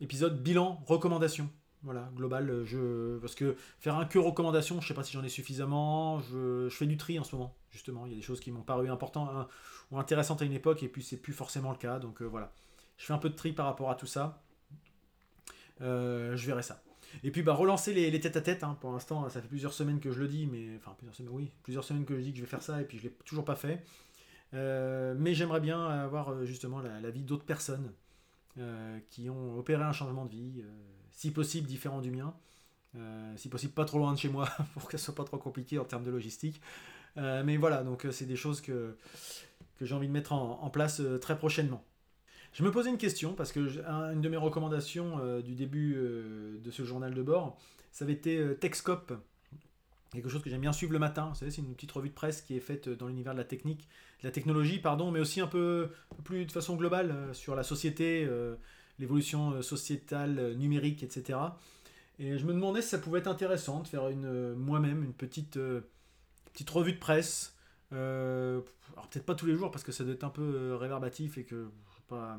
épisode 0.00 0.42
bilan 0.42 0.82
recommandation. 0.86 1.48
Voilà, 1.84 2.08
global, 2.14 2.48
euh, 2.48 3.18
parce 3.20 3.34
que 3.34 3.56
faire 3.80 3.96
un 3.96 4.04
que 4.04 4.18
recommandation, 4.18 4.80
je 4.80 4.86
sais 4.86 4.94
pas 4.94 5.02
si 5.02 5.12
j'en 5.14 5.24
ai 5.24 5.28
suffisamment, 5.28 6.20
je... 6.20 6.68
fais 6.70 6.86
du 6.86 6.96
tri 6.96 7.18
en 7.18 7.24
ce 7.24 7.34
moment, 7.34 7.56
justement. 7.70 8.06
Il 8.06 8.12
y 8.12 8.14
a 8.14 8.18
des 8.18 8.22
choses 8.22 8.38
qui 8.38 8.52
m'ont 8.52 8.62
paru 8.62 8.88
importantes 8.88 9.30
hein, 9.34 9.48
ou 9.90 9.98
intéressantes 9.98 10.42
à 10.42 10.44
une 10.44 10.52
époque, 10.52 10.84
et 10.84 10.88
puis 10.88 11.02
c'est 11.02 11.16
plus 11.16 11.32
forcément 11.32 11.72
le 11.72 11.78
cas. 11.78 11.98
Donc 11.98 12.22
euh, 12.22 12.24
voilà, 12.24 12.52
je 12.98 13.06
fais 13.06 13.12
un 13.12 13.18
peu 13.18 13.30
de 13.30 13.34
tri 13.34 13.52
par 13.52 13.66
rapport 13.66 13.90
à 13.90 13.96
tout 13.96 14.06
ça. 14.06 14.42
je 15.80 16.46
verrai 16.46 16.62
ça. 16.62 16.80
Et 17.24 17.30
puis 17.30 17.42
bah, 17.42 17.54
relancer 17.54 17.92
les, 17.92 18.20
têtes 18.20 18.36
à 18.36 18.40
tête. 18.40 18.64
Hein. 18.64 18.76
Pour 18.80 18.92
l'instant, 18.92 19.28
ça 19.28 19.40
fait 19.40 19.48
plusieurs 19.48 19.72
semaines 19.72 20.00
que 20.00 20.10
je 20.10 20.20
le 20.20 20.28
dis, 20.28 20.46
mais 20.46 20.76
enfin 20.76 20.94
plusieurs 20.96 21.14
semaines, 21.14 21.32
oui, 21.32 21.50
plusieurs 21.62 21.84
semaines 21.84 22.04
que 22.04 22.16
je 22.16 22.20
dis 22.20 22.32
que 22.32 22.38
je 22.38 22.42
vais 22.42 22.48
faire 22.48 22.62
ça 22.62 22.80
et 22.80 22.84
puis 22.84 22.98
je 22.98 23.04
l'ai 23.04 23.10
toujours 23.24 23.44
pas 23.44 23.56
fait. 23.56 23.82
Euh, 24.54 25.14
mais 25.16 25.34
j'aimerais 25.34 25.60
bien 25.60 25.86
avoir 25.86 26.30
euh, 26.30 26.44
justement 26.44 26.80
la, 26.80 27.10
vie 27.10 27.22
d'autres 27.22 27.44
personnes 27.44 27.90
euh, 28.58 28.98
qui 29.08 29.30
ont 29.30 29.58
opéré 29.58 29.82
un 29.82 29.92
changement 29.92 30.26
de 30.26 30.30
vie, 30.30 30.62
si 31.10 31.30
possible 31.30 31.66
différent 31.66 32.00
du 32.00 32.10
mien, 32.10 32.34
si 33.36 33.48
possible 33.48 33.72
pas 33.72 33.84
trop 33.84 33.98
loin 33.98 34.12
de 34.12 34.18
chez 34.18 34.28
moi 34.28 34.48
pour 34.74 34.88
que 34.88 34.96
ce 34.96 35.06
soit 35.06 35.14
pas 35.14 35.24
trop 35.24 35.38
compliqué 35.38 35.78
en 35.78 35.84
termes 35.84 36.04
de 36.04 36.10
logistique. 36.10 36.60
mais 37.16 37.56
voilà, 37.56 37.82
donc 37.82 38.06
c'est 38.10 38.26
des 38.26 38.36
choses 38.36 38.60
que, 38.60 38.96
que 39.78 39.86
j'ai 39.86 39.94
envie 39.94 40.08
de 40.08 40.12
mettre 40.12 40.32
en 40.32 40.70
place 40.70 41.00
très 41.20 41.36
prochainement. 41.36 41.82
Je 42.52 42.62
me 42.62 42.70
posais 42.70 42.90
une 42.90 42.98
question 42.98 43.32
parce 43.32 43.50
que 43.50 43.60
une 44.12 44.20
de 44.20 44.28
mes 44.28 44.36
recommandations 44.36 45.18
euh, 45.20 45.40
du 45.40 45.54
début 45.54 45.94
euh, 45.96 46.58
de 46.62 46.70
ce 46.70 46.84
journal 46.84 47.14
de 47.14 47.22
bord, 47.22 47.58
ça 47.92 48.04
avait 48.04 48.12
été 48.12 48.36
euh, 48.36 48.54
Techscope, 48.54 49.14
quelque 50.12 50.28
chose 50.28 50.42
que 50.42 50.50
j'aime 50.50 50.60
bien 50.60 50.72
suivre 50.72 50.92
le 50.92 50.98
matin. 50.98 51.32
C'est 51.34 51.56
une 51.56 51.74
petite 51.74 51.92
revue 51.92 52.10
de 52.10 52.14
presse 52.14 52.42
qui 52.42 52.54
est 52.54 52.60
faite 52.60 52.90
dans 52.90 53.08
l'univers 53.08 53.32
de 53.32 53.38
la 53.38 53.44
technique, 53.44 53.88
de 54.20 54.28
la 54.28 54.32
technologie, 54.32 54.78
pardon, 54.78 55.10
mais 55.10 55.20
aussi 55.20 55.40
un 55.40 55.46
peu, 55.46 55.90
plus 56.24 56.44
de 56.44 56.52
façon 56.52 56.76
globale 56.76 57.30
sur 57.32 57.54
la 57.54 57.62
société, 57.62 58.28
l'évolution 58.98 59.62
sociétale, 59.62 60.54
numérique, 60.56 61.02
etc. 61.02 61.38
Et 62.18 62.36
je 62.36 62.44
me 62.44 62.52
demandais 62.52 62.82
si 62.82 62.88
ça 62.88 62.98
pouvait 62.98 63.20
être 63.20 63.28
intéressant 63.28 63.80
de 63.80 63.88
faire 63.88 64.08
une 64.08 64.52
moi-même 64.52 65.02
une 65.02 65.14
petite 65.14 65.58
petite 66.52 66.68
revue 66.68 66.92
de 66.92 66.98
presse. 66.98 67.56
alors 67.92 69.08
peut-être 69.10 69.24
pas 69.24 69.34
tous 69.34 69.46
les 69.46 69.56
jours 69.56 69.70
parce 69.70 69.82
que 69.82 69.92
ça 69.92 70.04
doit 70.04 70.12
être 70.12 70.24
un 70.24 70.30
peu 70.30 70.74
réverbatif 70.74 71.38
et 71.38 71.44
que 71.44 71.70
pas, 72.12 72.38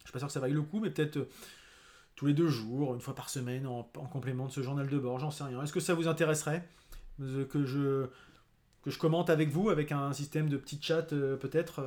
je 0.00 0.04
suis 0.06 0.12
pas 0.12 0.18
sûr 0.18 0.28
que 0.28 0.32
ça 0.32 0.40
vaille 0.40 0.52
le 0.52 0.62
coup, 0.62 0.80
mais 0.80 0.90
peut-être 0.90 1.16
euh, 1.18 1.28
tous 2.16 2.26
les 2.26 2.34
deux 2.34 2.48
jours, 2.48 2.94
une 2.94 3.00
fois 3.00 3.14
par 3.14 3.28
semaine, 3.30 3.66
en, 3.66 3.82
complément 3.82 4.46
de 4.46 4.52
ce 4.52 4.62
journal 4.62 4.88
de 4.88 4.98
bord, 4.98 5.18
j'en 5.18 5.30
sais 5.30 5.44
rien. 5.44 5.62
Est-ce 5.62 5.72
que 5.72 5.80
ça 5.80 5.94
vous 5.94 6.08
intéresserait 6.08 6.66
euh, 7.20 7.44
que 7.44 7.64
je, 7.64 8.06
que 8.82 8.90
je 8.90 8.98
commente 8.98 9.30
avec 9.30 9.50
vous, 9.50 9.70
avec 9.70 9.92
un 9.92 10.12
système 10.12 10.48
de 10.48 10.56
petit 10.56 10.78
chat 10.80 11.12
euh, 11.12 11.36
peut-être 11.36 11.84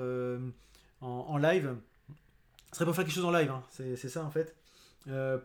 en, 1.02 1.38
live? 1.38 1.76
Ce 2.72 2.78
serait 2.78 2.86
pour 2.86 2.96
faire 2.96 3.06
quelque 3.06 3.14
chose 3.14 3.26
en 3.26 3.32
live, 3.32 3.52
hein. 3.52 3.64
c'est 3.70 3.96
ça 4.10 4.24
en 4.24 4.32
fait. 4.32 4.56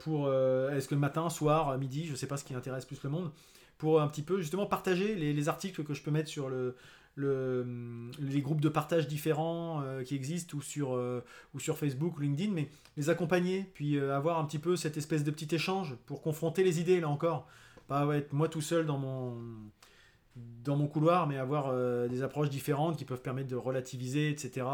pour 0.01 0.33
est-ce 0.33 0.89
que 0.89 0.95
le 0.95 1.01
matin, 1.01 1.29
soir, 1.29 1.77
midi, 1.77 2.07
je 2.07 2.15
sais 2.15 2.27
pas 2.27 2.39
ce 2.39 2.45
qui 2.45 2.55
intéresse 2.55 2.87
plus 2.87 3.03
le 3.03 3.11
monde, 3.11 3.31
pour 3.77 4.01
un 4.01 4.09
petit 4.09 4.23
peu 4.23 4.41
justement 4.41 4.65
partager 4.65 5.15
les 5.15 5.49
articles 5.49 5.85
que 5.85 5.93
je 5.93 6.03
peux 6.03 6.11
mettre 6.11 6.31
sur 6.31 6.49
le, 6.49 6.75
le, 7.19 7.67
les 8.21 8.41
groupes 8.41 8.61
de 8.61 8.69
partage 8.69 9.09
différents 9.09 9.83
euh, 9.83 10.05
qui 10.05 10.15
existent 10.15 10.57
ou 10.57 10.63
sur, 10.63 10.95
euh, 10.95 11.25
ou 11.53 11.59
sur 11.59 11.77
Facebook 11.77 12.21
LinkedIn, 12.21 12.53
mais 12.53 12.69
les 12.97 13.11
accompagner, 13.11 13.69
puis 13.75 13.99
euh, 13.99 14.17
avoir 14.17 14.39
un 14.39 14.45
petit 14.45 14.61
peu 14.61 14.77
cette 14.77 14.97
espèce 14.97 15.25
de 15.25 15.33
petit 15.33 15.53
échange 15.55 15.97
pour 16.07 16.23
confronter 16.23 16.63
les 16.63 16.81
idées, 16.81 17.01
là 17.01 17.09
encore. 17.09 17.49
Pas 17.89 18.17
être 18.17 18.33
moi 18.33 18.49
tout 18.49 18.61
seul 18.61 18.87
dans 18.87 18.99
mon, 18.99 19.37
dans 20.37 20.77
mon 20.77 20.87
couloir, 20.87 21.27
mais 21.27 21.39
avoir 21.39 21.75
des 22.09 22.23
approches 22.23 22.51
différentes 22.51 22.99
qui 22.99 23.07
peuvent 23.07 23.23
permettre 23.23 23.49
de 23.49 23.57
relativiser, 23.57 24.29
etc. 24.29 24.67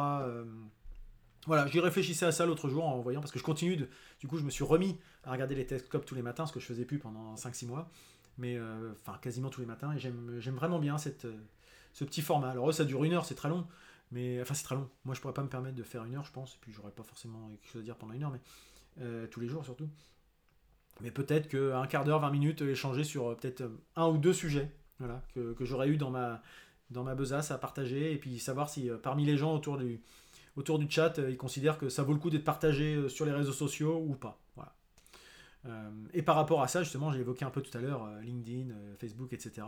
voilà, 1.46 1.68
j'y 1.68 1.78
réfléchissais 1.78 2.26
à 2.26 2.32
ça 2.32 2.44
l'autre 2.44 2.68
jour 2.68 2.84
en 2.84 3.00
voyant, 3.00 3.20
parce 3.20 3.30
que 3.30 3.38
je 3.38 3.44
continue, 3.44 3.76
de, 3.76 3.88
du 4.18 4.26
coup 4.26 4.36
je 4.36 4.42
me 4.42 4.50
suis 4.50 4.64
remis 4.64 4.98
à 5.22 5.30
regarder 5.30 5.54
les 5.54 5.64
télescopes 5.64 6.04
tous 6.04 6.16
les 6.16 6.22
matins, 6.22 6.44
ce 6.44 6.52
que 6.52 6.58
je 6.58 6.66
faisais 6.66 6.84
plus 6.84 6.98
pendant 6.98 7.36
5-6 7.36 7.68
mois, 7.68 7.88
mais 8.36 8.58
enfin 9.00 9.16
quasiment 9.22 9.48
tous 9.48 9.60
les 9.60 9.66
matins, 9.68 9.92
et 9.92 10.00
j'aime 10.00 10.56
vraiment 10.56 10.80
bien 10.80 10.98
cette 10.98 11.28
ce 11.94 12.04
petit 12.04 12.20
format. 12.20 12.50
Alors, 12.50 12.68
eux, 12.68 12.72
ça 12.72 12.84
dure 12.84 13.04
une 13.04 13.14
heure, 13.14 13.24
c'est 13.24 13.34
très 13.34 13.48
long. 13.48 13.66
Mais, 14.10 14.40
enfin, 14.42 14.52
c'est 14.52 14.64
très 14.64 14.74
long. 14.74 14.90
Moi, 15.04 15.14
je 15.14 15.20
pourrais 15.20 15.32
pas 15.32 15.42
me 15.42 15.48
permettre 15.48 15.76
de 15.76 15.82
faire 15.82 16.04
une 16.04 16.14
heure, 16.14 16.24
je 16.24 16.32
pense. 16.32 16.54
Et 16.54 16.58
puis, 16.60 16.72
j'aurais 16.72 16.90
pas 16.90 17.02
forcément 17.02 17.48
quelque 17.62 17.72
chose 17.72 17.80
à 17.80 17.84
dire 17.84 17.96
pendant 17.96 18.12
une 18.12 18.22
heure, 18.22 18.30
mais 18.30 18.40
euh, 19.00 19.26
tous 19.28 19.40
les 19.40 19.48
jours 19.48 19.64
surtout. 19.64 19.88
Mais 21.00 21.10
peut-être 21.10 21.48
qu'un 21.48 21.86
quart 21.86 22.04
d'heure, 22.04 22.20
20 22.20 22.30
minutes, 22.30 22.62
échanger 22.62 23.04
sur 23.04 23.30
euh, 23.30 23.34
peut-être 23.34 23.62
euh, 23.62 23.80
un 23.96 24.08
ou 24.08 24.18
deux 24.18 24.32
sujets 24.32 24.70
voilà, 24.98 25.22
que, 25.34 25.52
que 25.54 25.64
j'aurais 25.64 25.88
eu 25.88 25.96
dans 25.96 26.10
ma, 26.10 26.42
dans 26.90 27.02
ma 27.02 27.14
besace 27.14 27.50
à 27.50 27.58
partager 27.58 28.12
et 28.12 28.18
puis 28.18 28.38
savoir 28.38 28.68
si 28.68 28.88
parmi 29.02 29.24
les 29.24 29.36
gens 29.36 29.54
autour 29.54 29.76
du, 29.76 30.00
autour 30.56 30.78
du 30.78 30.88
chat, 30.88 31.18
ils 31.18 31.36
considèrent 31.36 31.78
que 31.78 31.88
ça 31.88 32.04
vaut 32.04 32.12
le 32.12 32.20
coup 32.20 32.30
d'être 32.30 32.44
partagé 32.44 33.08
sur 33.08 33.24
les 33.24 33.32
réseaux 33.32 33.52
sociaux 33.52 34.04
ou 34.06 34.14
pas. 34.14 34.43
Voilà. 35.64 35.90
et 36.12 36.22
par 36.22 36.36
rapport 36.36 36.62
à 36.62 36.68
ça, 36.68 36.82
justement, 36.82 37.12
j'ai 37.12 37.20
évoqué 37.20 37.44
un 37.44 37.50
peu 37.50 37.62
tout 37.62 37.76
à 37.76 37.80
l'heure 37.80 38.06
LinkedIn, 38.20 38.74
Facebook, 38.98 39.32
etc. 39.32 39.66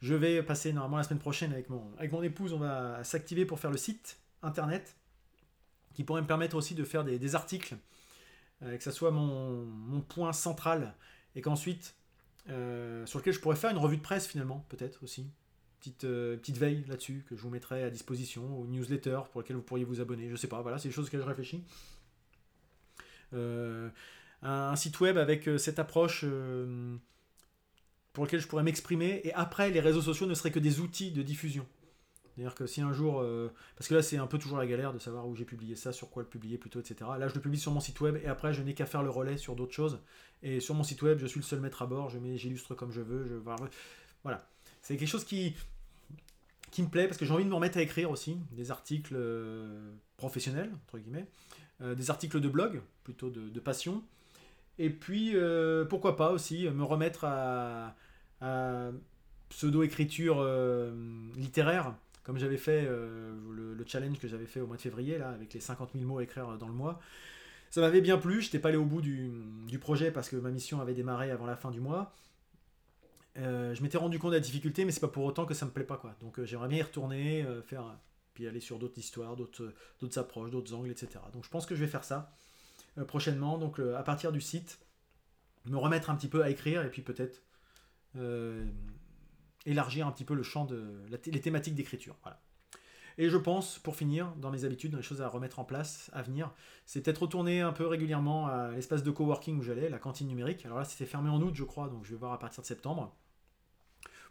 Je 0.00 0.14
vais 0.14 0.42
passer 0.42 0.72
normalement 0.72 0.96
la 0.96 1.02
semaine 1.02 1.18
prochaine 1.18 1.52
avec 1.52 1.68
mon, 1.70 1.92
avec 1.98 2.12
mon 2.12 2.22
épouse, 2.22 2.52
on 2.52 2.58
va 2.58 3.04
s'activer 3.04 3.44
pour 3.44 3.60
faire 3.60 3.70
le 3.70 3.76
site 3.76 4.18
internet 4.42 4.96
qui 5.94 6.02
pourrait 6.02 6.22
me 6.22 6.26
permettre 6.26 6.56
aussi 6.56 6.74
de 6.74 6.82
faire 6.82 7.04
des, 7.04 7.34
articles, 7.34 7.76
que 8.60 8.82
ça 8.82 8.90
soit 8.90 9.10
mon, 9.10 9.64
mon 9.64 10.00
point 10.00 10.32
central 10.32 10.94
et 11.36 11.40
qu'ensuite 11.40 11.94
euh, 12.50 13.06
sur 13.06 13.18
lequel 13.18 13.32
je 13.32 13.40
pourrais 13.40 13.56
faire 13.56 13.70
une 13.70 13.78
revue 13.78 13.96
de 13.96 14.02
presse 14.02 14.26
finalement, 14.26 14.66
peut-être 14.68 15.02
aussi. 15.02 15.30
Petite, 15.80 16.04
euh, 16.04 16.36
petite 16.36 16.58
veille 16.58 16.84
là-dessus 16.88 17.24
que 17.28 17.36
je 17.36 17.42
vous 17.42 17.50
mettrai 17.50 17.82
à 17.82 17.90
disposition, 17.90 18.58
ou 18.58 18.66
newsletter 18.66 19.20
pour 19.32 19.40
lequel 19.40 19.56
vous 19.56 19.62
pourriez 19.62 19.84
vous 19.84 20.00
abonner, 20.00 20.30
je 20.30 20.36
sais 20.36 20.48
pas, 20.48 20.60
voilà, 20.62 20.78
c'est 20.78 20.88
des 20.88 20.94
choses 20.94 21.06
auxquelles 21.06 21.20
je 21.20 21.26
réfléchis. 21.26 21.64
Euh, 23.32 23.88
un, 24.44 24.76
site 24.76 25.00
web 25.00 25.18
avec 25.18 25.48
cette 25.58 25.78
approche 25.78 26.24
pour 28.12 28.24
lequel 28.24 28.40
je 28.40 28.46
pourrais 28.46 28.62
m'exprimer, 28.62 29.20
et 29.24 29.34
après 29.34 29.70
les 29.70 29.80
réseaux 29.80 30.02
sociaux 30.02 30.26
ne 30.26 30.34
seraient 30.34 30.52
que 30.52 30.60
des 30.60 30.80
outils 30.80 31.10
de 31.10 31.22
diffusion. 31.22 31.66
C'est-à-dire 32.34 32.54
que 32.54 32.66
si 32.66 32.80
un 32.80 32.92
jour, 32.92 33.20
euh, 33.20 33.52
parce 33.76 33.88
que 33.88 33.94
là 33.94 34.02
c'est 34.02 34.16
un 34.16 34.26
peu 34.26 34.38
toujours 34.38 34.58
la 34.58 34.66
galère 34.66 34.92
de 34.92 34.98
savoir 34.98 35.28
où 35.28 35.36
j'ai 35.36 35.44
publié 35.44 35.76
ça, 35.76 35.92
sur 35.92 36.10
quoi 36.10 36.22
le 36.22 36.28
publier 36.28 36.58
plutôt, 36.58 36.80
etc. 36.80 37.10
Là 37.18 37.28
je 37.28 37.34
le 37.34 37.40
publie 37.40 37.58
sur 37.58 37.70
mon 37.70 37.80
site 37.80 38.00
web 38.00 38.16
et 38.22 38.26
après 38.26 38.52
je 38.52 38.62
n'ai 38.62 38.74
qu'à 38.74 38.86
faire 38.86 39.02
le 39.02 39.10
relais 39.10 39.36
sur 39.36 39.54
d'autres 39.54 39.72
choses. 39.72 40.00
Et 40.42 40.60
sur 40.60 40.74
mon 40.74 40.82
site 40.82 41.00
web, 41.02 41.18
je 41.18 41.26
suis 41.26 41.38
le 41.38 41.44
seul 41.44 41.60
maître 41.60 41.82
à 41.82 41.86
bord, 41.86 42.10
j'illustre 42.10 42.74
comme 42.74 42.90
je 42.90 43.00
veux. 43.00 43.26
Je, 43.26 43.34
voilà. 43.34 44.48
C'est 44.82 44.96
quelque 44.96 45.08
chose 45.08 45.24
qui, 45.24 45.54
qui 46.70 46.82
me 46.82 46.88
plaît 46.88 47.06
parce 47.06 47.18
que 47.18 47.24
j'ai 47.24 47.32
envie 47.32 47.44
de 47.44 47.48
me 47.48 47.54
remettre 47.54 47.78
à 47.78 47.82
écrire 47.82 48.10
aussi 48.10 48.36
des 48.50 48.72
articles 48.72 49.14
euh, 49.16 49.92
professionnels, 50.16 50.72
entre 50.86 50.98
guillemets, 50.98 51.26
euh, 51.82 51.94
des 51.94 52.10
articles 52.10 52.40
de 52.40 52.48
blog, 52.48 52.82
plutôt 53.04 53.30
de, 53.30 53.60
passion. 53.60 54.02
Et 54.78 54.90
puis 54.90 55.34
pourquoi 55.88 56.16
pas 56.16 56.30
aussi 56.32 56.68
me 56.68 56.84
remettre 56.84 57.24
à, 57.24 57.94
pseudo-écriture 59.48 60.44
littéraire 61.36 61.94
comme 62.24 62.38
j'avais 62.38 62.56
fait 62.56 62.86
euh, 62.88 63.32
le, 63.52 63.84
challenge 63.86 64.18
que 64.18 64.26
j'avais 64.26 64.46
fait 64.46 64.60
au 64.60 64.66
mois 64.66 64.76
de 64.76 64.80
février, 64.80 65.18
là, 65.18 65.28
avec 65.28 65.52
les 65.52 65.60
50 65.60 65.90
000 65.94 66.06
mots 66.06 66.18
à 66.18 66.22
écrire 66.22 66.56
dans 66.58 66.66
le 66.66 66.72
mois. 66.72 67.00
Ça 67.70 67.82
m'avait 67.82 68.00
bien 68.00 68.16
plu, 68.16 68.40
je 68.40 68.46
n'étais 68.46 68.58
pas 68.58 68.70
allé 68.70 68.78
au 68.78 68.84
bout 68.84 69.02
du, 69.02 69.78
projet 69.78 70.10
parce 70.10 70.30
que 70.30 70.36
ma 70.36 70.50
mission 70.50 70.80
avait 70.80 70.94
démarré 70.94 71.30
avant 71.30 71.44
la 71.44 71.56
fin 71.56 71.70
du 71.70 71.80
mois. 71.80 72.14
Euh, 73.36 73.74
je 73.74 73.82
m'étais 73.82 73.98
rendu 73.98 74.18
compte 74.18 74.30
de 74.30 74.36
la 74.36 74.40
difficulté, 74.40 74.84
mais 74.84 74.92
c'est 74.92 75.00
pas 75.00 75.08
pour 75.08 75.24
autant 75.24 75.44
que 75.44 75.52
ça 75.52 75.66
me 75.66 75.70
plaît 75.70 75.84
pas. 75.84 75.98
Quoi. 75.98 76.16
Donc 76.22 76.38
euh, 76.38 76.46
j'aimerais 76.46 76.68
bien 76.68 76.78
y 76.78 76.82
retourner, 76.82 77.46
faire, 77.66 77.84
puis 78.32 78.48
aller 78.48 78.60
sur 78.60 78.78
d'autres 78.78 78.98
histoires, 78.98 79.36
d'autres 79.36 80.18
approches, 80.18 80.50
d'autres 80.50 80.72
angles, 80.72 80.90
etc. 80.90 81.20
Donc 81.32 81.44
je 81.44 81.50
pense 81.50 81.66
que 81.66 81.74
je 81.74 81.80
vais 81.80 81.90
faire 81.90 82.04
ça 82.04 82.32
prochainement, 83.06 83.58
donc 83.58 83.78
à 83.78 84.02
partir 84.02 84.32
du 84.32 84.40
site, 84.40 84.78
me 85.66 85.76
remettre 85.76 86.10
un 86.10 86.16
petit 86.16 86.28
peu 86.28 86.42
à 86.42 86.50
écrire, 86.50 86.82
et 86.82 86.90
puis 86.90 87.02
peut-être 87.02 87.42
élargir 89.66 90.06
un 90.06 90.12
petit 90.12 90.24
peu 90.24 90.34
le 90.34 90.42
champ 90.42 90.64
de 90.64 91.04
les 91.10 91.40
thématiques 91.40 91.74
d'écriture. 91.74 92.16
Et 93.16 93.30
je 93.30 93.36
pense, 93.36 93.78
pour 93.78 93.94
finir, 93.94 94.34
dans 94.36 94.50
mes 94.50 94.64
habitudes, 94.64 94.90
dans 94.90 94.96
les 94.96 95.04
choses 95.04 95.22
à 95.22 95.28
remettre 95.28 95.60
en 95.60 95.64
place 95.64 96.10
à 96.12 96.22
venir, 96.22 96.52
c'est 96.84 97.00
peut-être 97.00 97.22
retourner 97.22 97.60
un 97.60 97.72
peu 97.72 97.86
régulièrement 97.86 98.48
à 98.48 98.72
l'espace 98.72 99.04
de 99.04 99.10
coworking 99.10 99.58
où 99.58 99.62
j'allais, 99.62 99.88
la 99.88 100.00
cantine 100.00 100.26
numérique. 100.26 100.66
Alors 100.66 100.78
là, 100.78 100.84
c'était 100.84 101.06
fermé 101.06 101.30
en 101.30 101.40
août, 101.40 101.54
je 101.54 101.62
crois, 101.64 101.88
donc 101.88 102.04
je 102.04 102.10
vais 102.10 102.16
voir 102.16 102.32
à 102.32 102.38
partir 102.38 102.62
de 102.62 102.66
septembre. 102.66 103.16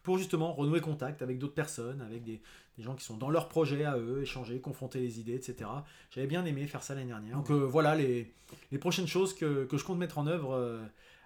Pour 0.04 0.18
justement 0.18 0.52
renouer 0.52 0.82
contact 0.82 1.22
avec 1.22 1.40
d'autres 1.40 1.54
personnes, 1.54 2.02
avec 2.02 2.24
des, 2.24 2.42
gens 2.78 2.94
qui 2.94 3.06
sont 3.06 3.16
dans 3.16 3.30
leur 3.30 3.48
projet 3.48 3.86
à 3.86 3.98
eux, 3.98 4.22
échanger, 4.22 4.60
confronter 4.60 5.00
les 5.00 5.22
idées, 5.22 5.36
etc. 5.36 5.70
J'avais 6.12 6.28
bien 6.28 6.44
aimé 6.44 6.68
faire 6.68 6.84
ça 6.84 6.94
l'année 6.94 7.08
dernière. 7.08 7.38
Donc 7.38 7.50
euh, 7.52 7.66
voilà 7.66 7.96
les, 7.96 8.34
prochaines 8.82 9.08
choses 9.08 9.34
que, 9.34 9.66
je 9.72 9.84
compte 9.84 9.98
mettre 9.98 10.18
en 10.18 10.28
œuvre. 10.28 10.54
Euh, 10.54 10.84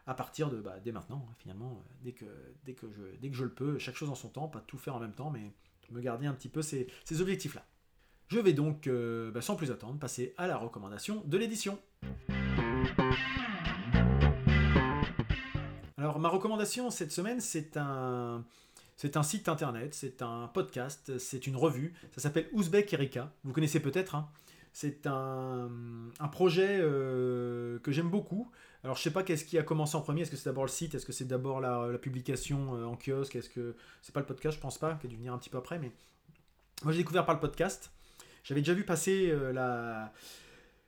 à 0.10 0.14
partir 0.14 0.50
de 0.50 0.62
bah, 0.62 0.78
dès 0.82 0.94
maintenant, 0.94 1.28
hein, 1.30 1.34
finalement, 1.38 1.84
euh, 2.06 2.54
dès 2.64 2.74
que, 2.74 2.88
je, 3.34 3.44
le 3.44 3.50
peux, 3.50 3.78
chaque 3.78 3.96
chose 3.96 4.10
en 4.10 4.16
son 4.16 4.30
temps, 4.30 4.48
pas 4.48 4.62
tout 4.62 4.78
faire 4.78 4.96
en 4.96 5.02
même 5.02 5.12
temps, 5.12 5.30
mais 5.30 5.52
me 5.92 6.00
garder 6.00 6.28
un 6.28 6.34
petit 6.34 6.48
peu 6.48 6.62
ces, 6.62 6.88
objectifs-là. 7.20 7.66
Je 8.30 8.40
vais 8.40 8.54
donc, 8.54 8.88
bah, 8.88 9.42
sans 9.42 9.58
plus 9.58 9.70
attendre, 9.72 10.00
passer 10.00 10.34
à 10.38 10.48
la 10.48 10.56
recommandation 10.56 11.24
de 11.26 11.38
l'édition. 11.38 11.78
Alors 15.98 16.20
ma 16.20 16.30
recommandation 16.30 16.90
cette 16.90 17.12
semaine, 17.12 17.42
c'est 17.42 17.76
un, 17.76 18.46
c'est 18.98 19.16
un 19.16 19.24
site 19.24 19.48
internet, 19.48 19.94
c'est 19.94 20.22
un 20.22 20.48
podcast, 20.48 21.18
c'est 21.20 21.48
une 21.48 21.56
revue, 21.56 21.94
ça 22.12 22.22
s'appelle 22.22 22.50
Ouzbek 22.52 22.92
Erika, 22.94 23.32
vous 23.44 23.54
connaissez 23.54 23.80
peut-être, 23.80 24.16
hein. 24.16 24.30
c'est 24.74 25.08
un, 25.08 25.70
projet 26.32 26.80
euh, 26.82 27.80
que 27.80 27.92
j'aime 27.92 28.10
beaucoup, 28.10 28.52
alors 28.84 28.98
je 28.98 29.02
sais 29.02 29.12
pas 29.12 29.24
qu'est-ce 29.24 29.46
qui 29.46 29.58
a 29.58 29.64
commencé 29.64 29.96
en 29.96 30.02
premier. 30.02 30.22
Est-ce 30.22 30.32
que 30.32 30.38
c'est 30.38 30.50
d'abord 30.50 30.64
le 30.64 30.70
site? 30.70 30.96
Est-ce 30.96 31.06
que 31.06 31.12
c'est 31.12 31.28
d'abord 31.28 31.60
la, 31.60 31.98
publication 31.98 32.76
euh, 32.76 32.86
en 32.86 32.96
kiosque? 32.96 33.36
Est-ce 33.36 33.50
que 33.50 33.76
c'est 34.02 34.14
pas 34.14 34.20
le 34.20 34.26
podcast? 34.26 34.56
Je 34.56 34.62
pense 34.62 34.78
pas, 34.78 34.96
qui 34.96 35.08
a 35.08 35.10
dû 35.10 35.18
venir 35.18 35.34
un 35.34 35.38
petit 35.38 35.50
peu 35.50 35.58
après. 35.58 35.80
Mais 35.80 35.92
moi 36.84 36.94
j'ai 36.94 37.00
découvert 37.00 37.26
par 37.26 37.36
le 37.36 37.42
podcast. 37.42 37.92
J'avais 38.44 38.62
déjà 38.62 38.74
vu 38.74 38.86
passer 38.86 39.30
euh, 39.30 39.52
la, 39.52 40.14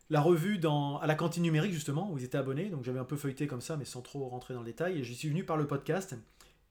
la 0.10 0.22
revue 0.22 0.60
dans, 0.60 0.98
à 1.00 1.08
la 1.08 1.15
cantine 1.15 1.43
numérique 1.43 1.74
justement 1.74 2.12
où 2.12 2.17
ils 2.17 2.24
étaient 2.24 2.38
abonnés. 2.38 2.69
Donc 2.69 2.84
j'avais 2.84 3.00
un 3.00 3.06
peu 3.06 3.17
feuilleté 3.17 3.48
comme 3.48 3.62
ça, 3.62 3.76
mais 3.76 3.86
sans 3.86 4.02
trop 4.02 4.30
rentrer 4.30 4.54
dans 4.54 4.62
le 4.62 4.67
détail. 4.67 5.00
Et 5.00 5.04
j'y 5.04 5.15
suis 5.15 5.30
venu 5.30 5.43
par 5.43 5.58
le 5.58 5.67
podcast. 5.67 6.15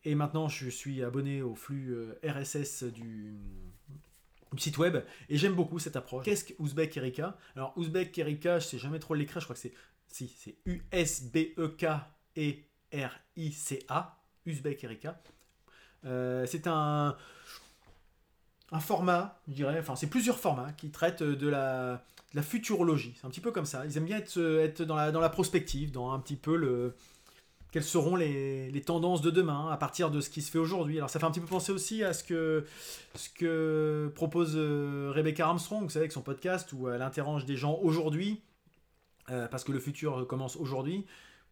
Et 0.04 0.14
maintenant 0.14 0.48
je 0.48 0.68
suis 0.68 1.02
abonné 1.02 1.42
au 1.42 1.54
flux 1.54 1.90
euh, 1.94 2.18
RSS 2.24 2.84
du, 2.84 3.36
site 4.56 4.78
web 4.78 4.96
et 5.28 5.36
j'aime 5.36 5.54
beaucoup 5.54 5.78
cette 5.78 5.96
approche. 5.96 6.24
Qu'est-ce 6.24 6.44
que 6.44 6.54
Ouzbek 6.58 6.96
Erika? 6.96 7.36
Alors 7.56 7.76
Ouzbek 7.76 8.16
Erika, 8.18 8.58
je 8.58 8.66
sais 8.66 8.78
jamais 8.78 8.98
trop 8.98 9.14
l'écrire, 9.14 9.40
je 9.40 9.46
crois 9.46 9.54
que 9.54 9.60
c'est 9.60 9.74
si, 10.08 10.28
c'est 10.28 10.56
U-S-B-E-K-E-R-I-C-A, 10.64 11.42
Uzbek 14.46 14.84
Erika. 14.84 15.20
Euh, 16.06 16.46
c'est 16.46 16.66
un, 16.66 17.14
un 18.72 18.80
format, 18.80 19.38
je 19.48 19.54
dirais, 19.54 19.78
enfin 19.78 19.96
c'est 19.96 20.06
plusieurs 20.06 20.38
formats 20.38 20.72
qui 20.72 20.90
traitent 20.90 21.22
de 21.22 21.48
la, 21.48 22.04
la 22.34 22.42
futurologie. 22.42 23.14
C'est 23.20 23.26
un 23.26 23.30
petit 23.30 23.40
peu 23.40 23.50
comme 23.52 23.66
ça. 23.66 23.84
Ils 23.84 23.96
aiment 23.98 24.06
bien 24.06 24.18
être, 24.18 24.38
être 24.38 24.82
dans, 24.82 24.96
la, 24.96 25.10
dans 25.12 25.20
la 25.20 25.28
prospective, 25.28 25.90
dans 25.90 26.12
un 26.12 26.20
petit 26.20 26.36
peu 26.36 26.56
le, 26.56 26.94
quelles 27.70 27.84
seront 27.84 28.16
les, 28.16 28.70
les, 28.70 28.80
tendances 28.80 29.20
de 29.20 29.30
demain 29.30 29.68
à 29.70 29.76
partir 29.76 30.10
de 30.10 30.20
ce 30.20 30.30
qui 30.30 30.42
se 30.42 30.50
fait 30.50 30.58
aujourd'hui. 30.58 30.98
Alors 30.98 31.10
ça 31.10 31.18
fait 31.18 31.26
un 31.26 31.30
petit 31.30 31.40
peu 31.40 31.46
penser 31.46 31.72
aussi 31.72 32.02
à 32.02 32.12
ce 32.12 32.24
que, 32.24 32.64
ce 33.14 33.28
que 33.28 34.10
propose 34.14 34.54
euh, 34.56 35.12
Rebecca 35.14 35.46
Armstrong, 35.46 35.82
vous 35.82 35.90
savez, 35.90 36.04
avec 36.04 36.12
son 36.12 36.22
podcast 36.22 36.72
où 36.72 36.88
elle 36.88 37.02
interroge 37.02 37.44
des 37.44 37.56
gens 37.56 37.78
aujourd'hui 37.82 38.40
euh, 39.30 39.46
parce 39.48 39.64
que 39.64 39.72
le 39.72 39.78
futur 39.78 40.26
commence 40.26 40.56
aujourd'hui, 40.56 41.04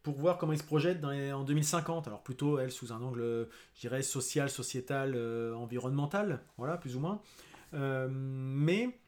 pour 0.03 0.17
voir 0.19 0.39
comment 0.39 0.53
ils 0.53 0.59
se 0.59 0.65
projettent 0.65 1.05
en 1.05 1.45
2050. 1.45 2.07
Alors 2.07 2.23
plutôt, 2.23 2.59
elle, 2.59 2.71
sous 2.71 2.93
un 2.93 3.03
angle, 3.03 3.49
je 3.75 3.81
dirais, 3.81 4.03
social, 4.03 4.49
sociétal, 4.49 5.15
euh, 5.15 5.55
environnemental, 5.55 6.41
voilà, 6.57 6.77
plus 6.77 6.97
ou 6.97 7.01
moins. 7.01 7.21
Euh, 7.75 8.09
mais 8.11 8.99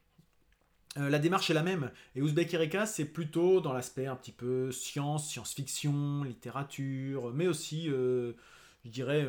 la 0.97 1.19
démarche 1.19 1.51
est 1.51 1.55
la 1.55 1.63
même. 1.63 1.91
Et 2.17 2.23
Ouzbek 2.23 2.53
Ereka, 2.53 2.87
c'est 2.87 3.05
plutôt 3.05 3.61
dans 3.61 3.73
l'aspect 3.73 4.07
un 4.07 4.17
petit 4.17 4.33
peu 4.33 4.73
science, 4.73 5.29
science-fiction, 5.29 6.25
littérature, 6.25 7.33
mais 7.33 7.47
aussi, 7.47 7.87
je 7.87 8.35
dirais, 8.85 9.27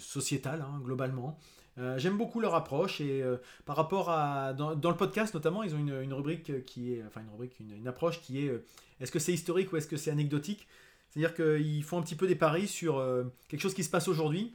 sociétal, 0.00 0.62
hein, 0.62 0.80
globalement. 0.82 1.38
Euh, 1.78 1.96
j'aime 1.98 2.16
beaucoup 2.16 2.40
leur 2.40 2.54
approche 2.54 3.00
et 3.00 3.22
euh, 3.22 3.36
par 3.64 3.76
rapport 3.76 4.10
à 4.10 4.52
dans, 4.52 4.72
le 4.72 4.96
podcast 4.96 5.32
notamment 5.34 5.62
ils 5.62 5.76
ont 5.76 5.78
une, 5.78 6.12
rubrique 6.12 6.64
qui 6.64 6.92
est 6.92 7.04
enfin 7.06 7.20
une 7.20 7.30
rubrique 7.30 7.54
une, 7.60 7.86
approche 7.86 8.20
qui 8.20 8.44
est 8.44 8.48
euh, 8.48 8.64
est-ce 9.00 9.12
que 9.12 9.20
c'est 9.20 9.32
historique 9.32 9.72
ou 9.72 9.76
est-ce 9.76 9.86
que 9.86 9.96
c'est 9.96 10.10
anecdotique? 10.10 10.66
C'est-à-dire 11.08 11.34
qu'ils 11.34 11.84
font 11.84 11.98
un 11.98 12.02
petit 12.02 12.16
peu 12.16 12.26
des 12.26 12.34
paris 12.34 12.66
sur 12.66 13.02
quelque 13.48 13.60
chose 13.60 13.74
qui 13.74 13.84
se 13.84 13.88
passe 13.88 14.08
aujourd'hui 14.08 14.54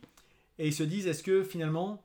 et 0.60 0.68
ils 0.68 0.74
se 0.74 0.84
disent 0.84 1.08
est-ce 1.08 1.24
que 1.24 1.44
finalement 1.44 2.04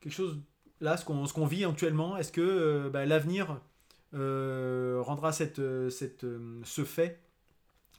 quelque 0.00 0.12
chose 0.12 0.38
là 0.80 0.96
ce 0.96 1.04
qu'on 1.04 1.26
qu'on 1.26 1.46
vit 1.46 1.64
actuellement 1.64 2.16
est-ce 2.16 2.32
que 2.32 2.88
bah, 2.88 3.06
l'avenir 3.06 3.60
rendra 4.12 5.32
cette, 5.32 5.60
cette, 5.90 6.26
ce 6.64 6.84
fait 6.84 7.20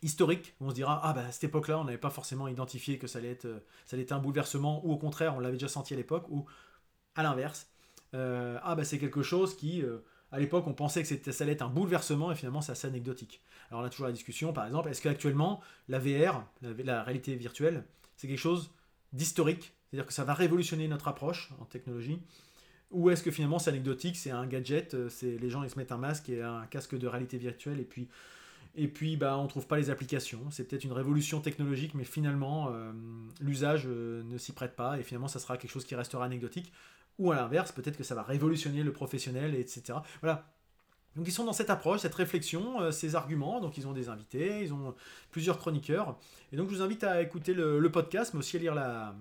historique, 0.01 0.55
on 0.59 0.69
se 0.69 0.75
dira 0.75 0.99
ah 1.03 1.13
bah 1.13 1.25
à 1.27 1.32
cette 1.32 1.45
époque-là 1.45 1.79
on 1.79 1.84
n'avait 1.84 1.97
pas 1.97 2.09
forcément 2.09 2.47
identifié 2.47 2.97
que 2.97 3.07
ça 3.07 3.19
allait 3.19 3.32
être 3.32 3.47
ça 3.86 3.95
allait 3.95 4.03
être 4.03 4.11
un 4.11 4.19
bouleversement 4.19 4.86
ou 4.86 4.91
au 4.91 4.97
contraire 4.97 5.36
on 5.36 5.39
l'avait 5.39 5.57
déjà 5.57 5.67
senti 5.67 5.93
à 5.93 5.97
l'époque 5.97 6.25
ou 6.29 6.45
à 7.15 7.23
l'inverse. 7.23 7.67
Euh, 8.13 8.59
ah 8.63 8.75
bah 8.75 8.84
c'est 8.84 8.97
quelque 8.97 9.21
chose 9.21 9.55
qui 9.55 9.82
euh, 9.82 9.99
à 10.32 10.39
l'époque 10.39 10.65
on 10.67 10.73
pensait 10.73 11.03
que 11.03 11.32
ça 11.32 11.43
allait 11.43 11.53
être 11.53 11.61
un 11.61 11.69
bouleversement 11.69 12.32
et 12.32 12.36
finalement 12.36 12.61
c'est 12.61 12.71
assez 12.71 12.88
anecdotique. 12.88 13.41
Alors 13.69 13.84
on 13.84 13.86
a 13.86 13.89
toujours 13.89 14.07
la 14.07 14.13
discussion 14.13 14.53
par 14.53 14.65
exemple 14.65 14.89
est-ce 14.89 15.01
qu'actuellement 15.01 15.61
la 15.88 15.99
VR 15.99 16.43
la, 16.61 17.03
réalité 17.03 17.36
virtuelle 17.36 17.84
c'est 18.17 18.27
quelque 18.27 18.39
chose 18.39 18.71
d'historique? 19.13 19.73
C'est-à-dire 19.89 20.07
que 20.07 20.13
ça 20.13 20.23
va 20.23 20.34
révolutionner 20.34 20.88
notre 20.88 21.07
approche 21.07 21.51
en 21.59 21.65
technologie? 21.65 22.21
Ou 22.91 23.09
est-ce 23.09 23.23
que 23.23 23.31
finalement 23.31 23.59
c'est 23.59 23.69
anecdotique, 23.69 24.17
c'est 24.17 24.31
un 24.31 24.45
gadget, 24.45 24.93
euh, 24.93 25.09
c'est 25.09 25.37
les 25.37 25.49
gens 25.49 25.63
ils 25.63 25.69
se 25.69 25.77
mettent 25.77 25.91
un 25.91 25.97
masque 25.97 26.29
et 26.29 26.41
un 26.41 26.65
casque 26.69 26.97
de 26.97 27.07
réalité 27.07 27.37
virtuelle 27.37 27.79
et 27.79 27.85
puis 27.85 28.07
et 28.73 28.87
puis, 28.87 29.17
bah, 29.17 29.37
on 29.37 29.47
trouve 29.47 29.67
pas 29.67 29.77
les 29.77 29.89
applications. 29.89 30.49
C'est 30.49 30.63
peut-être 30.65 30.85
une 30.85 30.93
révolution 30.93 31.41
technologique, 31.41 31.93
mais 31.93 32.05
finalement, 32.05 32.69
euh, 32.71 32.93
l'usage 33.41 33.83
euh, 33.85 34.23
ne 34.23 34.37
s'y 34.37 34.53
prête 34.53 34.77
pas. 34.77 34.97
Et 34.97 35.03
finalement, 35.03 35.27
ça 35.27 35.39
sera 35.39 35.57
quelque 35.57 35.71
chose 35.71 35.83
qui 35.83 35.93
restera 35.93 36.23
anecdotique. 36.23 36.71
ou 37.19 37.33
à 37.33 37.35
l'inverse, 37.35 37.73
peut-être 37.73 37.97
que 37.97 38.03
ça 38.05 38.15
va 38.15 38.23
révolutionner 38.23 38.81
le 38.81 38.93
professionnel, 38.93 39.55
etc. 39.55 39.99
Voilà. 40.21 40.47
Donc 41.17 41.27
ils 41.27 41.33
sont 41.33 41.43
dans 41.43 41.51
cette 41.51 41.69
approche, 41.69 41.99
cette 41.99 42.15
réflexion, 42.15 42.89
ces 42.93 43.15
arguments. 43.15 43.59
Donc 43.59 43.77
ils 43.77 43.85
ont 43.87 43.91
des 43.91 44.07
invités, 44.07 44.63
ils 44.63 44.73
ont 44.73 44.95
plusieurs 45.31 45.57
chroniqueurs. 45.57 46.17
Et 46.53 46.55
donc 46.55 46.69
je 46.69 46.75
vous 46.75 46.81
invite 46.81 47.03
à 47.03 47.21
écouter 47.21 47.53
le, 47.53 47.91
podcast, 47.91 48.33
mais 48.33 48.39
aussi 48.39 48.55
à 48.55 48.59
lire 48.61 48.73
la, 48.73 49.13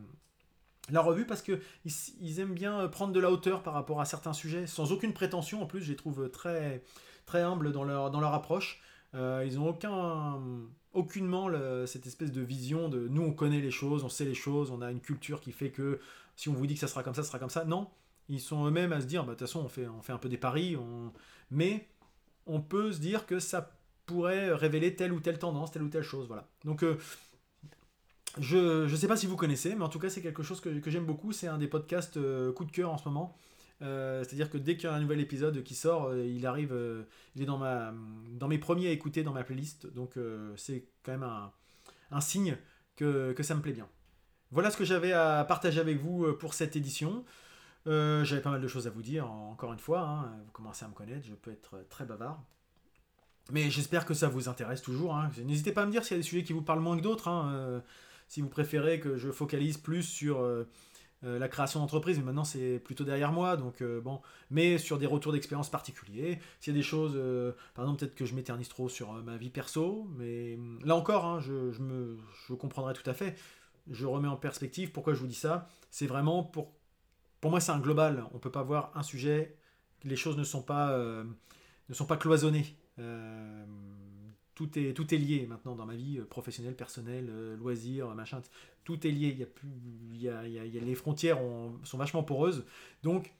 la 0.94 1.00
revue 1.00 1.26
parce 1.26 1.42
que 1.42 1.60
ils, 1.84 2.40
aiment 2.40 2.54
bien 2.54 2.86
prendre 2.88 3.12
de 3.12 3.20
la 3.20 3.30
hauteur 3.30 3.62
par 3.62 3.74
rapport 3.74 4.00
à 4.00 4.04
certains 4.04 4.32
sujets, 4.32 4.66
sans 4.66 4.92
aucune 4.92 5.12
prétention. 5.12 5.62
En 5.62 5.66
plus, 5.66 5.82
je 5.82 5.90
les 5.90 5.96
trouve 5.96 6.30
très 6.30 6.82
très 7.26 7.42
humbles 7.42 7.72
dans 7.72 7.84
leur 7.84 8.10
dans 8.10 8.20
leur 8.20 8.34
approche. 8.34 8.82
Euh, 9.14 9.44
ils 9.46 9.56
n'ont 9.56 9.68
aucun 9.68 10.38
aucunement 10.92 11.48
cette 11.86 12.06
espèce 12.06 12.32
de 12.32 12.40
vision 12.40 12.88
de 12.88 13.06
nous 13.08 13.22
on 13.22 13.32
connaît 13.32 13.60
les 13.60 13.70
choses, 13.70 14.02
on 14.02 14.08
sait 14.08 14.24
les 14.24 14.34
choses, 14.34 14.72
on 14.72 14.82
a 14.82 14.90
une 14.90 15.00
culture 15.00 15.40
qui 15.40 15.52
fait 15.52 15.70
que 15.70 16.00
si 16.36 16.48
on 16.48 16.52
vous 16.52 16.66
dit 16.66 16.74
que 16.74 16.80
ça 16.80 16.88
sera 16.88 17.02
comme 17.02 17.14
ça, 17.14 17.22
ça 17.22 17.28
sera 17.28 17.38
comme 17.38 17.50
ça. 17.50 17.64
Non, 17.64 17.88
ils 18.30 18.40
sont 18.40 18.64
eux-mêmes 18.66 18.92
à 18.92 19.00
se 19.00 19.06
dire, 19.06 19.24
bah, 19.24 19.32
de 19.32 19.38
toute 19.38 19.46
façon, 19.46 19.60
on 19.60 19.68
fait, 19.68 19.86
on 19.86 20.00
fait 20.02 20.12
un 20.12 20.18
peu 20.18 20.28
des 20.28 20.38
paris, 20.38 20.76
on... 20.76 21.12
mais 21.50 21.88
on 22.46 22.60
peut 22.60 22.92
se 22.92 23.00
dire 23.00 23.26
que 23.26 23.40
ça 23.40 23.72
pourrait 24.06 24.52
révéler 24.52 24.96
telle 24.96 25.12
ou 25.12 25.20
telle 25.20 25.38
tendance, 25.38 25.70
telle 25.70 25.82
ou 25.82 25.88
telle 25.88 26.02
chose. 26.02 26.26
Voilà. 26.28 26.48
Donc, 26.64 26.82
euh, 26.82 26.96
je 28.38 28.90
ne 28.90 28.96
sais 28.96 29.08
pas 29.08 29.16
si 29.16 29.26
vous 29.26 29.36
connaissez, 29.36 29.74
mais 29.74 29.84
en 29.84 29.88
tout 29.88 29.98
cas, 29.98 30.08
c'est 30.08 30.22
quelque 30.22 30.42
chose 30.42 30.60
que, 30.60 30.68
que 30.68 30.90
j'aime 30.90 31.04
beaucoup. 31.04 31.32
C'est 31.32 31.48
un 31.48 31.58
des 31.58 31.68
podcasts 31.68 32.16
euh, 32.16 32.52
coup 32.52 32.64
de 32.64 32.70
cœur 32.70 32.90
en 32.90 32.98
ce 32.98 33.08
moment. 33.08 33.36
Euh, 33.82 34.22
c'est-à-dire 34.22 34.50
que 34.50 34.58
dès 34.58 34.76
qu'il 34.76 34.84
y 34.84 34.92
a 34.92 34.94
un 34.94 35.00
nouvel 35.00 35.20
épisode 35.20 35.62
qui 35.62 35.74
sort, 35.74 36.14
il 36.14 36.46
arrive, 36.46 36.76
il 37.34 37.42
est 37.42 37.46
dans, 37.46 37.58
ma, 37.58 37.92
dans 38.32 38.48
mes 38.48 38.58
premiers 38.58 38.88
à 38.88 38.90
écouter 38.90 39.22
dans 39.22 39.32
ma 39.32 39.44
playlist. 39.44 39.86
Donc, 39.86 40.18
c'est 40.56 40.84
quand 41.02 41.12
même 41.12 41.22
un, 41.22 41.50
un 42.10 42.20
signe 42.20 42.56
que, 42.96 43.32
que 43.32 43.42
ça 43.42 43.54
me 43.54 43.62
plaît 43.62 43.72
bien. 43.72 43.88
Voilà 44.52 44.70
ce 44.70 44.76
que 44.76 44.84
j'avais 44.84 45.12
à 45.12 45.44
partager 45.44 45.80
avec 45.80 45.98
vous 46.00 46.32
pour 46.34 46.54
cette 46.54 46.76
édition. 46.76 47.24
Euh, 47.86 48.24
j'avais 48.24 48.42
pas 48.42 48.50
mal 48.50 48.60
de 48.60 48.68
choses 48.68 48.86
à 48.86 48.90
vous 48.90 49.02
dire, 49.02 49.30
encore 49.30 49.72
une 49.72 49.78
fois. 49.78 50.00
Hein. 50.00 50.30
vous 50.44 50.52
commencez 50.52 50.84
à 50.84 50.88
me 50.88 50.94
connaître, 50.94 51.26
je 51.26 51.34
peux 51.34 51.50
être 51.50 51.84
très 51.88 52.04
bavard. 52.04 52.42
Mais 53.52 53.70
j'espère 53.70 54.04
que 54.04 54.14
ça 54.14 54.28
vous 54.28 54.48
intéresse 54.48 54.82
toujours. 54.82 55.16
Hein. 55.16 55.30
N'hésitez 55.44 55.72
pas 55.72 55.82
à 55.82 55.86
me 55.86 55.90
dire 55.90 56.04
s'il 56.04 56.16
y 56.16 56.20
a 56.20 56.22
des 56.22 56.28
sujets 56.28 56.44
qui 56.44 56.52
vous 56.52 56.62
parlent 56.62 56.80
moins 56.80 56.96
que 56.96 57.02
d'autres. 57.02 57.28
Hein. 57.28 57.82
Euh, 58.30 58.34
si 58.34 58.40
vous 58.40 58.48
préférez 58.48 59.00
que 59.00 59.16
je 59.16 59.30
focalise 59.30 59.76
plus 59.76 60.02
sur 60.02 60.40
euh, 60.40 60.64
la 61.22 61.48
création 61.48 61.80
d'entreprise, 61.80 62.18
mais 62.18 62.24
maintenant 62.24 62.44
c'est 62.44 62.78
plutôt 62.78 63.04
derrière 63.04 63.32
moi, 63.32 63.56
donc 63.56 63.82
bon. 63.82 64.22
Mais 64.50 64.78
sur 64.78 64.98
des 64.98 65.06
retours 65.06 65.32
d'expérience 65.32 65.68
particuliers. 65.68 66.38
S'il 66.60 66.72
y 66.72 66.76
a 66.76 66.78
des 66.78 66.82
choses, 66.82 67.12
par 67.74 67.84
exemple, 67.84 68.00
peut-être 68.00 68.14
que 68.14 68.24
je 68.24 68.34
m'éternise 68.34 68.68
trop 68.68 68.88
sur 68.88 69.12
ma 69.12 69.36
vie 69.36 69.50
perso, 69.50 70.08
mais 70.16 70.58
là 70.82 70.96
encore, 70.96 71.40
je, 71.40 71.72
je, 71.72 71.82
me, 71.82 72.16
je 72.48 72.54
comprendrai 72.54 72.94
tout 72.94 73.08
à 73.10 73.12
fait. 73.12 73.36
Je 73.90 74.06
remets 74.06 74.28
en 74.28 74.36
perspective 74.36 74.92
pourquoi 74.92 75.12
je 75.12 75.20
vous 75.20 75.26
dis 75.26 75.34
ça. 75.34 75.66
C'est 75.90 76.06
vraiment 76.06 76.42
pour 76.42 76.72
pour 77.40 77.50
moi, 77.50 77.60
c'est 77.60 77.72
un 77.72 77.80
global. 77.80 78.24
On 78.32 78.34
ne 78.34 78.40
peut 78.40 78.50
pas 78.50 78.62
voir 78.62 78.92
un 78.94 79.02
sujet. 79.02 79.56
Les 80.04 80.16
choses 80.16 80.36
ne 80.36 80.44
sont 80.44 80.62
pas, 80.62 80.92
euh, 80.92 81.24
ne 81.88 81.94
sont 81.94 82.06
pas 82.06 82.16
cloisonnées. 82.16 82.76
Euh, 82.98 83.64
tout, 84.94 85.14
est, 85.14 85.18
lié 85.18 85.46
maintenant 85.48 85.74
dans 85.74 85.86
ma 85.86 85.94
vie 85.94 86.18
euh, 86.18 86.24
professionnelle, 86.24 86.74
personnelle, 86.74 87.30
loisirs, 87.58 88.08
machin. 88.14 88.42
Tout 88.84 89.06
est 89.06 89.10
lié. 89.10 89.28
Il 89.28 89.38
y 89.38 89.42
a 89.42 89.46
plus, 89.46 89.68
il 90.12 90.84
les 90.84 90.94
frontières 90.94 91.38
sont 91.84 91.98
vachement 91.98 92.22
poreuses. 92.22 92.64
Donc, 93.02 93.32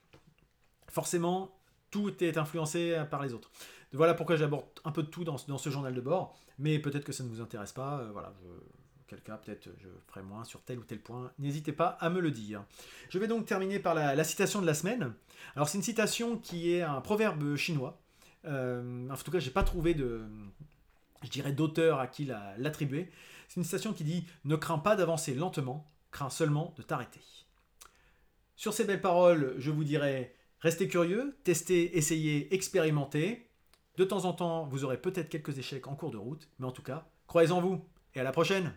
forcément, 0.88 1.54
tout 1.90 2.22
est 2.22 2.36
influencé 2.38 3.02
par 3.10 3.22
les 3.22 3.34
autres. 3.34 3.50
Voilà 3.92 4.14
pourquoi 4.14 4.36
j'aborde 4.36 4.66
un 4.84 4.92
peu 4.92 5.02
de 5.02 5.08
tout 5.08 5.24
dans, 5.24 5.36
ce 5.36 5.70
journal 5.70 5.94
de 5.94 6.00
bord. 6.00 6.38
Mais 6.58 6.78
peut-être 6.78 7.04
que 7.04 7.12
ça 7.12 7.24
ne 7.24 7.28
vous 7.28 7.40
intéresse 7.40 7.72
pas. 7.72 8.04
voilà, 8.12 8.32
je, 8.42 8.48
quel 9.08 9.20
cas 9.20 9.36
peut-être 9.36 9.68
je 9.78 9.88
ferai 10.06 10.22
moins 10.22 10.44
sur 10.44 10.62
tel 10.62 10.78
ou 10.78 10.84
tel 10.84 11.00
point, 11.00 11.32
n'hésitez 11.38 11.72
pas 11.72 11.88
à 12.00 12.10
me 12.10 12.20
le 12.20 12.30
dire. 12.30 12.64
Je 13.08 13.18
vais 13.18 13.26
donc 13.26 13.44
terminer 13.44 13.80
par 13.80 13.94
la, 13.94 14.24
citation 14.24 14.60
de 14.60 14.66
la 14.66 14.74
semaine. 14.74 15.12
Alors 15.56 15.68
c'est 15.68 15.78
une 15.78 15.84
citation 15.84 16.38
qui 16.38 16.72
est 16.72 16.82
un 16.82 17.00
proverbe 17.00 17.56
chinois. 17.56 17.98
Euh, 18.44 19.08
en 19.10 19.16
tout 19.16 19.30
cas, 19.30 19.40
j'ai 19.40 19.50
pas 19.50 19.64
trouvé 19.64 19.94
de, 19.94 20.22
je 21.22 21.28
dirais, 21.28 21.52
d'auteur 21.52 22.00
à 22.00 22.06
qui 22.06 22.24
l'attribuer. 22.58 23.10
C'est 23.48 23.60
une 23.60 23.64
citation 23.64 23.92
qui 23.92 24.04
dit 24.04 24.26
Ne 24.44 24.56
crains 24.56 24.78
pas 24.78 24.96
d'avancer 24.96 25.34
lentement, 25.34 25.90
crains 26.10 26.30
seulement 26.30 26.74
de 26.76 26.82
t'arrêter. 26.82 27.20
Sur 28.56 28.74
ces 28.74 28.84
belles 28.84 29.00
paroles, 29.00 29.54
je 29.58 29.70
vous 29.70 29.84
dirais 29.84 30.34
restez 30.60 30.88
curieux, 30.88 31.38
testez, 31.44 31.96
essayez, 31.96 32.54
expérimentez. 32.54 33.50
De 33.96 34.04
temps 34.04 34.24
en 34.24 34.32
temps, 34.32 34.66
vous 34.66 34.84
aurez 34.84 35.00
peut-être 35.00 35.28
quelques 35.28 35.58
échecs 35.58 35.86
en 35.86 35.96
cours 35.96 36.10
de 36.10 36.16
route, 36.16 36.48
mais 36.58 36.66
en 36.66 36.72
tout 36.72 36.82
cas, 36.82 37.10
croyez 37.26 37.50
en 37.50 37.60
vous 37.60 37.84
et 38.14 38.20
à 38.20 38.22
la 38.22 38.32
prochaine 38.32 38.72